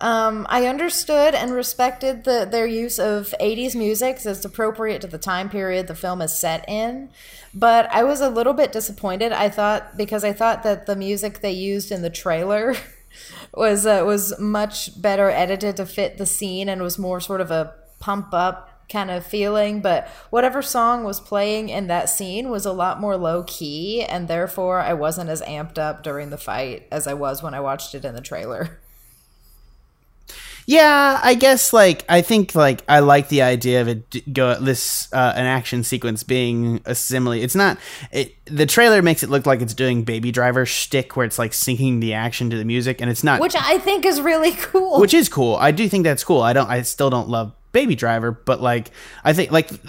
Um, 0.00 0.46
I 0.48 0.66
understood 0.66 1.34
and 1.34 1.52
respected 1.52 2.24
the, 2.24 2.48
their 2.50 2.66
use 2.66 2.98
of 2.98 3.34
80s 3.38 3.74
music 3.74 4.16
as 4.16 4.26
it's 4.26 4.44
appropriate 4.46 5.02
to 5.02 5.06
the 5.08 5.18
time 5.18 5.50
period 5.50 5.88
the 5.88 5.94
film 5.94 6.22
is 6.22 6.38
set 6.38 6.66
in. 6.66 7.10
But 7.52 7.86
I 7.92 8.02
was 8.02 8.22
a 8.22 8.30
little 8.30 8.54
bit 8.54 8.72
disappointed. 8.72 9.32
I 9.32 9.50
thought 9.50 9.98
because 9.98 10.24
I 10.24 10.32
thought 10.32 10.62
that 10.62 10.86
the 10.86 10.96
music 10.96 11.40
they 11.40 11.52
used 11.52 11.92
in 11.92 12.00
the 12.00 12.10
trailer 12.10 12.74
was 13.54 13.84
uh, 13.86 14.02
was 14.06 14.38
much 14.38 15.00
better 15.00 15.28
edited 15.28 15.76
to 15.76 15.86
fit 15.86 16.16
the 16.16 16.26
scene 16.26 16.68
and 16.68 16.80
was 16.80 16.98
more 16.98 17.20
sort 17.20 17.42
of 17.42 17.50
a 17.50 17.74
pump 17.98 18.28
up 18.32 18.69
kind 18.90 19.10
of 19.10 19.24
feeling. 19.24 19.80
But 19.80 20.08
whatever 20.30 20.60
song 20.62 21.04
was 21.04 21.20
playing 21.20 21.68
in 21.68 21.86
that 21.86 22.08
scene 22.08 22.50
was 22.50 22.66
a 22.66 22.72
lot 22.72 23.00
more 23.00 23.16
low 23.16 23.44
key, 23.44 24.02
and 24.02 24.28
therefore 24.28 24.80
I 24.80 24.92
wasn't 24.92 25.30
as 25.30 25.42
amped 25.42 25.78
up 25.78 26.02
during 26.02 26.30
the 26.30 26.38
fight 26.38 26.86
as 26.90 27.06
I 27.06 27.14
was 27.14 27.42
when 27.42 27.54
I 27.54 27.60
watched 27.60 27.94
it 27.94 28.04
in 28.04 28.14
the 28.14 28.20
trailer. 28.20 28.80
Yeah, 30.70 31.20
I 31.24 31.34
guess 31.34 31.72
like 31.72 32.04
I 32.08 32.22
think 32.22 32.54
like 32.54 32.84
I 32.88 33.00
like 33.00 33.28
the 33.28 33.42
idea 33.42 33.80
of 33.80 33.88
it 33.88 34.32
go 34.32 34.54
this 34.54 35.12
uh, 35.12 35.32
an 35.34 35.44
action 35.44 35.82
sequence 35.82 36.22
being 36.22 36.80
a 36.84 36.94
simile. 36.94 37.32
It's 37.32 37.56
not 37.56 37.76
it, 38.12 38.36
the 38.44 38.66
trailer 38.66 39.02
makes 39.02 39.24
it 39.24 39.30
look 39.30 39.46
like 39.46 39.62
it's 39.62 39.74
doing 39.74 40.04
Baby 40.04 40.30
Driver 40.30 40.64
shtick 40.66 41.16
where 41.16 41.26
it's 41.26 41.40
like 41.40 41.50
syncing 41.50 42.00
the 42.00 42.14
action 42.14 42.50
to 42.50 42.56
the 42.56 42.64
music, 42.64 43.00
and 43.00 43.10
it's 43.10 43.24
not. 43.24 43.40
Which 43.40 43.56
I 43.56 43.78
think 43.78 44.04
is 44.04 44.20
really 44.20 44.52
cool. 44.58 45.00
which 45.00 45.12
is 45.12 45.28
cool. 45.28 45.56
I 45.56 45.72
do 45.72 45.88
think 45.88 46.04
that's 46.04 46.22
cool. 46.22 46.40
I 46.40 46.52
don't. 46.52 46.70
I 46.70 46.82
still 46.82 47.10
don't 47.10 47.28
love 47.28 47.52
Baby 47.72 47.94
Driver, 47.94 48.32
but 48.32 48.60
like 48.60 48.90
I 49.24 49.32
think 49.32 49.50
like. 49.50 49.70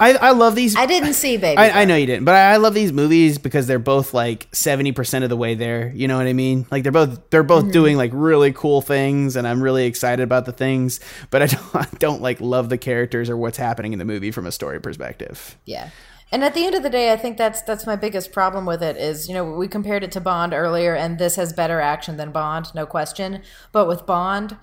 I, 0.00 0.12
I 0.12 0.30
love 0.30 0.54
these. 0.54 0.76
I 0.76 0.86
didn't 0.86 1.14
see 1.14 1.36
Baby. 1.38 1.58
I, 1.58 1.82
I 1.82 1.84
know 1.84 1.96
you 1.96 2.06
didn't, 2.06 2.24
but 2.24 2.36
I 2.36 2.56
love 2.58 2.72
these 2.72 2.92
movies 2.92 3.36
because 3.38 3.66
they're 3.66 3.80
both 3.80 4.14
like 4.14 4.46
seventy 4.52 4.92
percent 4.92 5.24
of 5.24 5.28
the 5.30 5.36
way 5.36 5.54
there. 5.56 5.92
You 5.92 6.06
know 6.06 6.16
what 6.16 6.26
I 6.28 6.32
mean? 6.34 6.66
Like 6.70 6.84
they're 6.84 6.92
both 6.92 7.30
they're 7.30 7.42
both 7.42 7.64
Mm-hmm. 7.64 7.72
doing 7.72 7.96
like 7.96 8.12
really 8.14 8.52
cool 8.52 8.80
things, 8.80 9.34
and 9.34 9.46
I'm 9.46 9.60
really 9.60 9.86
excited 9.86 10.22
about 10.22 10.44
the 10.46 10.52
things. 10.52 11.00
But 11.30 11.42
I 11.42 11.46
don't 11.48 11.74
I 11.74 11.86
don't 11.98 12.22
like 12.22 12.40
love 12.40 12.68
the 12.68 12.78
characters 12.78 13.28
or 13.28 13.36
what's 13.36 13.58
happening 13.58 13.92
in 13.92 13.98
the 13.98 14.04
movie 14.04 14.30
from 14.30 14.46
a 14.46 14.52
story 14.52 14.80
perspective. 14.80 15.56
Yeah. 15.64 15.90
And 16.30 16.44
at 16.44 16.52
the 16.54 16.64
end 16.64 16.74
of 16.76 16.82
the 16.84 16.90
day, 16.90 17.10
I 17.12 17.16
think 17.16 17.36
that's 17.36 17.62
that's 17.62 17.84
my 17.84 17.96
biggest 17.96 18.30
problem 18.32 18.66
with 18.66 18.82
it 18.84 18.96
is, 18.98 19.26
you 19.28 19.34
know, 19.34 19.50
we 19.50 19.66
compared 19.66 20.04
it 20.04 20.12
to 20.12 20.20
Bond 20.20 20.52
earlier 20.54 20.94
and 20.94 21.18
this 21.18 21.34
has 21.36 21.52
better 21.52 21.80
action 21.80 22.18
than 22.18 22.30
Bond, 22.30 22.72
no 22.74 22.86
question. 22.86 23.42
But 23.72 23.88
with 23.88 24.04
Bond, 24.06 24.58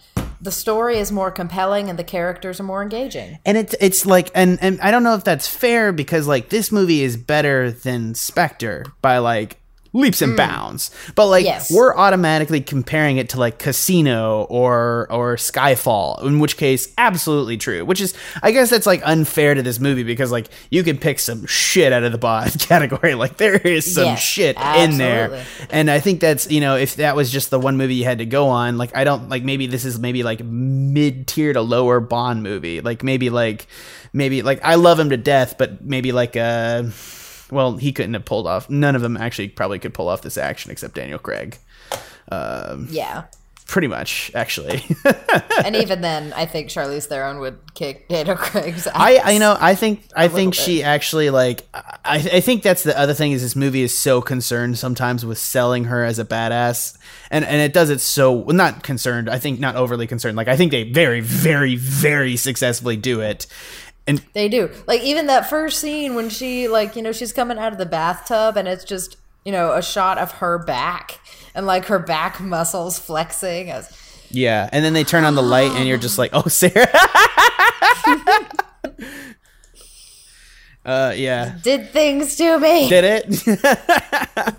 the 0.45 0.51
story 0.51 0.97
is 0.97 1.11
more 1.11 1.31
compelling 1.31 1.89
and 1.89 1.99
the 1.99 2.03
characters 2.03 2.59
are 2.59 2.63
more 2.63 2.81
engaging. 2.81 3.39
And 3.45 3.57
it's 3.57 3.75
it's 3.81 4.05
like 4.05 4.31
and 4.33 4.57
and 4.61 4.79
I 4.79 4.91
don't 4.91 5.03
know 5.03 5.15
if 5.15 5.25
that's 5.25 5.47
fair 5.47 5.91
because 5.91 6.27
like 6.27 6.49
this 6.49 6.71
movie 6.71 7.01
is 7.01 7.17
better 7.17 7.71
than 7.71 8.15
Spectre 8.15 8.85
by 9.01 9.17
like 9.17 9.59
leaps 9.95 10.21
and 10.21 10.35
bounds. 10.35 10.91
But 11.15 11.27
like 11.27 11.45
Yes. 11.45 11.71
we're 11.71 11.95
automatically 11.95 12.59
comparing 12.61 13.17
it 13.17 13.29
to 13.29 13.39
like 13.39 13.57
Casino 13.59 14.43
or 14.49 15.07
or 15.09 15.37
Skyfall, 15.37 16.21
in 16.25 16.39
which 16.39 16.57
case 16.57 16.93
absolutely 16.97 17.57
true. 17.57 17.85
Which 17.85 18.01
is 18.01 18.13
I 18.43 18.51
guess 18.51 18.69
that's 18.69 18.85
like 18.85 19.01
unfair 19.05 19.53
to 19.55 19.63
this 19.63 19.79
movie 19.79 20.03
because 20.03 20.31
like 20.31 20.47
you 20.69 20.83
can 20.83 20.97
pick 20.97 21.19
some 21.19 21.45
shit 21.45 21.93
out 21.93 22.03
of 22.03 22.11
the 22.11 22.17
Bond 22.17 22.59
category. 22.59 23.15
Like 23.15 23.37
there 23.37 23.55
is 23.55 23.93
some 23.95 24.05
Yes, 24.05 24.21
shit 24.21 24.57
in 24.59 24.97
there. 24.97 25.45
And 25.69 25.89
I 25.89 25.99
think 25.99 26.19
that's 26.19 26.51
you 26.51 26.59
know 26.59 26.75
if 26.75 26.97
that 26.97 27.15
was 27.15 27.31
just 27.31 27.49
the 27.49 27.59
one 27.59 27.77
movie 27.77 27.95
you 27.95 28.03
had 28.03 28.17
to 28.17 28.25
go 28.25 28.49
on, 28.49 28.77
like 28.77 28.95
I 28.95 29.03
don't 29.05 29.29
like 29.29 29.43
maybe 29.43 29.65
this 29.67 29.85
is 29.85 29.97
maybe 29.97 30.23
like 30.23 30.43
mid 30.43 31.25
tier 31.27 31.53
to 31.53 31.61
lower 31.61 31.99
Bond 32.01 32.43
movie, 32.43 32.81
like 32.81 33.01
maybe 33.01 33.29
like 33.29 33.67
maybe 34.11 34.41
like 34.41 34.59
I 34.63 34.75
love 34.75 34.99
him 34.99 35.09
to 35.11 35.17
death, 35.17 35.57
but 35.57 35.83
maybe 35.85 36.11
like 36.11 36.35
uh 36.35 36.83
well 37.51 37.77
he 37.77 37.91
couldn't 37.91 38.13
have 38.13 38.25
pulled 38.25 38.47
off. 38.47 38.69
None 38.69 38.95
of 38.95 39.01
them 39.01 39.17
actually 39.17 39.49
probably 39.49 39.79
could 39.79 39.93
pull 39.93 40.09
off 40.09 40.21
this 40.21 40.37
action 40.37 40.71
except 40.71 40.95
Daniel 40.95 41.19
Craig, 41.19 41.57
um, 42.31 42.87
Yeah. 42.89 43.25
pretty 43.67 43.87
much 43.87 44.31
actually. 44.35 44.83
and 45.65 45.75
even 45.75 46.01
then, 46.07 46.33
I 46.33 46.45
think 46.45 46.69
Charlize 46.69 47.05
Theron 47.07 47.39
would 47.39 47.57
kick 47.73 48.07
Daniel 48.07 48.35
Craig's 48.35 48.87
ass. 48.87 48.93
I, 48.95 49.15
I 49.17 49.31
you 49.31 49.39
know 49.39 49.57
I 49.59 49.75
think 49.75 50.03
I 50.15 50.27
think 50.27 50.53
bit. 50.55 50.61
she 50.63 50.83
actually 50.83 51.29
like 51.29 51.63
I, 51.73 52.17
I 52.33 52.39
think 52.41 52.63
that's 52.63 52.83
the 52.83 52.97
other 52.97 53.13
thing 53.13 53.31
is 53.31 53.41
this 53.41 53.55
movie 53.55 53.81
is 53.81 53.95
so 53.97 54.21
concerned 54.21 54.77
sometimes 54.77 55.25
with 55.25 55.37
selling 55.39 55.85
her 55.85 56.03
as 56.05 56.19
a 56.19 56.25
badass 56.25 56.97
and 57.31 57.43
and 57.43 57.59
it 57.61 57.73
does 57.73 57.89
it 57.89 57.99
so 58.01 58.31
well, 58.33 58.55
not 58.55 58.83
concerned 58.83 59.29
I 59.29 59.39
think 59.39 59.59
not 59.59 59.75
overly 59.75 60.07
concerned 60.07 60.37
like 60.37 60.47
I 60.47 60.55
think 60.57 60.71
they 60.71 60.83
very 60.83 61.19
very 61.21 61.75
very 61.75 62.37
successfully 62.37 62.95
do 62.97 63.19
it 63.21 63.45
and 64.07 64.19
They 64.33 64.49
do. 64.49 64.69
Like 64.87 65.01
even 65.01 65.27
that 65.27 65.49
first 65.49 65.79
scene 65.79 66.15
when 66.15 66.29
she 66.29 66.67
like, 66.67 66.95
you 66.95 67.01
know, 67.01 67.11
she's 67.11 67.33
coming 67.33 67.57
out 67.57 67.71
of 67.71 67.77
the 67.77 67.85
bathtub 67.85 68.57
and 68.57 68.67
it's 68.67 68.83
just, 68.83 69.17
you 69.43 69.51
know, 69.51 69.73
a 69.73 69.81
shot 69.81 70.17
of 70.17 70.33
her 70.33 70.59
back 70.59 71.19
and 71.55 71.65
like 71.65 71.85
her 71.85 71.99
back 71.99 72.39
muscles 72.39 72.99
flexing 72.99 73.71
as 73.71 73.97
yeah 74.29 74.69
and 74.71 74.83
then 74.83 74.93
they 74.93 75.03
turn 75.03 75.23
on 75.23 75.35
the 75.35 75.43
light 75.43 75.71
and 75.71 75.87
you're 75.87 75.97
just 75.97 76.17
like 76.17 76.31
oh 76.33 76.47
Sarah 76.47 76.87
uh 80.85 81.13
yeah 81.15 81.57
did 81.63 81.89
things 81.89 82.35
to 82.35 82.59
me. 82.59 82.87
did 82.89 83.03
it 83.03 83.25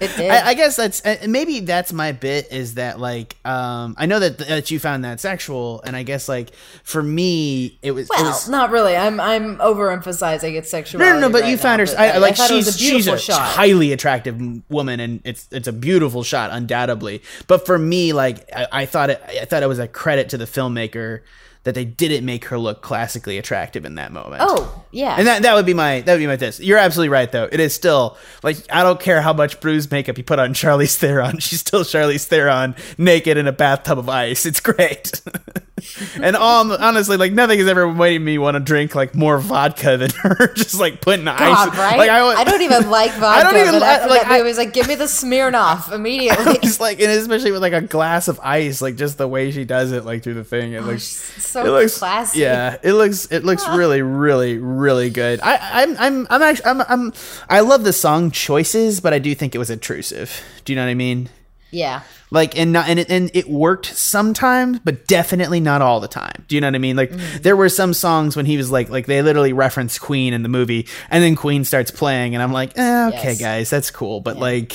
it 0.00 0.16
did. 0.16 0.30
I, 0.30 0.48
I 0.48 0.54
guess 0.54 0.74
that's 0.76 1.04
uh, 1.06 1.18
maybe 1.28 1.60
that's 1.60 1.92
my 1.92 2.12
bit 2.12 2.48
is 2.50 2.74
that 2.74 2.98
like 2.98 3.36
um 3.46 3.94
I 3.96 4.06
know 4.06 4.18
that 4.18 4.38
that 4.38 4.70
you 4.70 4.80
found 4.80 5.04
that 5.04 5.20
sexual 5.20 5.82
and 5.82 5.94
I 5.94 6.02
guess 6.02 6.28
like 6.28 6.52
for 6.82 7.02
me 7.02 7.78
it 7.82 7.92
was 7.92 8.06
it 8.06 8.10
well, 8.10 8.24
was 8.24 8.48
not 8.48 8.70
really. 8.70 8.96
I'm 8.96 9.20
I'm 9.20 9.58
overemphasizing 9.58 10.54
its 10.56 10.72
no 10.72 10.78
sexuality. 10.78 11.20
no 11.20 11.28
no 11.28 11.32
but 11.32 11.42
right 11.42 11.50
you 11.50 11.56
found 11.56 11.84
now, 11.84 11.92
her 11.92 11.98
I, 11.98 12.18
like 12.18 12.36
she's 12.36 12.68
a 12.68 12.72
she's 12.76 13.06
a 13.06 13.18
shot. 13.18 13.40
highly 13.40 13.92
attractive 13.92 14.40
woman 14.68 14.98
and 15.00 15.20
it's 15.24 15.46
it's 15.52 15.68
a 15.68 15.72
beautiful 15.72 16.22
shot 16.24 16.50
undoubtedly 16.50 17.22
but 17.46 17.66
for 17.66 17.78
me 17.78 18.12
like 18.12 18.48
I, 18.52 18.66
I 18.72 18.86
thought 18.86 19.10
it 19.10 19.22
I 19.28 19.44
thought 19.44 19.62
it 19.62 19.68
was 19.68 19.78
a 19.78 19.86
credit 19.88 20.30
to 20.30 20.38
the 20.38 20.44
filmmaker 20.46 21.20
that 21.66 21.74
they 21.74 21.84
didn't 21.84 22.24
make 22.24 22.46
her 22.46 22.58
look 22.58 22.80
classically 22.80 23.36
attractive 23.36 23.84
in 23.84 23.96
that 23.96 24.12
moment 24.12 24.42
Oh 24.48 24.84
yeah. 24.92 25.16
And 25.18 25.26
that 25.26 25.42
that 25.42 25.54
would 25.54 25.66
be 25.66 25.74
my 25.74 26.00
that 26.00 26.12
would 26.12 26.20
be 26.20 26.26
my 26.26 26.36
test. 26.36 26.60
You're 26.60 26.78
absolutely 26.78 27.10
right 27.10 27.30
though. 27.30 27.48
It 27.50 27.60
is 27.60 27.74
still 27.74 28.16
like 28.42 28.56
I 28.70 28.82
don't 28.82 29.00
care 29.00 29.20
how 29.20 29.32
much 29.32 29.60
bruise 29.60 29.90
makeup 29.90 30.16
you 30.16 30.24
put 30.24 30.38
on 30.38 30.54
Charlize 30.54 30.96
Theron. 30.96 31.38
She's 31.40 31.60
still 31.60 31.82
Charlize 31.82 32.24
Theron 32.26 32.76
naked 32.96 33.36
in 33.36 33.46
a 33.46 33.52
bathtub 33.52 33.98
of 33.98 34.08
ice. 34.08 34.46
It's 34.46 34.60
great. 34.60 35.20
and 36.20 36.36
um, 36.36 36.70
honestly, 36.70 37.18
like 37.18 37.32
nothing 37.32 37.58
has 37.58 37.68
ever 37.68 37.92
made 37.92 38.20
me 38.20 38.38
want 38.38 38.54
to 38.54 38.60
drink 38.60 38.94
like 38.94 39.14
more 39.14 39.38
vodka 39.38 39.98
than 39.98 40.10
her 40.22 40.54
just 40.54 40.80
like 40.80 41.02
putting 41.02 41.28
ice. 41.28 41.38
God, 41.38 41.76
right? 41.76 41.98
Like 41.98 42.10
I, 42.10 42.44
don't 42.44 42.62
even 42.62 42.88
like 42.90 43.12
vodka. 43.12 43.26
I 43.26 43.42
don't 43.42 43.60
even 43.60 43.74
like, 43.80 44.00
that 44.00 44.26
I- 44.26 44.42
was 44.42 44.56
like, 44.56 44.72
give 44.72 44.88
me 44.88 44.94
the 44.94 45.04
Smirnoff 45.04 45.92
immediately. 45.94 46.58
just 46.62 46.80
like 46.80 47.00
and 47.00 47.10
especially 47.10 47.52
with 47.52 47.60
like 47.60 47.74
a 47.74 47.82
glass 47.82 48.28
of 48.28 48.40
ice, 48.42 48.80
like 48.80 48.96
just 48.96 49.18
the 49.18 49.28
way 49.28 49.50
she 49.50 49.64
does 49.64 49.92
it, 49.92 50.04
like 50.06 50.22
through 50.22 50.34
the 50.34 50.44
thing, 50.44 50.72
it 50.72 50.82
looks 50.82 51.04
so 51.04 51.64
it 51.64 51.68
looks 51.68 51.98
classy. 51.98 52.40
Yeah, 52.40 52.78
it 52.82 52.94
looks 52.94 53.30
it 53.30 53.44
looks 53.44 53.68
really 53.68 54.00
really 54.00 54.56
really 54.56 55.10
good. 55.10 55.40
I 55.42 55.82
I'm 55.82 55.96
I'm 55.98 56.26
I'm 56.30 56.42
actually 56.42 56.66
I'm, 56.66 56.80
I'm 56.88 57.12
I 57.50 57.60
love 57.60 57.84
the 57.84 57.92
song 57.92 58.30
choices, 58.30 59.00
but 59.00 59.12
I 59.12 59.18
do 59.18 59.34
think 59.34 59.54
it 59.54 59.58
was 59.58 59.70
intrusive. 59.70 60.42
Do 60.64 60.72
you 60.72 60.76
know 60.76 60.84
what 60.84 60.90
I 60.90 60.94
mean? 60.94 61.28
yeah. 61.70 62.00
Like 62.36 62.58
and 62.58 62.70
not 62.70 62.86
and 62.86 62.98
it, 62.98 63.08
and 63.10 63.30
it 63.32 63.48
worked 63.48 63.86
sometimes, 63.86 64.80
but 64.84 65.06
definitely 65.06 65.58
not 65.58 65.80
all 65.80 66.00
the 66.00 66.06
time. 66.06 66.44
Do 66.48 66.54
you 66.54 66.60
know 66.60 66.66
what 66.66 66.74
I 66.74 66.78
mean? 66.78 66.94
Like 66.94 67.10
there 67.40 67.56
were 67.56 67.70
some 67.70 67.94
songs 67.94 68.36
when 68.36 68.44
he 68.44 68.58
was 68.58 68.70
like 68.70 68.90
like 68.90 69.06
they 69.06 69.22
literally 69.22 69.54
reference 69.54 69.98
Queen 69.98 70.34
in 70.34 70.42
the 70.42 70.50
movie, 70.50 70.86
and 71.08 71.24
then 71.24 71.34
Queen 71.34 71.64
starts 71.64 71.90
playing, 71.90 72.34
and 72.34 72.42
I'm 72.42 72.52
like, 72.52 72.76
eh, 72.76 73.08
okay, 73.08 73.28
Yes. 73.30 73.40
guys, 73.40 73.70
that's 73.70 73.90
cool, 73.90 74.20
but 74.20 74.36
like. 74.36 74.74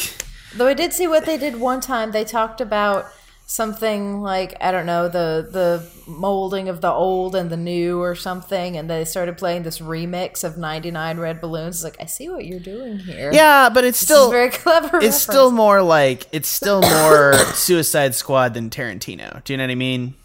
Though 0.56 0.66
I 0.66 0.74
did 0.74 0.92
see 0.92 1.06
what 1.08 1.28
they 1.28 1.38
did 1.38 1.60
one 1.60 1.82
time. 1.82 2.12
They 2.12 2.26
talked 2.26 2.62
about 2.62 3.06
something 3.52 4.22
like 4.22 4.56
I 4.62 4.72
don't 4.72 4.86
know 4.86 5.10
the 5.10 5.46
the 5.52 5.86
molding 6.10 6.70
of 6.70 6.80
the 6.80 6.90
old 6.90 7.36
and 7.36 7.50
the 7.50 7.58
new 7.58 8.00
or 8.02 8.16
something, 8.16 8.78
and 8.78 8.90
they 8.90 9.04
started 9.04 9.38
playing 9.38 9.64
this 9.64 9.80
remix 9.80 10.44
of 10.46 10.58
'99 10.58 11.18
Red 11.20 11.42
Balloons. 11.42 11.76
It's 11.76 11.84
like 11.84 11.98
I 12.00 12.06
see 12.06 12.30
what 12.30 12.46
you're 12.46 12.62
doing 12.62 13.00
here. 13.00 13.30
Yeah, 13.34 13.70
but 13.70 13.84
it's 13.84 14.00
This 14.00 14.08
still 14.08 14.32
very 14.32 14.50
clever. 14.64 14.86
it's 14.86 14.94
reference. 14.94 15.18
still 15.22 15.52
more 15.52 15.82
like 15.82 16.28
it's 16.32 16.48
still 16.48 16.82
more 16.82 17.34
Suicide 17.54 18.16
Squad 18.16 18.54
than 18.54 18.70
Tarantino. 18.70 19.44
Do 19.44 19.52
you 19.52 19.58
know 19.58 19.64
what 19.66 19.72
I 19.72 19.76
mean? 19.76 20.16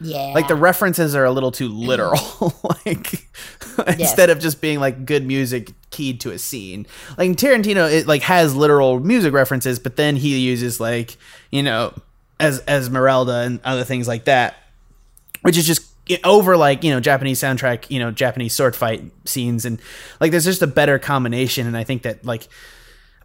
yeah. 0.00 0.32
Like 0.34 0.48
the 0.48 0.54
references 0.56 1.14
are 1.14 1.24
a 1.24 1.30
little 1.30 1.52
too 1.52 1.68
literal. 1.68 2.52
like 2.86 3.26
instead 3.98 4.28
of 4.28 4.40
just 4.40 4.60
being 4.60 4.78
like 4.78 5.06
good 5.06 5.24
music 5.26 5.72
keyed 5.90 6.20
to 6.20 6.32
a 6.32 6.38
scene. 6.38 6.86
Like 7.16 7.30
Tarantino 7.30 7.90
it 7.90 8.06
like 8.06 8.22
has 8.22 8.54
literal 8.54 9.00
music 9.00 9.32
references, 9.32 9.78
but 9.78 9.96
then 9.96 10.16
he 10.16 10.38
uses 10.38 10.80
like, 10.80 11.16
you 11.50 11.62
know, 11.62 11.94
as 12.44 12.62
Esmeralda 12.68 13.40
and 13.40 13.60
other 13.64 13.84
things 13.84 14.06
like 14.06 14.24
that. 14.24 14.54
Which 15.42 15.58
is 15.58 15.66
just 15.66 15.90
over 16.22 16.56
like, 16.56 16.84
you 16.84 16.90
know, 16.90 17.00
Japanese 17.00 17.40
soundtrack, 17.40 17.90
you 17.90 17.98
know, 17.98 18.10
Japanese 18.10 18.54
sword 18.54 18.76
fight 18.76 19.02
scenes 19.24 19.64
and 19.64 19.80
like 20.20 20.30
there's 20.30 20.44
just 20.44 20.62
a 20.62 20.66
better 20.66 20.98
combination 20.98 21.66
and 21.66 21.76
I 21.76 21.84
think 21.84 22.02
that 22.02 22.24
like 22.24 22.48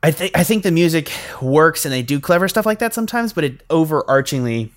I 0.02 0.12
think 0.12 0.38
I 0.38 0.44
think 0.44 0.64
the 0.64 0.72
music 0.72 1.12
works 1.42 1.86
and 1.86 1.94
they 1.94 2.02
do 2.02 2.20
clever 2.20 2.48
stuff 2.48 2.66
like 2.66 2.80
that 2.80 2.94
sometimes, 2.94 3.34
but 3.34 3.44
it 3.44 3.68
overarchingly 3.68 4.72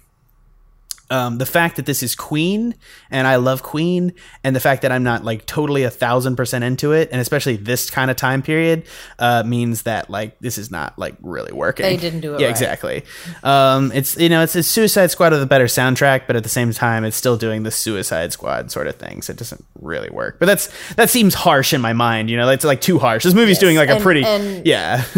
um, 1.13 1.39
the 1.39 1.47
fact 1.47 1.77
that 1.77 1.87
this 1.87 2.03
is 2.03 2.15
Queen 2.17 2.75
and 3.11 3.27
I 3.27 3.37
love 3.37 3.63
Queen, 3.63 4.13
and 4.43 4.57
the 4.57 4.61
fact 4.61 4.83
that 4.83 4.91
I'm 4.91 5.03
not 5.05 5.25
like 5.25 5.47
totally 5.47 5.83
a 5.85 5.91
thousand 5.91 6.37
percent 6.37 6.65
into 6.65 6.93
it, 6.93 7.11
and 7.13 7.21
especially 7.21 7.57
this 7.57 7.91
kind 7.91 8.11
of 8.11 8.17
time 8.17 8.43
period, 8.43 8.85
uh, 9.19 9.43
means 9.47 9.83
that 9.83 10.09
like 10.11 10.39
this 10.41 10.59
is 10.59 10.71
not 10.71 10.99
like 10.99 11.15
really 11.21 11.53
working. 11.53 11.85
They 11.85 11.97
didn't 11.97 12.21
do 12.21 12.35
it 12.35 12.41
Yeah, 12.41 12.47
right. 12.47 12.51
exactly. 12.51 13.05
Um, 13.45 13.93
it's 13.93 14.17
you 14.19 14.29
know 14.29 14.43
it's 14.43 14.57
a 14.57 14.63
Suicide 14.63 15.11
Squad 15.11 15.33
with 15.33 15.43
a 15.43 15.47
better 15.47 15.67
soundtrack, 15.67 16.23
but 16.27 16.35
at 16.37 16.43
the 16.43 16.49
same 16.49 16.73
time, 16.73 17.05
it's 17.05 17.17
still 17.17 17.37
doing 17.37 17.63
the 17.63 17.71
Suicide 17.71 18.33
Squad 18.33 18.71
sort 18.73 18.87
of 18.87 18.97
thing, 18.97 19.23
so 19.23 19.33
it 19.33 19.37
doesn't 19.37 19.65
really 19.81 20.11
work. 20.11 20.39
But 20.39 20.47
that's 20.47 20.71
that 20.95 21.11
seems 21.11 21.35
harsh 21.35 21.73
in 21.75 21.81
my 21.81 21.93
mind. 21.93 22.31
You 22.31 22.37
know, 22.39 22.49
it's 22.49 22.65
like 22.65 22.81
too 22.81 22.99
harsh. 22.99 23.25
This 23.25 23.35
movie's 23.35 23.59
doing 23.59 23.77
like 23.77 23.91
a 23.91 24.01
pretty 24.01 24.25
and- 24.25 24.67
yeah. 24.67 25.05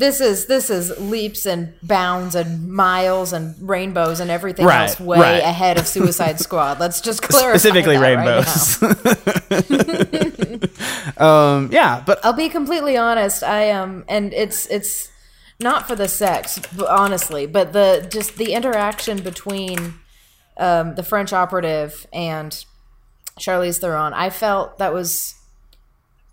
This 0.00 0.22
is 0.22 0.46
this 0.46 0.70
is 0.70 0.98
leaps 0.98 1.44
and 1.44 1.74
bounds 1.82 2.34
and 2.34 2.70
miles 2.72 3.34
and 3.34 3.54
rainbows 3.60 4.18
and 4.18 4.30
everything 4.30 4.64
Right, 4.64 4.88
else 4.88 4.98
way 4.98 5.18
right. 5.18 5.42
ahead 5.42 5.78
of 5.78 5.86
Suicide 5.86 6.40
Squad. 6.46 6.80
Let's 6.80 7.02
just 7.02 7.20
clarify 7.20 7.58
Specifically 7.58 7.98
that 7.98 8.16
right 8.16 8.16
rainbows. 8.16 8.82
um, 11.18 11.68
yeah, 11.70 12.02
but 12.06 12.18
I'll 12.24 12.32
be 12.32 12.48
completely 12.48 12.96
honest. 12.96 13.42
I 13.42 13.72
um, 13.72 14.06
and 14.08 14.32
it's 14.32 14.66
it's 14.68 15.10
not 15.60 15.86
for 15.86 15.94
the 15.94 16.08
sex, 16.08 16.58
honestly, 16.88 17.44
but 17.44 17.74
the 17.74 18.08
just 18.10 18.38
the 18.38 18.54
interaction 18.54 19.22
between 19.22 19.96
um, 20.56 20.94
the 20.94 21.02
French 21.02 21.34
operative 21.34 22.06
and 22.10 22.64
Charlize 23.38 23.80
Theron. 23.80 24.14
I 24.14 24.30
felt 24.30 24.78
that 24.78 24.94
was 24.94 25.34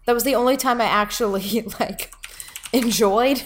that 0.06 0.14
was 0.14 0.24
the 0.24 0.36
only 0.36 0.56
time 0.56 0.80
I 0.80 0.86
actually 0.86 1.66
like 1.82 2.14
enjoyed. 2.72 3.44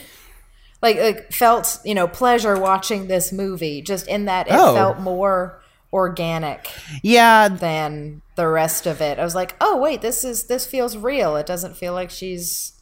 Like, 0.81 0.97
like 0.97 1.31
felt 1.31 1.79
you 1.85 1.93
know 1.95 2.07
pleasure 2.07 2.59
watching 2.59 3.07
this 3.07 3.31
movie 3.31 3.81
just 3.81 4.07
in 4.07 4.25
that 4.25 4.47
it 4.47 4.53
Oh. 4.53 4.73
felt 4.73 4.99
more 4.99 5.61
organic 5.93 6.69
yeah, 7.03 7.49
than 7.49 8.21
the 8.35 8.47
rest 8.47 8.87
of 8.87 9.01
it. 9.01 9.19
I 9.19 9.23
was 9.23 9.35
like, 9.35 9.55
oh 9.61 9.77
wait, 9.77 10.01
this 10.01 10.23
is 10.23 10.45
this 10.47 10.65
feels 10.65 10.97
real. 10.97 11.35
It 11.35 11.45
doesn't 11.45 11.75
feel 11.77 11.93
like 11.93 12.09
she's 12.09 12.73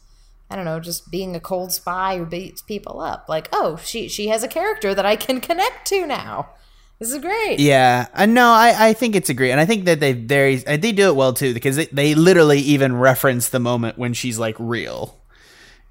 I 0.52 0.56
don't 0.56 0.64
know, 0.64 0.80
just 0.80 1.10
being 1.12 1.36
a 1.36 1.40
cold 1.40 1.72
spy 1.72 2.18
who 2.18 2.26
beats 2.26 2.60
people 2.62 3.00
up. 3.00 3.26
Like, 3.28 3.48
oh, 3.52 3.76
she 3.76 4.08
she 4.08 4.28
has 4.28 4.42
a 4.42 4.48
character 4.48 4.94
that 4.94 5.06
I 5.06 5.16
can 5.16 5.40
connect 5.40 5.86
to 5.88 6.06
now. 6.06 6.50
This 6.98 7.12
is 7.12 7.18
great. 7.18 7.60
Yeah, 7.60 8.08
uh, 8.14 8.26
no, 8.26 8.48
I, 8.50 8.88
I 8.88 8.92
think 8.92 9.16
it's 9.16 9.30
a 9.30 9.34
great, 9.34 9.52
and 9.52 9.60
I 9.60 9.64
think 9.64 9.86
that 9.86 10.00
they 10.00 10.12
very 10.12 10.56
they 10.56 10.92
do 10.92 11.08
it 11.08 11.16
well 11.16 11.32
too 11.32 11.54
because 11.54 11.76
they, 11.76 11.86
they 11.86 12.14
literally 12.14 12.58
even 12.60 12.96
reference 12.96 13.48
the 13.48 13.60
moment 13.60 13.96
when 13.96 14.12
she's 14.12 14.38
like 14.38 14.56
real, 14.58 15.19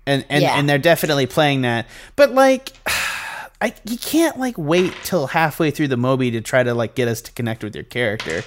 and 0.09 0.25
and 0.29 0.41
Yeah. 0.43 0.57
and 0.57 0.67
they're 0.67 0.77
definitely 0.77 1.25
playing 1.27 1.61
that. 1.61 1.85
But 2.15 2.31
like, 2.33 2.71
I 3.61 3.73
you 3.83 3.97
can't 3.97 4.39
like 4.39 4.57
wait 4.57 4.93
till 5.03 5.27
halfway 5.27 5.69
through 5.71 5.89
the 5.89 5.97
movie 5.97 6.31
to 6.31 6.41
try 6.41 6.63
to 6.63 6.73
like 6.73 6.95
get 6.95 7.07
us 7.09 7.21
to 7.23 7.31
connect 7.33 7.63
with 7.63 7.75
your 7.75 7.83
character. 7.83 8.43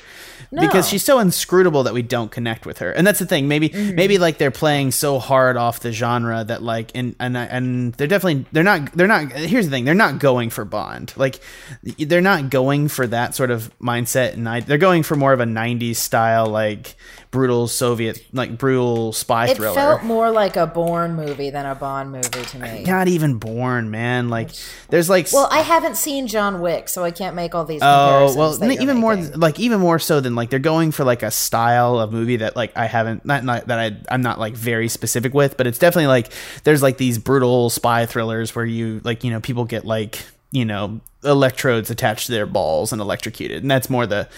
Because 0.54 0.86
she's 0.86 1.02
so 1.02 1.18
inscrutable 1.18 1.84
that 1.84 1.94
we 1.94 2.02
don't 2.02 2.30
connect 2.30 2.66
with 2.66 2.78
her, 2.78 2.90
and 2.92 3.06
that's 3.06 3.18
the 3.18 3.24
thing. 3.24 3.48
Maybe, 3.48 3.70
Mm-hmm. 3.70 3.94
maybe 3.94 4.18
like 4.18 4.36
they're 4.36 4.50
playing 4.50 4.90
so 4.90 5.18
hard 5.18 5.56
off 5.56 5.80
the 5.80 5.92
genre 5.92 6.44
that 6.44 6.62
like, 6.62 6.90
and 6.94 7.16
and 7.18 7.38
and 7.38 7.94
they're 7.94 8.06
definitely 8.06 8.44
they're 8.52 8.62
not 8.62 8.92
they're 8.92 9.06
not. 9.06 9.32
Here's 9.32 9.64
the 9.64 9.70
thing: 9.70 9.86
they're 9.86 9.94
not 9.94 10.18
going 10.18 10.50
for 10.50 10.66
Bond. 10.66 11.14
Like, 11.16 11.40
they're 11.82 12.20
not 12.20 12.50
going 12.50 12.88
for 12.88 13.06
that 13.06 13.34
sort 13.34 13.50
of 13.50 13.72
mindset, 13.78 14.34
and 14.34 14.46
I, 14.46 14.60
they're 14.60 14.76
going 14.76 15.04
for 15.04 15.16
more 15.16 15.32
of 15.32 15.40
a 15.40 15.44
'90s 15.46 15.96
style, 15.96 16.48
like 16.48 16.96
brutal 17.32 17.66
Soviet, 17.66 18.24
like 18.32 18.56
brutal 18.58 19.12
spy 19.12 19.48
It 19.48 19.56
thriller. 19.56 19.72
It 19.72 19.74
felt 19.74 20.04
more 20.04 20.30
like 20.30 20.56
a 20.56 20.66
Bourne 20.66 21.16
movie 21.16 21.50
than 21.50 21.66
a 21.66 21.74
Bond 21.74 22.12
movie 22.12 22.28
to 22.28 22.58
me. 22.58 22.84
Uh, 22.84 22.86
not 22.86 23.08
even 23.08 23.38
Bourne, 23.38 23.90
man. 23.90 24.28
Like, 24.28 24.50
there's 24.90 25.10
like 25.10 25.28
Well, 25.32 25.48
I 25.50 25.60
haven't 25.60 25.96
seen 25.96 26.28
John 26.28 26.60
Wick, 26.60 26.88
so 26.88 27.02
I 27.02 27.10
can't 27.10 27.34
make 27.34 27.54
all 27.54 27.64
these 27.64 27.80
Oh 27.82 28.34
well, 28.36 28.52
that 28.52 28.62
n- 28.64 28.72
you're 28.72 28.82
even 28.82 28.98
more 28.98 29.16
like 29.16 29.58
even 29.58 29.80
more 29.80 29.98
so 29.98 30.20
than 30.20 30.36
like 30.36 30.50
they're 30.50 30.58
going 30.60 30.92
for 30.92 31.04
like 31.04 31.24
a 31.24 31.30
style 31.30 31.98
of 31.98 32.12
movie 32.12 32.36
that 32.36 32.54
like 32.54 32.76
I 32.76 32.86
haven't 32.86 33.24
not, 33.24 33.42
not 33.44 33.66
that 33.66 33.78
I 33.78 33.96
I'm 34.14 34.22
not 34.22 34.38
like 34.38 34.52
very 34.54 34.88
specific 34.88 35.34
with, 35.34 35.56
but 35.56 35.66
it's 35.66 35.78
definitely 35.78 36.08
like 36.08 36.30
there's 36.64 36.82
like 36.82 36.98
these 36.98 37.18
brutal 37.18 37.70
spy 37.70 38.06
thrillers 38.06 38.54
where 38.54 38.66
you 38.66 39.00
like 39.02 39.24
you 39.24 39.30
know 39.30 39.40
people 39.40 39.64
get 39.64 39.84
like 39.86 40.22
you 40.52 40.64
know 40.64 41.00
electrodes 41.24 41.90
attached 41.90 42.26
to 42.26 42.32
their 42.32 42.46
balls 42.46 42.92
and 42.92 43.00
electrocuted, 43.00 43.62
and 43.62 43.70
that's 43.70 43.90
more 43.90 44.06
the 44.06 44.28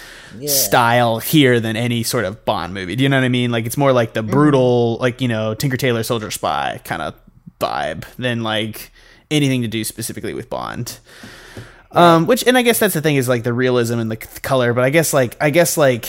style 0.47 1.19
here 1.19 1.61
than 1.61 1.77
any 1.77 2.03
sort 2.03 2.25
of 2.25 2.45
Bond 2.45 2.73
movie. 2.73 2.97
Do 2.97 3.03
you 3.03 3.09
know 3.09 3.19
what 3.19 3.25
I 3.25 3.29
mean? 3.29 3.51
Like 3.51 3.67
it's 3.67 3.77
more 3.77 3.93
like 3.93 4.15
the 4.15 4.23
Mm-hmm. 4.23 4.31
brutal 4.31 4.97
like 4.99 5.21
you 5.21 5.29
know 5.29 5.55
Tinker 5.55 5.77
Tailor 5.77 6.03
Soldier 6.03 6.31
Spy 6.31 6.81
kind 6.85 7.03
of 7.03 7.15
vibe 7.61 8.05
than 8.17 8.43
like 8.43 8.91
anything 9.31 9.63
to 9.63 9.69
do 9.69 9.85
specifically 9.85 10.35
with 10.35 10.49
Bond. 10.49 10.99
Um, 11.93 12.27
which 12.27 12.45
and 12.47 12.59
I 12.59 12.63
guess 12.63 12.81
that's 12.81 12.95
the 12.95 13.01
thing 13.01 13.15
is 13.17 13.29
like 13.29 13.45
the 13.45 13.53
realism 13.53 13.99
and 14.01 14.11
the 14.11 14.17
c- 14.21 14.41
color, 14.41 14.73
but 14.75 14.83
I 14.83 14.91
guess 14.91 15.13
like 15.13 15.37
I 15.41 15.51
guess 15.51 15.77
like 15.77 16.09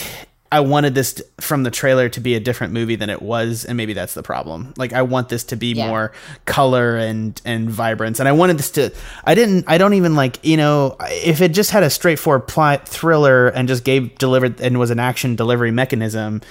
I 0.52 0.60
wanted 0.60 0.94
this 0.94 1.20
from 1.40 1.64
the 1.64 1.70
trailer 1.70 2.08
to 2.10 2.20
be 2.20 2.34
a 2.34 2.40
different 2.40 2.72
movie 2.72 2.96
than 2.96 3.10
it 3.10 3.20
was, 3.20 3.64
and 3.64 3.76
maybe 3.76 3.92
that's 3.92 4.14
the 4.14 4.22
problem. 4.22 4.74
Like 4.76 4.92
I 4.92 5.02
want 5.02 5.28
this 5.28 5.44
to 5.44 5.56
be 5.56 5.72
Yeah. 5.72 5.88
more 5.88 6.12
color 6.44 6.96
and 6.96 7.40
and 7.44 7.68
vibrance, 7.68 8.20
and 8.20 8.28
I 8.28 8.32
wanted 8.32 8.58
this 8.58 8.70
to. 8.72 8.92
I 9.24 9.34
didn't. 9.34 9.64
I 9.66 9.78
don't 9.78 9.94
even 9.94 10.14
like 10.14 10.38
you 10.44 10.56
know 10.56 10.96
if 11.10 11.40
it 11.40 11.48
just 11.48 11.70
had 11.70 11.82
a 11.82 11.90
straightforward 11.90 12.46
plot 12.46 12.88
thriller 12.88 13.48
and 13.48 13.66
just 13.68 13.84
gave 13.84 14.16
delivered 14.18 14.60
and 14.60 14.78
was 14.78 14.90
an 14.90 14.98
action 15.00 15.36
delivery 15.36 15.70
mechanism. 15.70 16.42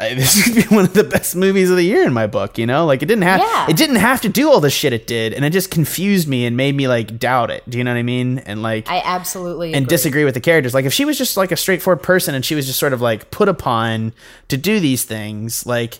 I, 0.00 0.14
this 0.14 0.46
would 0.46 0.54
be 0.54 0.74
one 0.74 0.84
of 0.84 0.94
the 0.94 1.02
best 1.04 1.34
movies 1.34 1.70
of 1.70 1.76
the 1.76 1.82
year 1.82 2.06
in 2.06 2.12
my 2.12 2.26
book. 2.26 2.56
You 2.56 2.66
know, 2.66 2.86
like 2.86 3.02
it 3.02 3.06
didn't 3.06 3.22
have 3.24 3.40
Yeah. 3.40 3.66
it 3.68 3.76
didn't 3.76 3.96
have 3.96 4.20
to 4.22 4.28
do 4.28 4.48
all 4.50 4.60
the 4.60 4.70
shit 4.70 4.92
it 4.92 5.06
did, 5.06 5.32
and 5.34 5.44
it 5.44 5.50
just 5.50 5.70
confused 5.70 6.28
me 6.28 6.46
and 6.46 6.56
made 6.56 6.74
me 6.76 6.86
like 6.86 7.18
doubt 7.18 7.50
it. 7.50 7.68
Do 7.68 7.78
you 7.78 7.84
know 7.84 7.90
what 7.92 7.98
I 7.98 8.02
mean? 8.04 8.38
And 8.38 8.62
like 8.62 8.88
I 8.88 9.02
absolutely 9.04 9.74
and 9.74 9.84
agree. 9.86 9.88
disagree 9.96 10.24
with 10.24 10.34
the 10.34 10.40
characters. 10.40 10.72
Like 10.74 10.84
if 10.84 10.92
she 10.92 11.04
was 11.04 11.18
just 11.18 11.36
like 11.36 11.50
a 11.52 11.56
straightforward 11.56 12.02
person 12.02 12.34
and 12.34 12.44
she 12.44 12.54
was 12.54 12.66
just 12.66 12.78
sort 12.78 12.92
of 12.92 13.00
like 13.00 13.30
put 13.30 13.48
upon 13.48 14.12
to 14.48 14.56
do 14.56 14.78
these 14.78 15.04
things, 15.04 15.66
like 15.66 15.98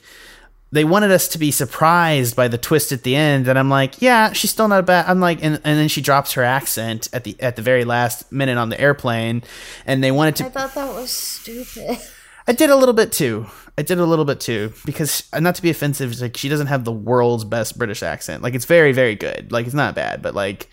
they 0.70 0.84
wanted 0.84 1.11
us 1.11 1.28
to 1.28 1.38
be 1.38 1.51
surprised 1.51 2.36
by 2.36 2.46
the 2.46 2.59
twist 2.59 2.92
at 2.92 3.03
the 3.03 3.16
end, 3.16 3.49
and 3.49 3.59
I'm 3.59 3.70
like, 3.70 4.03
yeah, 4.03 4.32
she's 4.32 4.51
still 4.51 4.68
not 4.68 4.84
bad. 4.84 5.07
I'm 5.09 5.18
like, 5.18 5.42
and, 5.42 5.55
and 5.64 5.78
then 5.78 5.88
she 5.88 6.03
drops 6.03 6.34
her 6.34 6.44
accent 6.44 7.09
at 7.12 7.24
the 7.24 7.34
at 7.40 7.57
the 7.57 7.62
very 7.62 7.84
last 7.84 8.30
minute 8.30 8.59
on 8.59 8.68
the 8.68 8.78
airplane, 8.80 9.42
and 9.86 10.05
they 10.05 10.12
wanted 10.12 10.36
to 10.36 10.44
I 10.44 10.49
thought 10.51 10.74
that 10.74 10.94
was 10.94 11.11
stupid. 11.11 11.99
I 12.49 12.53
did 12.53 12.70
a 12.70 12.76
little 12.76 12.94
bit 12.94 13.12
too. 13.12 13.46
I 13.76 13.82
did 13.82 13.99
a 13.99 14.07
little 14.07 14.24
bit 14.24 14.40
too 14.40 14.72
because 14.84 15.28
uh, 15.32 15.38
not 15.38 15.55
to 15.57 15.62
be 15.62 15.70
offensive, 15.70 16.11
it's 16.11 16.20
like 16.20 16.36
she 16.36 16.49
doesn't 16.49 16.66
have 16.66 16.84
the 16.84 16.92
world's 16.92 17.44
best 17.44 17.78
British 17.78 18.03
accent. 18.03 18.42
Like 18.42 18.55
it's 18.55 18.64
very 18.64 18.92
very 18.92 19.14
good. 19.14 19.53
Like 19.53 19.66
it's 19.66 19.74
not 19.74 19.94
bad, 19.94 20.22
but 20.22 20.34
like 20.34 20.68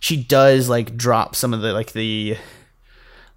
she 0.00 0.16
does 0.16 0.68
like 0.68 0.96
drop 0.96 1.34
some 1.36 1.52
of 1.52 1.60
the 1.60 1.72
like 1.72 1.92
the 1.92 2.36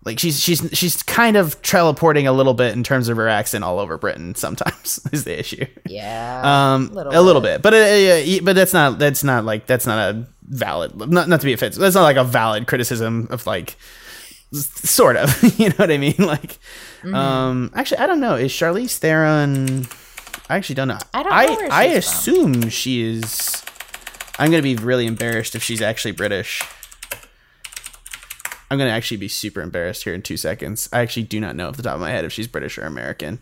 like 0.06 0.20
she's 0.20 0.40
she's 0.40 0.70
she's 0.72 1.04
kind 1.04 1.36
of 1.36 1.62
teleporting 1.62 2.28
a 2.28 2.32
little 2.32 2.54
bit 2.54 2.74
in 2.74 2.84
terms 2.84 3.10
of 3.10 3.18
her 3.18 3.28
accent 3.28 3.64
all 3.64 3.80
over 3.80 3.98
Britain. 3.98 4.36
Sometimes 4.36 5.00
is 5.12 5.26
the 5.26 5.38
issue. 5.38 5.66
Yeah, 5.86 6.76
Um, 6.76 6.96
a 6.96 7.22
little 7.22 7.42
bit, 7.42 7.62
but 7.62 7.74
uh, 7.74 7.78
yeah, 7.78 8.40
but 8.42 8.56
that's 8.56 8.74
not 8.74 9.00
that's 9.00 9.24
not 9.24 9.44
like 9.44 9.66
that's 9.66 9.86
not 9.86 10.16
a 10.16 10.28
valid. 10.44 10.96
Not 11.10 11.28
not 11.28 11.42
to 11.42 11.46
be 11.46 11.54
offensive. 11.54 11.82
That's 11.82 11.96
not 11.96 12.04
like 12.04 12.18
a 12.18 12.24
valid 12.24 12.68
criticism 12.68 13.28
of 13.32 13.46
like 13.46 13.76
sort 14.54 15.18
of. 15.18 15.44
you 15.60 15.70
know 15.70 15.76
what 15.76 15.92
I 15.92 15.98
mean? 15.98 16.16
Like, 16.20 16.60
Mm-hmm. 17.00 17.16
um, 17.16 17.72
actually, 17.76 18.00
I 18.00 18.08
don't 18.08 18.20
know. 18.20 18.36
Is 18.36 18.52
Charlize 18.52 18.98
Theron? 18.98 19.88
I 20.50 20.58
actually 20.58 20.76
don't 20.76 20.88
know. 20.88 21.00
I 21.14 21.24
don't 21.24 21.32
know 21.32 21.68
I 21.72 21.86
I 21.86 22.00
she's 22.00 22.26
from. 22.26 22.34
assume 22.34 22.70
she 22.70 23.02
is. 23.02 23.64
I'm 24.38 24.52
gonna 24.52 24.64
be 24.64 24.76
really 24.76 25.06
embarrassed 25.06 25.56
if 25.56 25.64
she's 25.64 25.82
actually 25.82 26.12
British. 26.12 26.64
I'm 28.72 28.78
gonna 28.78 28.92
actually 28.92 29.18
be 29.18 29.28
super 29.28 29.62
embarrassed 29.62 30.04
here 30.04 30.14
in 30.14 30.22
two 30.22 30.38
seconds. 30.38 30.90
I 30.94 31.02
actually 31.02 31.24
do 31.24 31.40
not 31.40 31.56
know 31.56 31.70
off 31.70 31.78
the 31.78 31.84
top 31.84 31.96
of 31.96 32.02
my 32.02 32.12
head 32.12 32.26
if 32.26 32.32
she's 32.34 32.48
British 32.48 32.78
or 32.78 32.84
American. 32.84 33.42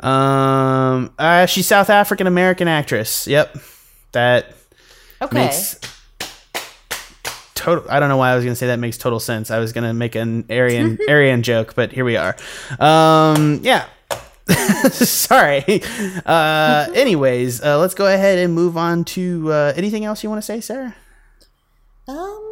Um, 0.00 1.12
uh, 1.18 1.46
she's 1.46 1.66
South 1.66 1.90
African 1.90 2.26
American 2.26 2.68
actress. 2.68 3.26
Yep, 3.26 3.56
that 4.12 4.54
okay. 5.22 5.46
makes 5.46 5.78
total. 7.66 7.90
I 7.90 7.98
don't 7.98 8.08
know 8.08 8.16
why 8.16 8.30
I 8.30 8.36
was 8.36 8.44
gonna 8.44 8.54
say 8.54 8.68
that 8.68 8.78
makes 8.78 8.96
total 8.96 9.18
sense. 9.18 9.50
I 9.50 9.58
was 9.58 9.72
gonna 9.72 9.92
make 9.92 10.14
an 10.14 10.44
Aryan 10.48 10.98
Aryan 11.08 11.42
joke, 11.42 11.74
but 11.74 11.90
here 11.90 12.04
we 12.04 12.16
are. 12.16 12.36
Um, 12.78 13.60
yeah. 13.62 13.86
Sorry. 14.90 15.82
Uh, 16.24 16.86
anyways, 16.94 17.60
uh, 17.62 17.78
let's 17.78 17.94
go 17.94 18.06
ahead 18.06 18.38
and 18.38 18.54
move 18.54 18.76
on 18.76 19.04
to 19.04 19.52
uh, 19.52 19.72
anything 19.76 20.04
else 20.04 20.22
you 20.22 20.30
want 20.30 20.40
to 20.40 20.46
say, 20.46 20.60
Sarah. 20.60 20.94
Um, 22.06 22.45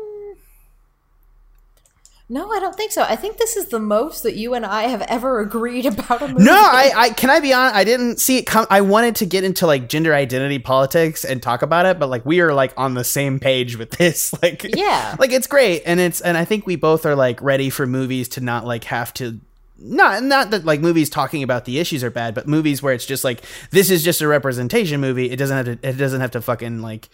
no, 2.34 2.50
I 2.50 2.58
don't 2.58 2.74
think 2.74 2.90
so. 2.90 3.02
I 3.02 3.14
think 3.14 3.36
this 3.38 3.56
is 3.56 3.66
the 3.66 3.78
most 3.78 4.24
that 4.24 4.34
you 4.34 4.54
and 4.54 4.66
I 4.66 4.82
have 4.88 5.02
ever 5.02 5.38
agreed 5.40 5.86
about 5.92 6.20
a 6.20 6.26
movie. 6.26 6.42
No, 6.42 6.52
I, 6.52 6.92
I 6.94 7.10
can 7.10 7.30
I 7.30 7.38
be 7.38 7.52
honest. 7.52 7.76
I 7.76 7.84
didn't 7.84 8.18
see 8.18 8.38
it 8.38 8.42
come. 8.44 8.66
I 8.70 8.80
wanted 8.80 9.14
to 9.16 9.26
get 9.26 9.44
into 9.44 9.66
like 9.68 9.88
gender 9.88 10.12
identity 10.12 10.58
politics 10.58 11.24
and 11.24 11.40
talk 11.40 11.62
about 11.62 11.86
it, 11.86 11.98
but 12.00 12.08
like 12.08 12.26
we 12.26 12.40
are 12.40 12.52
like 12.52 12.72
on 12.76 12.94
the 12.94 13.04
same 13.04 13.38
page 13.38 13.76
with 13.78 13.90
this. 13.98 14.34
Like, 14.42 14.64
Yeah. 14.76 15.14
like 15.18 15.30
it's 15.32 15.46
great, 15.46 15.82
and 15.86 16.00
it's 16.00 16.20
and 16.20 16.36
I 16.36 16.44
think 16.44 16.66
we 16.66 16.74
both 16.76 17.06
are 17.06 17.14
like 17.14 17.40
ready 17.40 17.70
for 17.70 17.86
movies 17.86 18.28
to 18.30 18.40
not 18.40 18.66
like 18.66 18.84
have 18.84 19.14
to 19.14 19.38
not 19.78 20.22
not 20.22 20.50
that 20.50 20.64
like 20.64 20.80
movies 20.80 21.10
talking 21.10 21.42
about 21.42 21.66
the 21.66 21.78
issues 21.78 22.02
are 22.02 22.10
bad, 22.10 22.34
but 22.34 22.48
movies 22.48 22.82
where 22.82 22.94
it's 22.94 23.06
just 23.06 23.22
like 23.22 23.42
this 23.70 23.90
is 23.90 24.02
just 24.02 24.20
a 24.22 24.26
representation 24.26 25.00
movie. 25.00 25.30
It 25.30 25.36
doesn't 25.36 25.56
have 25.56 25.80
to. 25.80 25.88
It 25.88 25.92
doesn't 25.98 26.20
have 26.20 26.32
to 26.32 26.40
fucking 26.40 26.80
like 26.82 27.08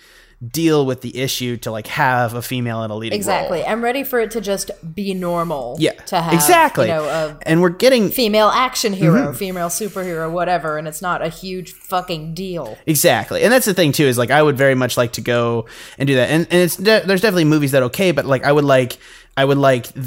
deal 0.47 0.87
with 0.87 1.03
the 1.03 1.19
issue 1.19 1.57
to 1.59 1.71
like 1.71 1.87
have 1.87 2.33
a 2.35 2.41
female 2.41 2.83
in 2.83 2.91
a 2.91 2.97
leading 2.97 3.15
Exactly. 3.17 3.59
role. 3.61 3.69
I'm 3.69 3.85
ready 3.85 4.05
for 4.05 4.21
it 4.21 4.31
to 4.31 4.41
just 4.41 4.71
be 4.95 5.13
normal. 5.13 5.77
Yeah, 5.79 5.93
To 5.93 6.21
have 6.21 6.33
exactly. 6.33 6.87
You 6.87 6.95
know, 6.95 7.39
and 7.43 7.61
we're 7.61 7.69
getting 7.69 8.11
female 8.11 8.49
action 8.49 8.95
hero, 8.95 9.27
Mm-hmm. 9.29 9.37
female 9.37 9.69
superhero, 9.69 10.31
whatever, 10.31 10.79
and 10.79 10.89
it's 10.89 11.03
not 11.03 11.21
a 11.21 11.29
huge 11.29 11.73
fucking 11.73 12.33
deal. 12.33 12.79
Exactly, 12.87 13.43
and 13.43 13.53
that's 13.53 13.67
the 13.67 13.75
thing 13.75 13.93
too. 13.93 14.05
Is 14.07 14.17
like 14.17 14.31
I 14.31 14.43
would 14.43 14.57
very 14.57 14.75
much 14.75 14.97
like 14.97 15.13
to 15.15 15.21
go 15.21 15.67
and 15.99 16.07
do 16.07 16.15
that, 16.15 16.31
and 16.31 16.47
and 16.51 16.63
it's 16.63 16.77
de- 16.77 17.03
there's 17.05 17.21
definitely 17.21 17.45
movies 17.45 17.73
that 17.73 17.83
okay, 17.85 18.13
but 18.13 18.25
like 18.25 18.45
I 18.45 18.53
would 18.53 18.65
like 18.65 18.97
I 19.37 19.45
would 19.45 19.59
like 19.59 19.93
th- 19.93 20.07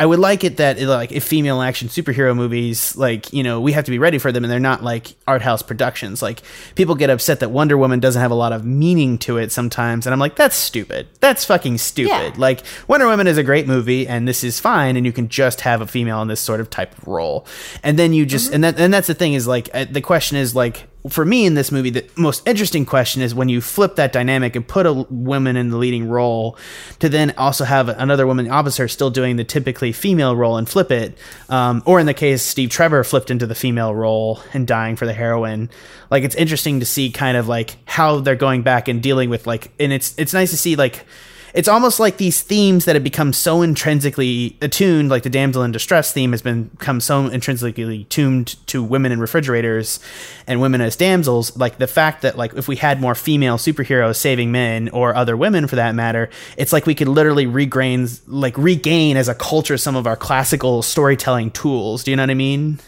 I 0.00 0.06
would 0.06 0.20
like 0.20 0.44
it 0.44 0.58
that 0.58 0.80
like 0.80 1.10
if 1.10 1.24
female 1.24 1.60
action 1.60 1.88
superhero 1.88 2.34
movies 2.34 2.96
like 2.96 3.32
you 3.32 3.42
know 3.42 3.60
we 3.60 3.72
have 3.72 3.84
to 3.86 3.90
be 3.90 3.98
ready 3.98 4.18
for 4.18 4.30
them, 4.30 4.44
and 4.44 4.50
they're 4.50 4.60
not 4.60 4.84
like 4.84 5.16
art 5.26 5.42
house 5.42 5.60
productions. 5.60 6.22
Like 6.22 6.42
people 6.76 6.94
get 6.94 7.10
upset 7.10 7.40
that 7.40 7.50
Wonder 7.50 7.76
Woman 7.76 7.98
doesn't 7.98 8.20
have 8.20 8.30
a 8.30 8.36
lot 8.36 8.52
of 8.52 8.64
meaning 8.64 9.18
to 9.18 9.38
it 9.38 9.50
sometimes, 9.50 10.06
and 10.06 10.14
I'm 10.14 10.20
like 10.20 10.36
that's 10.36 10.54
stupid. 10.54 11.08
That's 11.18 11.44
fucking 11.44 11.78
stupid. 11.78 12.08
Yeah. 12.08 12.32
Like 12.36 12.62
Wonder 12.86 13.06
Woman 13.06 13.26
is 13.26 13.38
a 13.38 13.42
great 13.42 13.66
movie, 13.66 14.06
and 14.06 14.28
this 14.28 14.44
is 14.44 14.60
fine, 14.60 14.96
and 14.96 15.04
you 15.04 15.12
can 15.12 15.28
just 15.28 15.62
have 15.62 15.80
a 15.80 15.86
female 15.86 16.22
in 16.22 16.28
this 16.28 16.40
sort 16.40 16.60
of 16.60 16.70
type 16.70 16.96
of 16.96 17.08
role, 17.08 17.44
and 17.82 17.98
then 17.98 18.12
you 18.12 18.24
just 18.24 18.52
and 18.52 18.62
that 18.62 18.78
and 18.78 18.94
that's 18.94 19.08
the 19.08 19.14
thing 19.14 19.32
is 19.34 19.48
like 19.48 19.68
uh, 19.74 19.84
the 19.90 20.00
question 20.00 20.36
is 20.36 20.54
like 20.54 20.86
for 21.08 21.24
me 21.24 21.46
in 21.46 21.54
this 21.54 21.70
movie 21.70 21.90
the 21.90 22.04
most 22.16 22.46
interesting 22.46 22.84
question 22.84 23.22
is 23.22 23.34
when 23.34 23.48
you 23.48 23.60
flip 23.60 23.96
that 23.96 24.12
dynamic 24.12 24.56
and 24.56 24.66
put 24.66 24.84
a 24.84 24.92
woman 24.92 25.56
in 25.56 25.70
the 25.70 25.76
leading 25.76 26.08
role 26.08 26.56
to 26.98 27.08
then 27.08 27.32
also 27.38 27.64
have 27.64 27.88
another 27.88 28.26
woman 28.26 28.50
officer 28.50 28.88
still 28.88 29.10
doing 29.10 29.36
the 29.36 29.44
typically 29.44 29.92
female 29.92 30.34
role 30.34 30.56
and 30.56 30.68
flip 30.68 30.90
it. 30.90 31.16
Um, 31.48 31.82
or 31.86 32.00
in 32.00 32.06
the 32.06 32.14
case 32.14 32.42
steve 32.42 32.70
trevor 32.70 33.04
flipped 33.04 33.30
into 33.30 33.46
the 33.46 33.54
female 33.54 33.94
role 33.94 34.40
and 34.52 34.66
dying 34.66 34.96
for 34.96 35.06
the 35.06 35.12
heroine. 35.12 35.70
Like 36.10 36.24
it's 36.24 36.34
interesting 36.34 36.80
to 36.80 36.86
see 36.86 37.10
kind 37.10 37.36
of 37.36 37.46
like 37.48 37.76
how 37.84 38.18
they're 38.20 38.34
going 38.34 38.62
back 38.62 38.88
and 38.88 39.02
dealing 39.02 39.30
with 39.30 39.46
like 39.46 39.70
and 39.78 39.92
it's 39.92 40.14
it's 40.18 40.32
nice 40.32 40.50
to 40.50 40.56
see 40.56 40.74
like 40.74 41.06
it's 41.54 41.68
almost 41.68 41.98
like 41.98 42.16
these 42.18 42.42
themes 42.42 42.84
that 42.84 42.96
have 42.96 43.04
become 43.04 43.32
so 43.32 43.62
intrinsically 43.62 44.56
attuned, 44.60 45.08
like 45.08 45.22
the 45.22 45.30
damsel 45.30 45.62
in 45.62 45.72
distress 45.72 46.12
theme 46.12 46.32
has 46.32 46.42
been 46.42 46.64
become 46.64 47.00
so 47.00 47.26
intrinsically 47.26 48.04
tuned 48.04 48.56
to 48.66 48.82
women 48.82 49.12
in 49.12 49.20
refrigerators 49.20 50.00
and 50.46 50.60
women 50.60 50.80
as 50.80 50.96
damsels. 50.96 51.56
Like 51.56 51.78
the 51.78 51.86
fact 51.86 52.22
that 52.22 52.36
like 52.36 52.54
if 52.54 52.68
we 52.68 52.76
had 52.76 53.00
more 53.00 53.14
female 53.14 53.56
superheroes 53.56 54.16
saving 54.16 54.52
men 54.52 54.88
or 54.90 55.14
other 55.14 55.36
women 55.36 55.66
for 55.66 55.76
that 55.76 55.94
matter, 55.94 56.30
it's 56.56 56.72
like 56.72 56.86
we 56.86 56.94
could 56.94 57.08
literally 57.08 57.46
regain 57.46 58.08
like 58.26 58.56
regain 58.58 59.16
as 59.16 59.28
a 59.28 59.34
culture 59.34 59.76
some 59.76 59.96
of 59.96 60.06
our 60.06 60.16
classical 60.16 60.82
storytelling 60.82 61.50
tools. 61.50 62.04
Do 62.04 62.10
you 62.10 62.16
know 62.16 62.22
what 62.22 62.30
I 62.30 62.34
mean? 62.34 62.78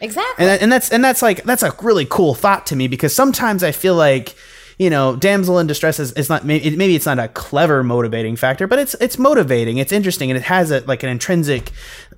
Exactly. 0.00 0.44
and, 0.44 0.62
and 0.62 0.72
that's 0.72 0.90
and 0.90 1.02
that's 1.02 1.22
like 1.22 1.42
that's 1.44 1.62
a 1.62 1.74
really 1.82 2.06
cool 2.08 2.34
thought 2.34 2.66
to 2.66 2.76
me 2.76 2.86
because 2.86 3.14
sometimes 3.14 3.62
I 3.62 3.72
feel 3.72 3.94
like 3.94 4.36
you 4.78 4.90
know 4.90 5.16
damsel 5.16 5.58
in 5.58 5.66
distress 5.66 5.98
is 5.98 6.12
it's 6.12 6.28
not 6.28 6.44
maybe, 6.44 6.76
maybe 6.76 6.94
it's 6.94 7.06
not 7.06 7.18
a 7.18 7.28
clever 7.28 7.82
motivating 7.82 8.36
factor 8.36 8.66
but 8.66 8.78
it's 8.78 8.94
it's 8.94 9.18
motivating. 9.18 9.78
It's 9.78 9.92
interesting 9.92 10.30
and 10.30 10.38
it 10.38 10.44
has 10.44 10.70
a 10.70 10.80
like 10.80 11.02
an 11.02 11.08
intrinsic 11.08 11.72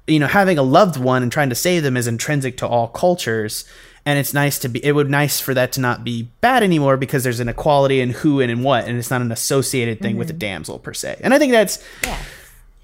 you 0.07 0.19
know 0.19 0.27
having 0.27 0.59
a 0.59 0.63
loved 0.63 0.97
one 0.97 1.23
and 1.23 1.31
trying 1.31 1.49
to 1.51 1.55
save 1.55 1.83
them 1.83 1.97
is 1.97 2.07
intrinsic 2.07 2.57
to 2.59 2.67
all 2.67 2.89
cultures 2.89 3.65
and 4.05 4.19
it's 4.19 4.33
nice 4.33 4.59
to 4.59 4.69
be 4.69 4.85
it 4.85 4.93
would 4.93 5.11
nice 5.11 5.41
for 5.41 5.55
that 5.55 5.73
to 5.73 5.81
not 5.81 6.03
be 6.03 6.31
bad 6.41 6.63
anymore 6.63 6.97
because 6.97 7.25
there's 7.25 7.41
an 7.41 7.49
equality 7.49 8.01
in 8.01 8.11
who 8.11 8.41
and 8.41 8.51
in 8.51 8.63
what 8.63 8.87
and 8.87 8.99
it's 8.99 9.11
not 9.11 9.21
an 9.21 9.31
associated 9.31 10.01
thing 10.01 10.17
with 10.17 10.31
a 10.31 10.33
mm-hmm. 10.33 10.39
damsel 10.39 10.79
per 10.79 10.95
se. 10.95 11.21
And 11.23 11.35
i 11.35 11.39
think 11.39 11.53
that's 11.53 11.85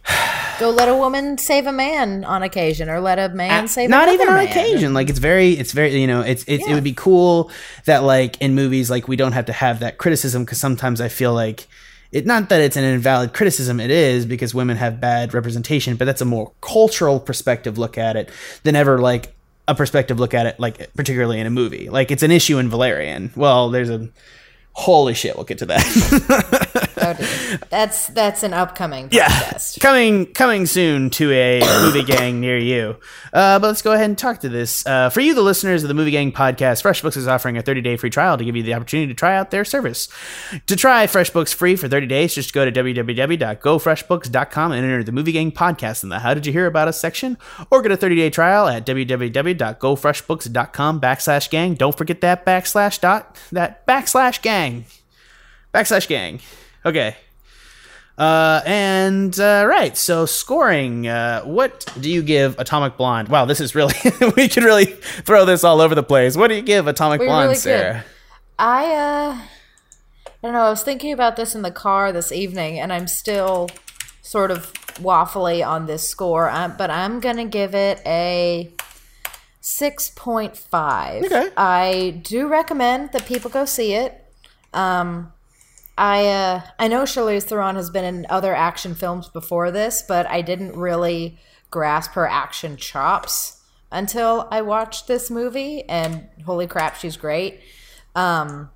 Go 0.60 0.70
let 0.70 0.88
a 0.88 0.94
woman 0.94 1.36
save 1.36 1.66
a 1.66 1.72
man 1.72 2.24
on 2.24 2.42
occasion, 2.42 2.88
or 2.88 3.00
let 3.00 3.18
a 3.18 3.34
man 3.34 3.66
save 3.66 3.90
not 3.90 4.08
even 4.08 4.28
on 4.28 4.34
man. 4.34 4.46
occasion. 4.46 4.94
Like 4.94 5.10
it's 5.10 5.18
very 5.18 5.52
it's 5.52 5.72
very 5.72 6.00
you 6.00 6.06
know 6.06 6.20
it's, 6.20 6.44
it's 6.46 6.66
it 6.66 6.72
would 6.72 6.84
be 6.84 6.92
cool 6.92 7.50
that 7.86 8.04
like 8.04 8.40
in 8.40 8.54
movies 8.54 8.90
like 8.90 9.08
we 9.08 9.16
don't 9.16 9.32
have 9.32 9.46
to 9.46 9.52
have 9.52 9.80
that 9.80 9.98
criticism 9.98 10.44
because 10.44 10.58
sometimes 10.58 11.00
i 11.00 11.08
feel 11.08 11.34
like 11.34 11.66
it 12.12 12.24
not 12.24 12.48
that 12.48 12.60
it's 12.60 12.76
an 12.76 12.84
invalid 12.84 13.32
criticism 13.32 13.80
it 13.80 13.90
is 13.90 14.24
because 14.26 14.54
women 14.54 14.76
have 14.76 15.00
bad 15.00 15.34
representation 15.34 15.96
but 15.96 16.04
that's 16.04 16.20
a 16.20 16.24
more 16.24 16.52
cultural 16.60 17.18
perspective 17.18 17.76
look 17.76 17.98
at 17.98 18.16
it 18.16 18.30
than 18.62 18.76
ever 18.76 18.98
like 18.98 19.34
a 19.66 19.74
perspective 19.74 20.20
look 20.20 20.34
at 20.34 20.46
it 20.46 20.60
like 20.60 20.92
particularly 20.94 21.40
in 21.40 21.46
a 21.46 21.50
movie. 21.50 21.88
Like 21.88 22.10
it's 22.10 22.22
an 22.22 22.30
issue 22.30 22.58
in 22.58 22.68
valerian. 22.68 23.30
Well 23.34 23.70
there's 23.70 23.90
a 23.90 24.08
holy 24.74 25.14
shit 25.14 25.36
we'll 25.36 25.44
get 25.44 25.58
to 25.58 25.66
that. 25.66 26.90
Oh. 27.04 27.12
That's 27.68 28.06
that's 28.08 28.42
an 28.42 28.54
upcoming 28.54 29.10
yeah. 29.12 29.58
coming 29.78 30.24
coming 30.32 30.64
soon 30.64 31.10
to 31.10 31.30
a 31.32 31.60
movie 31.82 32.02
gang 32.02 32.40
near 32.40 32.56
you. 32.56 32.96
Uh, 33.30 33.58
but 33.58 33.66
let's 33.66 33.82
go 33.82 33.92
ahead 33.92 34.06
and 34.06 34.16
talk 34.16 34.40
to 34.40 34.48
this. 34.48 34.86
Uh, 34.86 35.10
for 35.10 35.20
you 35.20 35.34
the 35.34 35.42
listeners 35.42 35.82
of 35.82 35.88
the 35.88 35.94
movie 35.94 36.12
gang 36.12 36.32
podcast 36.32 36.82
freshbooks 36.82 37.18
is 37.18 37.28
offering 37.28 37.58
a 37.58 37.62
30-day 37.62 37.98
free 37.98 38.08
trial 38.08 38.38
to 38.38 38.44
give 38.44 38.56
you 38.56 38.62
the 38.62 38.72
opportunity 38.72 39.06
to 39.08 39.14
try 39.14 39.36
out 39.36 39.50
their 39.50 39.66
service. 39.66 40.08
To 40.66 40.76
try 40.76 41.06
freshbooks 41.06 41.52
free 41.52 41.76
for 41.76 41.88
30 41.88 42.06
days 42.06 42.34
just 42.34 42.54
go 42.54 42.64
to 42.64 42.72
www.gofreshbooks.com 42.72 44.72
and 44.72 44.82
enter 44.84 45.04
the 45.04 45.12
movie 45.12 45.32
gang 45.32 45.52
podcast 45.52 46.04
in 46.04 46.08
the 46.08 46.20
how 46.20 46.32
did 46.32 46.46
you 46.46 46.52
hear 46.52 46.66
about 46.66 46.88
us 46.88 46.98
section 46.98 47.36
or 47.70 47.82
get 47.82 47.92
a 47.92 47.98
30-day 47.98 48.30
trial 48.30 48.66
at 48.66 48.86
www.gofreshbooks.com 48.86 51.00
backslash 51.00 51.50
gang. 51.50 51.74
Don't 51.74 51.98
forget 51.98 52.22
that 52.22 52.46
backslash 52.46 52.98
dot 53.00 53.36
that 53.52 53.86
backslash 53.86 54.40
gang 54.40 54.63
backslash 55.72 56.08
gang 56.08 56.40
okay 56.84 57.16
uh, 58.16 58.62
and 58.64 59.38
uh, 59.40 59.64
right, 59.66 59.96
so 59.96 60.24
scoring. 60.24 61.08
Uh, 61.08 61.42
what 61.42 61.92
do 62.00 62.08
you 62.08 62.22
give 62.22 62.56
Atomic 62.60 62.96
Blonde? 62.96 63.28
Wow, 63.28 63.44
this 63.44 63.60
is 63.60 63.74
really 63.74 63.94
we 64.36 64.48
could 64.48 64.62
really 64.62 64.84
throw 64.84 65.44
this 65.44 65.64
all 65.64 65.80
over 65.80 65.94
the 65.94 66.02
place. 66.02 66.36
What 66.36 66.48
do 66.48 66.54
you 66.54 66.62
give 66.62 66.86
Atomic 66.86 67.20
We 67.20 67.26
Blonde, 67.26 67.46
really 67.46 67.54
could. 67.54 67.62
Sarah? 67.62 68.04
I 68.56 68.84
uh, 68.84 69.38
I 70.26 70.30
don't 70.42 70.52
know. 70.52 70.60
I 70.60 70.70
was 70.70 70.84
thinking 70.84 71.12
about 71.12 71.34
this 71.34 71.56
in 71.56 71.62
the 71.62 71.72
car 71.72 72.12
this 72.12 72.30
evening, 72.30 72.78
and 72.78 72.92
I'm 72.92 73.08
still 73.08 73.68
sort 74.22 74.52
of 74.52 74.72
waffly 74.94 75.66
on 75.66 75.86
this 75.86 76.08
score. 76.08 76.48
Um, 76.48 76.74
but 76.78 76.90
I'm 76.90 77.18
gonna 77.18 77.46
give 77.46 77.74
it 77.74 78.00
a 78.06 78.72
six 79.60 80.10
point 80.10 80.56
five. 80.56 81.24
Okay. 81.24 81.48
I 81.56 82.20
do 82.22 82.46
recommend 82.46 83.10
that 83.10 83.26
people 83.26 83.50
go 83.50 83.64
see 83.64 83.94
it. 83.94 84.23
Um, 84.74 85.32
I 85.96 86.26
uh, 86.26 86.60
I 86.78 86.88
know 86.88 87.02
Charlize 87.02 87.44
Theron 87.44 87.76
has 87.76 87.90
been 87.90 88.04
in 88.04 88.26
other 88.28 88.54
action 88.54 88.94
films 88.94 89.28
before 89.28 89.70
this, 89.70 90.02
but 90.02 90.26
I 90.26 90.42
didn't 90.42 90.76
really 90.76 91.38
grasp 91.70 92.12
her 92.12 92.28
action 92.28 92.76
chops 92.76 93.62
until 93.92 94.48
I 94.50 94.62
watched 94.62 95.06
this 95.06 95.30
movie. 95.30 95.84
And 95.88 96.28
holy 96.44 96.66
crap, 96.66 96.96
she's 96.96 97.16
great. 97.16 97.60
Um, 98.16 98.70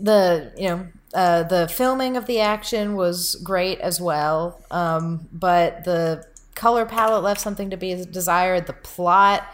the 0.00 0.52
you 0.56 0.68
know 0.68 0.86
uh, 1.14 1.44
the 1.44 1.68
filming 1.68 2.16
of 2.16 2.26
the 2.26 2.40
action 2.40 2.96
was 2.96 3.36
great 3.36 3.78
as 3.80 4.00
well, 4.00 4.60
um, 4.70 5.28
but 5.32 5.84
the 5.84 6.26
color 6.56 6.84
palette 6.84 7.22
left 7.22 7.40
something 7.40 7.70
to 7.70 7.76
be 7.76 8.04
desired. 8.04 8.66
The 8.66 8.72
plot 8.72 9.46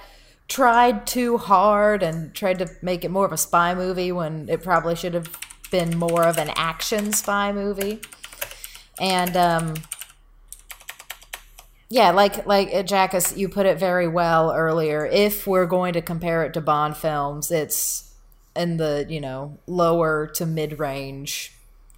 tried 0.49 1.07
too 1.07 1.39
hard 1.39 2.03
and 2.03 2.35
tried 2.35 2.59
to 2.61 2.69
make 2.83 3.05
it 3.05 3.11
more 3.11 3.25
of 3.27 3.33
a 3.33 3.37
spy 3.37 3.75
movie 3.75 4.13
when 4.13 4.49
it 4.49 4.63
probably 4.63 4.95
should 4.95 5.15
have 5.15 5.29
been 5.71 5.97
more 5.99 6.23
of 6.25 6.39
an 6.39 6.51
action 6.57 7.13
spy 7.13 7.53
movie. 7.53 8.01
And 9.01 9.37
um, 9.37 9.75
yeah, 11.89 12.11
like 12.11 12.47
like 12.47 12.69
uh, 12.73 12.83
Jackus, 12.83 13.37
you 13.37 13.49
put 13.49 13.67
it 13.67 13.79
very 13.79 14.09
well 14.09 14.53
earlier. 14.53 15.07
If 15.07 15.47
we're 15.47 15.67
going 15.67 15.93
to 15.95 16.03
compare 16.03 16.45
it 16.45 16.55
to 16.55 16.61
Bond 16.61 16.97
films, 16.97 17.51
it's 17.51 18.13
in 18.55 18.77
the 18.79 19.07
you 19.09 19.21
know 19.21 19.59
lower 19.67 20.27
to 20.27 20.47
mid 20.47 20.79
range 20.79 21.53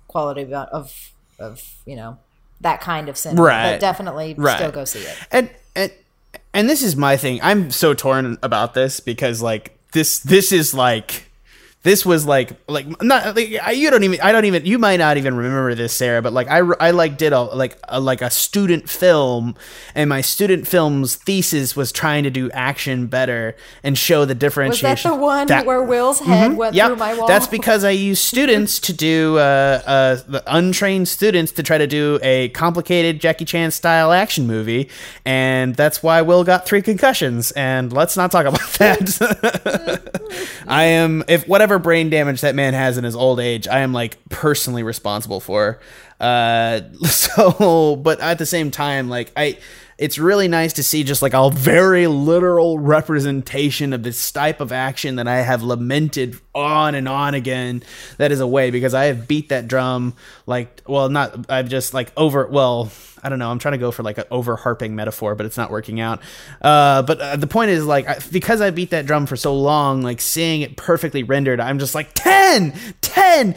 quality 0.08 0.42
of, 0.42 0.52
of 0.52 1.10
of 1.38 1.74
you 1.86 1.96
know 1.96 2.18
that 2.60 2.80
kind 2.80 3.08
of 3.08 3.16
cinema. 3.16 3.42
Right. 3.42 3.72
But 3.72 3.80
definitely 3.80 4.34
Right. 4.36 4.56
still 4.56 4.72
go 4.72 4.84
see 4.84 5.00
it. 5.00 5.16
And 5.30 5.50
and 5.76 5.92
and 6.54 6.68
this 6.68 6.82
is 6.82 6.96
my 6.96 7.16
thing. 7.16 7.40
I'm 7.42 7.70
so 7.70 7.94
torn 7.94 8.38
about 8.42 8.74
this 8.74 9.00
because 9.00 9.42
like 9.42 9.78
this 9.92 10.20
this 10.20 10.52
is 10.52 10.74
like 10.74 11.27
this 11.88 12.04
was 12.04 12.26
like 12.26 12.50
like 12.68 12.86
not 13.02 13.34
like 13.34 13.54
I- 13.62 13.72
you 13.72 13.90
don't 13.90 14.04
even 14.04 14.20
I 14.20 14.30
don't 14.32 14.44
even 14.44 14.66
you 14.66 14.78
might 14.78 14.98
not 14.98 15.16
even 15.16 15.34
remember 15.34 15.74
this 15.74 15.92
Sarah 15.94 16.20
but 16.22 16.32
like 16.32 16.46
I, 16.48 16.58
I 16.58 16.90
like 16.90 17.16
did 17.16 17.32
a 17.32 17.40
like 17.40 17.78
a, 17.88 17.98
like 18.00 18.20
a 18.22 18.30
student 18.30 18.88
film 18.90 19.54
and 19.94 20.08
my 20.10 20.20
student 20.20 20.66
film's 20.68 21.16
thesis 21.16 21.74
was 21.74 21.90
trying 21.92 22.24
to 22.24 22.30
do 22.30 22.50
action 22.50 23.06
better 23.06 23.56
and 23.82 23.96
show 23.96 24.24
the 24.24 24.34
differentiation. 24.34 24.88
Was 24.90 25.02
that 25.02 25.08
the 25.10 25.16
one 25.16 25.46
That- 25.46 25.66
where 25.66 25.82
Will's 25.82 26.20
head 26.20 26.56
went 26.56 26.74
Yep, 26.74 26.86
through 26.86 26.96
my 26.96 27.14
wall? 27.14 27.26
That's 27.26 27.46
because 27.46 27.84
I 27.84 27.90
used 27.90 28.22
students 28.22 28.78
to 28.80 28.92
do 28.92 29.38
uh, 29.38 29.40
uh, 29.86 30.14
the 30.28 30.42
untrained 30.46 31.08
students 31.08 31.52
to 31.52 31.62
try 31.62 31.78
to 31.78 31.86
do 31.86 32.18
a 32.22 32.48
complicated 32.50 33.20
Jackie 33.20 33.44
Chan 33.46 33.70
style 33.70 34.12
action 34.12 34.46
movie, 34.46 34.90
and 35.24 35.74
that's 35.74 36.02
why 36.02 36.20
Will 36.22 36.44
got 36.44 36.66
three 36.66 36.82
concussions. 36.82 37.50
And 37.52 37.92
let's 37.92 38.16
not 38.16 38.30
talk 38.30 38.44
about 38.46 38.60
that. 38.78 40.28
I 40.68 40.84
am 40.84 41.24
if 41.28 41.46
whatever 41.48 41.77
brain 41.78 42.10
damage 42.10 42.40
that 42.40 42.54
man 42.54 42.74
has 42.74 42.98
in 42.98 43.04
his 43.04 43.16
old 43.16 43.40
age, 43.40 43.68
I 43.68 43.80
am 43.80 43.92
like 43.92 44.18
personally 44.28 44.82
responsible 44.82 45.40
for. 45.40 45.80
Uh, 46.20 46.80
so, 47.04 47.96
but 47.96 48.20
at 48.20 48.38
the 48.38 48.46
same 48.46 48.70
time, 48.70 49.08
like 49.08 49.32
I. 49.36 49.58
it's 49.98 50.16
really 50.16 50.46
nice 50.46 50.74
to 50.74 50.82
see 50.84 51.02
just 51.02 51.22
like 51.22 51.34
a 51.34 51.50
very 51.50 52.06
literal 52.06 52.78
representation 52.78 53.92
of 53.92 54.04
this 54.04 54.30
type 54.30 54.60
of 54.60 54.70
action 54.70 55.16
that 55.16 55.26
I 55.26 55.38
have 55.38 55.62
lamented 55.64 56.38
on 56.54 56.94
and 56.94 57.08
on 57.08 57.34
again 57.34 57.82
that 58.16 58.30
is 58.30 58.40
away 58.40 58.70
because 58.70 58.94
I 58.94 59.06
have 59.06 59.26
beat 59.26 59.48
that 59.48 59.66
drum 59.66 60.14
like 60.46 60.82
well 60.86 61.08
not 61.08 61.50
I've 61.50 61.68
just 61.68 61.94
like 61.94 62.12
over 62.16 62.46
well 62.46 62.92
I 63.22 63.28
don't 63.28 63.40
know 63.40 63.50
I'm 63.50 63.58
trying 63.58 63.72
to 63.72 63.78
go 63.78 63.90
for 63.90 64.04
like 64.04 64.18
an 64.18 64.24
over 64.30 64.54
harping 64.54 64.94
metaphor 64.94 65.34
but 65.34 65.46
it's 65.46 65.56
not 65.56 65.70
working 65.70 66.00
out. 66.00 66.20
Uh, 66.62 67.02
but 67.02 67.20
uh, 67.20 67.36
the 67.36 67.48
point 67.48 67.70
is 67.72 67.84
like 67.84 68.08
I, 68.08 68.18
because 68.30 68.60
I 68.60 68.70
beat 68.70 68.90
that 68.90 69.04
drum 69.04 69.26
for 69.26 69.36
so 69.36 69.56
long 69.56 70.02
like 70.02 70.20
seeing 70.20 70.60
it 70.60 70.76
perfectly 70.76 71.24
rendered 71.24 71.58
I'm 71.58 71.80
just 71.80 71.96
like 71.96 72.10
10 72.14 72.72
10 73.00 73.56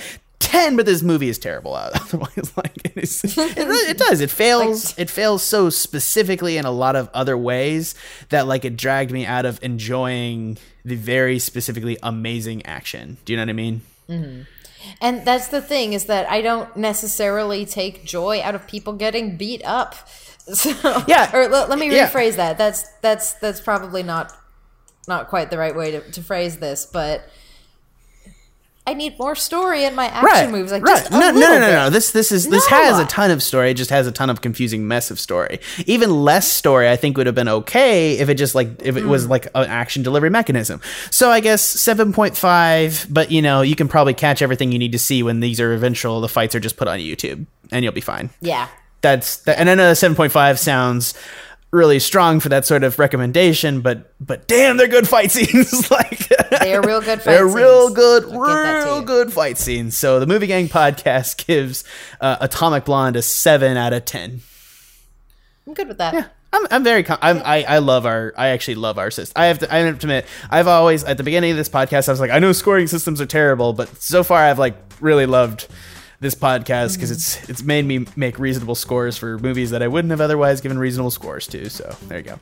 10 0.51 0.75
but 0.75 0.85
this 0.85 1.01
movie 1.01 1.29
is 1.29 1.39
terrible 1.39 1.73
otherwise 1.75 2.51
like 2.57 2.77
it, 2.83 2.97
is, 2.97 3.23
it, 3.23 3.57
really, 3.57 3.89
it 3.89 3.97
does 3.97 4.19
it 4.19 4.29
fails 4.29 4.97
it 4.99 5.09
fails 5.09 5.41
so 5.43 5.69
specifically 5.69 6.57
in 6.57 6.65
a 6.65 6.71
lot 6.71 6.95
of 6.95 7.09
other 7.13 7.37
ways 7.37 7.95
that 8.29 8.47
like 8.47 8.65
it 8.65 8.75
dragged 8.75 9.11
me 9.11 9.25
out 9.25 9.45
of 9.45 9.63
enjoying 9.63 10.57
the 10.83 10.95
very 10.95 11.39
specifically 11.39 11.97
amazing 12.03 12.65
action 12.65 13.17
do 13.23 13.31
you 13.33 13.37
know 13.37 13.43
what 13.43 13.49
i 13.49 13.53
mean 13.53 13.81
mm-hmm. 14.09 14.41
And 14.99 15.23
that's 15.25 15.49
the 15.49 15.61
thing 15.61 15.93
is 15.93 16.05
that 16.05 16.27
I 16.29 16.41
don't 16.41 16.75
necessarily 16.75 17.67
take 17.67 18.03
joy 18.03 18.41
out 18.41 18.55
of 18.55 18.65
people 18.65 18.93
getting 18.93 19.37
beat 19.37 19.61
up. 19.63 19.95
So, 20.55 20.71
Yeah. 21.07 21.29
Or 21.35 21.47
let, 21.47 21.69
let 21.69 21.77
me 21.77 21.95
Yeah. 21.95 22.09
rephrase 22.09 22.35
that. 22.37 22.57
That's 22.57 22.83
that's 23.01 23.33
that's 23.33 23.61
probably 23.61 24.01
not 24.01 24.33
not 25.07 25.29
quite 25.29 25.51
the 25.51 25.57
right 25.59 25.75
way 25.75 25.91
to, 25.91 26.11
to 26.11 26.23
phrase 26.23 26.57
this, 26.57 26.87
but 26.87 27.29
I 28.87 28.95
need 28.95 29.17
more 29.19 29.35
story 29.35 29.83
in 29.85 29.93
my 29.93 30.05
action 30.07 30.51
moves. 30.51 30.71
Like 30.71 30.83
right. 30.83 30.97
just 30.97 31.09
a 31.11 31.13
no, 31.13 31.19
no, 31.19 31.31
no, 31.31 31.39
no, 31.39 31.59
bit. 31.67 31.71
no. 31.71 31.89
This, 31.91 32.11
this 32.11 32.31
is 32.31 32.49
this 32.49 32.67
Not 32.69 32.81
has 32.81 32.95
a 32.97 33.01
lot. 33.01 33.09
ton 33.11 33.29
of 33.31 33.43
story. 33.43 33.69
It 33.71 33.75
just 33.75 33.91
has 33.91 34.07
a 34.07 34.11
ton 34.11 34.29
of 34.31 34.41
confusing 34.41 34.87
mess 34.87 35.11
of 35.11 35.19
story. 35.19 35.59
Even 35.85 36.09
less 36.23 36.47
story, 36.51 36.89
I 36.89 36.95
think, 36.95 37.15
would 37.15 37.27
have 37.27 37.35
been 37.35 37.47
okay 37.47 38.17
if 38.17 38.27
it 38.27 38.35
just 38.35 38.55
like 38.55 38.81
if 38.81 38.97
it 38.97 39.03
Hmm. 39.03 39.09
was 39.09 39.27
like 39.27 39.45
an 39.53 39.67
action 39.67 40.01
delivery 40.01 40.31
mechanism. 40.31 40.81
So 41.11 41.29
I 41.29 41.41
guess 41.41 41.61
seven 41.61 42.11
point 42.11 42.35
five. 42.35 43.05
But 43.09 43.29
you 43.31 43.41
know, 43.43 43.61
you 43.61 43.75
can 43.75 43.87
probably 43.87 44.15
catch 44.15 44.41
everything 44.41 44.71
you 44.71 44.79
need 44.79 44.93
to 44.93 44.99
see 44.99 45.21
when 45.21 45.41
these 45.41 45.59
are 45.61 45.73
eventual. 45.73 46.19
The 46.19 46.27
fights 46.27 46.55
are 46.55 46.59
just 46.59 46.75
put 46.77 46.87
on 46.87 46.97
YouTube, 46.99 47.45
and 47.71 47.83
you'll 47.83 47.93
be 47.93 48.01
fine. 48.01 48.31
Yeah. 48.41 48.67
That's 49.01 49.37
that, 49.43 49.59
and 49.59 49.69
I 49.69 49.75
know 49.75 49.93
seven 49.93 50.15
point 50.15 50.31
five 50.31 50.59
sounds 50.59 51.13
really 51.71 51.99
strong 51.99 52.39
for 52.39 52.49
that 52.49 52.65
sort 52.65 52.83
of 52.83 52.99
recommendation, 52.99 53.81
but 53.81 54.13
but 54.19 54.47
damn, 54.47 54.77
they're 54.77 54.87
good 54.87 55.07
fight 55.07 55.31
scenes. 55.31 55.89
like 55.91 56.27
They 56.59 56.75
are 56.75 56.81
real 56.81 57.01
good 57.01 57.21
fight 57.21 57.31
they're 57.31 57.47
real 57.47 57.93
good, 57.93 58.23
I'll 58.25 58.29
give 58.31 58.39
that 58.41 58.83
to 58.83 58.85
real 58.85 59.01
good 59.01 59.33
fight 59.33 59.57
scenes. 59.57 59.97
So 59.97 60.19
the 60.19 60.27
Movie 60.27 60.47
Gang 60.47 60.67
podcast 60.67 61.45
gives 61.45 61.83
uh, 62.19 62.37
Atomic 62.41 62.85
Blonde 62.85 63.15
a 63.15 63.21
seven 63.21 63.77
out 63.77 63.93
of 63.93 64.05
ten. 64.05 64.41
I'm 65.65 65.73
good 65.73 65.87
with 65.87 65.97
that. 65.97 66.13
Yeah. 66.13 66.27
I'm, 66.53 66.67
I'm 66.69 66.83
very 66.83 67.03
com- 67.03 67.19
I'm, 67.21 67.41
I 67.45 67.63
I 67.63 67.77
love 67.77 68.05
our 68.05 68.33
I 68.37 68.47
actually 68.47 68.75
love 68.75 68.97
our 68.97 69.09
system. 69.09 69.41
I 69.41 69.45
have 69.45 69.59
to 69.59 69.73
I 69.73 69.77
have 69.77 69.99
to 69.99 70.05
admit 70.05 70.25
I've 70.49 70.67
always 70.67 71.05
at 71.05 71.15
the 71.15 71.23
beginning 71.23 71.51
of 71.51 71.57
this 71.57 71.69
podcast 71.69 72.09
I 72.09 72.11
was 72.11 72.19
like 72.19 72.31
I 72.31 72.39
know 72.39 72.51
scoring 72.51 72.87
systems 72.87 73.21
are 73.21 73.25
terrible, 73.25 73.71
but 73.71 73.87
so 74.01 74.21
far 74.21 74.43
I've 74.43 74.59
like 74.59 74.75
really 74.99 75.25
loved 75.25 75.67
this 76.21 76.35
podcast 76.35 76.95
because 76.95 77.09
it's 77.09 77.49
it's 77.49 77.63
made 77.63 77.83
me 77.83 78.05
make 78.15 78.37
reasonable 78.37 78.75
scores 78.75 79.17
for 79.17 79.39
movies 79.39 79.71
that 79.71 79.81
I 79.81 79.87
wouldn't 79.87 80.11
have 80.11 80.21
otherwise 80.21 80.61
given 80.61 80.77
reasonable 80.77 81.11
scores 81.11 81.47
to. 81.47 81.69
So 81.69 81.93
there 82.07 82.19
you 82.19 82.23
go. 82.23 82.39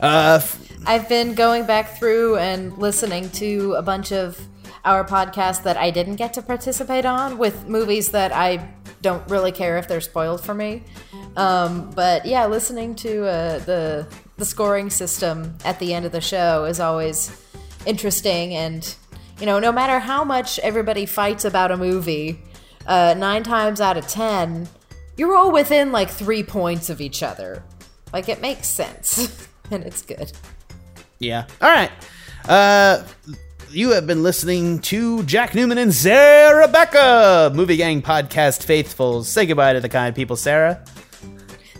Uh, 0.00 0.38
f- 0.40 0.60
I've 0.86 1.08
been 1.08 1.34
going 1.34 1.66
back 1.66 1.98
through 1.98 2.36
and 2.36 2.76
listening 2.76 3.30
to 3.30 3.72
a 3.72 3.82
bunch 3.82 4.12
of 4.12 4.38
our 4.84 5.02
podcasts 5.02 5.62
that 5.62 5.78
I 5.78 5.90
didn't 5.90 6.16
get 6.16 6.34
to 6.34 6.42
participate 6.42 7.06
on 7.06 7.38
with 7.38 7.66
movies 7.66 8.10
that 8.10 8.32
I 8.32 8.68
don't 9.00 9.26
really 9.30 9.50
care 9.50 9.78
if 9.78 9.88
they're 9.88 10.00
spoiled 10.02 10.44
for 10.44 10.54
me. 10.54 10.82
Um, 11.36 11.90
but 11.90 12.26
yeah, 12.26 12.46
listening 12.46 12.94
to 12.96 13.26
uh, 13.26 13.58
the 13.60 14.06
the 14.36 14.44
scoring 14.44 14.90
system 14.90 15.56
at 15.64 15.78
the 15.78 15.94
end 15.94 16.04
of 16.04 16.12
the 16.12 16.20
show 16.20 16.64
is 16.66 16.80
always 16.80 17.30
interesting, 17.86 18.54
and 18.54 18.94
you 19.40 19.46
know, 19.46 19.58
no 19.58 19.72
matter 19.72 19.98
how 19.98 20.22
much 20.22 20.58
everybody 20.58 21.06
fights 21.06 21.46
about 21.46 21.70
a 21.70 21.78
movie, 21.78 22.38
uh, 22.86 23.14
nine 23.16 23.42
times 23.42 23.80
out 23.80 23.96
of 23.96 24.06
ten, 24.08 24.68
you're 25.16 25.36
all 25.36 25.52
within 25.52 25.92
like 25.92 26.10
three 26.10 26.42
points 26.42 26.90
of 26.90 27.00
each 27.00 27.22
other. 27.22 27.62
Like 28.12 28.28
it 28.28 28.40
makes 28.40 28.68
sense, 28.68 29.48
and 29.70 29.84
it's 29.84 30.02
good. 30.02 30.32
yeah. 31.18 31.46
All 31.60 31.70
right. 31.70 31.90
Uh, 32.48 33.04
you 33.70 33.90
have 33.90 34.06
been 34.06 34.22
listening 34.22 34.80
to 34.80 35.22
Jack 35.22 35.54
Newman 35.54 35.78
and 35.78 35.94
Sarah 35.94 36.66
Rebecca, 36.66 37.50
Movie 37.54 37.76
Gang 37.76 38.02
podcast 38.02 38.64
faithfuls. 38.64 39.28
Say 39.28 39.46
goodbye 39.46 39.72
to 39.72 39.80
the 39.80 39.88
kind 39.88 40.14
people, 40.14 40.36
Sarah. 40.36 40.84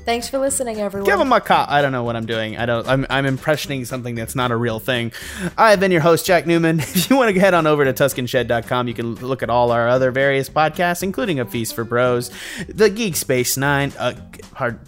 Thanks 0.05 0.29
for 0.29 0.39
listening, 0.39 0.79
everyone. 0.79 1.09
Give 1.09 1.21
him 1.21 1.33
a 1.33 1.41
cop. 1.41 1.71
I 1.71 1.81
don't 1.81 1.93
know 1.93 2.03
what 2.03 2.17
I'm 2.17 2.27
doing. 2.27 2.57
I 2.57 2.67
don't. 2.67 2.87
I'm, 2.89 3.07
I'm 3.09 3.25
impressioning 3.25 3.87
something 3.87 4.17
that's 4.17 4.35
not 4.35 4.51
a 4.51 4.57
real 4.57 4.81
thing. 4.81 5.13
I've 5.57 5.79
been 5.79 5.93
your 5.93 6.01
host, 6.01 6.27
Jack 6.27 6.47
Newman. 6.47 6.81
If 7.03 7.11
you 7.11 7.17
want 7.17 7.35
to 7.35 7.41
head 7.41 7.55
on 7.55 7.67
over 7.67 7.85
to 7.85 7.93
TsucanShed.com, 7.93 8.87
you 8.87 8.95
can 8.95 9.15
look 9.17 9.43
at 9.43 9.51
all 9.51 9.73
our 9.73 9.89
other 9.89 10.11
various 10.11 10.49
podcasts, 10.49 11.03
including 11.03 11.41
A 11.41 11.45
Feast 11.45 11.75
for 11.75 11.85
Bros, 11.85 12.31
the 12.69 12.91
Geek 12.91 13.17
Space 13.17 13.57
Nine. 13.57 13.93
Uh, 13.99 14.15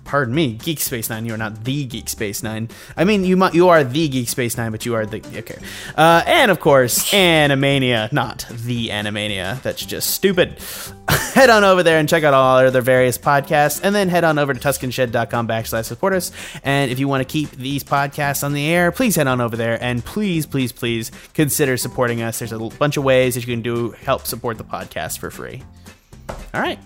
pardon, 0.04 0.34
me, 0.34 0.52
Geek 0.54 0.80
Space 0.80 1.08
Nine. 1.10 1.24
You 1.26 1.34
are 1.34 1.38
not 1.38 1.64
the 1.64 1.84
Geek 1.86 2.08
Space 2.08 2.42
Nine. 2.42 2.68
I 2.96 3.04
mean, 3.04 3.24
you 3.24 3.42
you 3.52 3.68
are 3.68 3.82
the 3.82 4.08
Geek 4.08 4.28
Space 4.28 4.56
Nine, 4.56 4.70
but 4.70 4.84
you 4.84 4.94
are 4.94 5.06
the 5.06 5.22
okay. 5.38 5.58
Uh, 5.96 6.22
and 6.26 6.50
of 6.50 6.60
course, 6.60 7.10
Animania, 7.12 8.12
not 8.12 8.46
the 8.50 8.88
Animania. 8.88 9.60
That's 9.62 9.84
just 9.84 10.10
stupid. 10.10 10.58
head 11.34 11.50
on 11.50 11.64
over 11.64 11.82
there 11.82 11.98
and 11.98 12.08
check 12.08 12.22
out 12.22 12.32
all 12.32 12.58
our 12.58 12.66
other 12.66 12.80
various 12.80 13.18
podcasts, 13.18 13.80
and 13.82 13.94
then 13.94 14.08
head 14.08 14.24
on 14.24 14.38
over 14.38 14.54
to 14.54 14.60
TsucanShed.com 15.12 15.48
backslash 15.48 15.84
support 15.84 16.12
us. 16.12 16.32
And 16.62 16.90
if 16.90 16.98
you 16.98 17.08
want 17.08 17.26
to 17.26 17.30
keep 17.30 17.50
these 17.52 17.84
podcasts 17.84 18.44
on 18.44 18.52
the 18.52 18.66
air, 18.66 18.92
please 18.92 19.16
head 19.16 19.26
on 19.26 19.40
over 19.40 19.56
there 19.56 19.82
and 19.82 20.04
please, 20.04 20.46
please, 20.46 20.72
please 20.72 21.10
consider 21.34 21.76
supporting 21.76 22.22
us. 22.22 22.38
There's 22.38 22.52
a 22.52 22.58
bunch 22.58 22.96
of 22.96 23.04
ways 23.04 23.34
that 23.34 23.46
you 23.46 23.52
can 23.52 23.62
do 23.62 23.90
help 23.90 24.26
support 24.26 24.58
the 24.58 24.64
podcast 24.64 25.18
for 25.18 25.30
free. 25.30 25.62
All 26.52 26.60
right. 26.60 26.78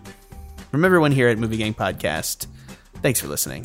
From 0.70 0.84
everyone 0.84 1.12
here 1.12 1.28
at 1.28 1.38
Movie 1.38 1.56
Gang 1.56 1.74
Podcast, 1.74 2.46
thanks 3.02 3.20
for 3.20 3.28
listening. 3.28 3.64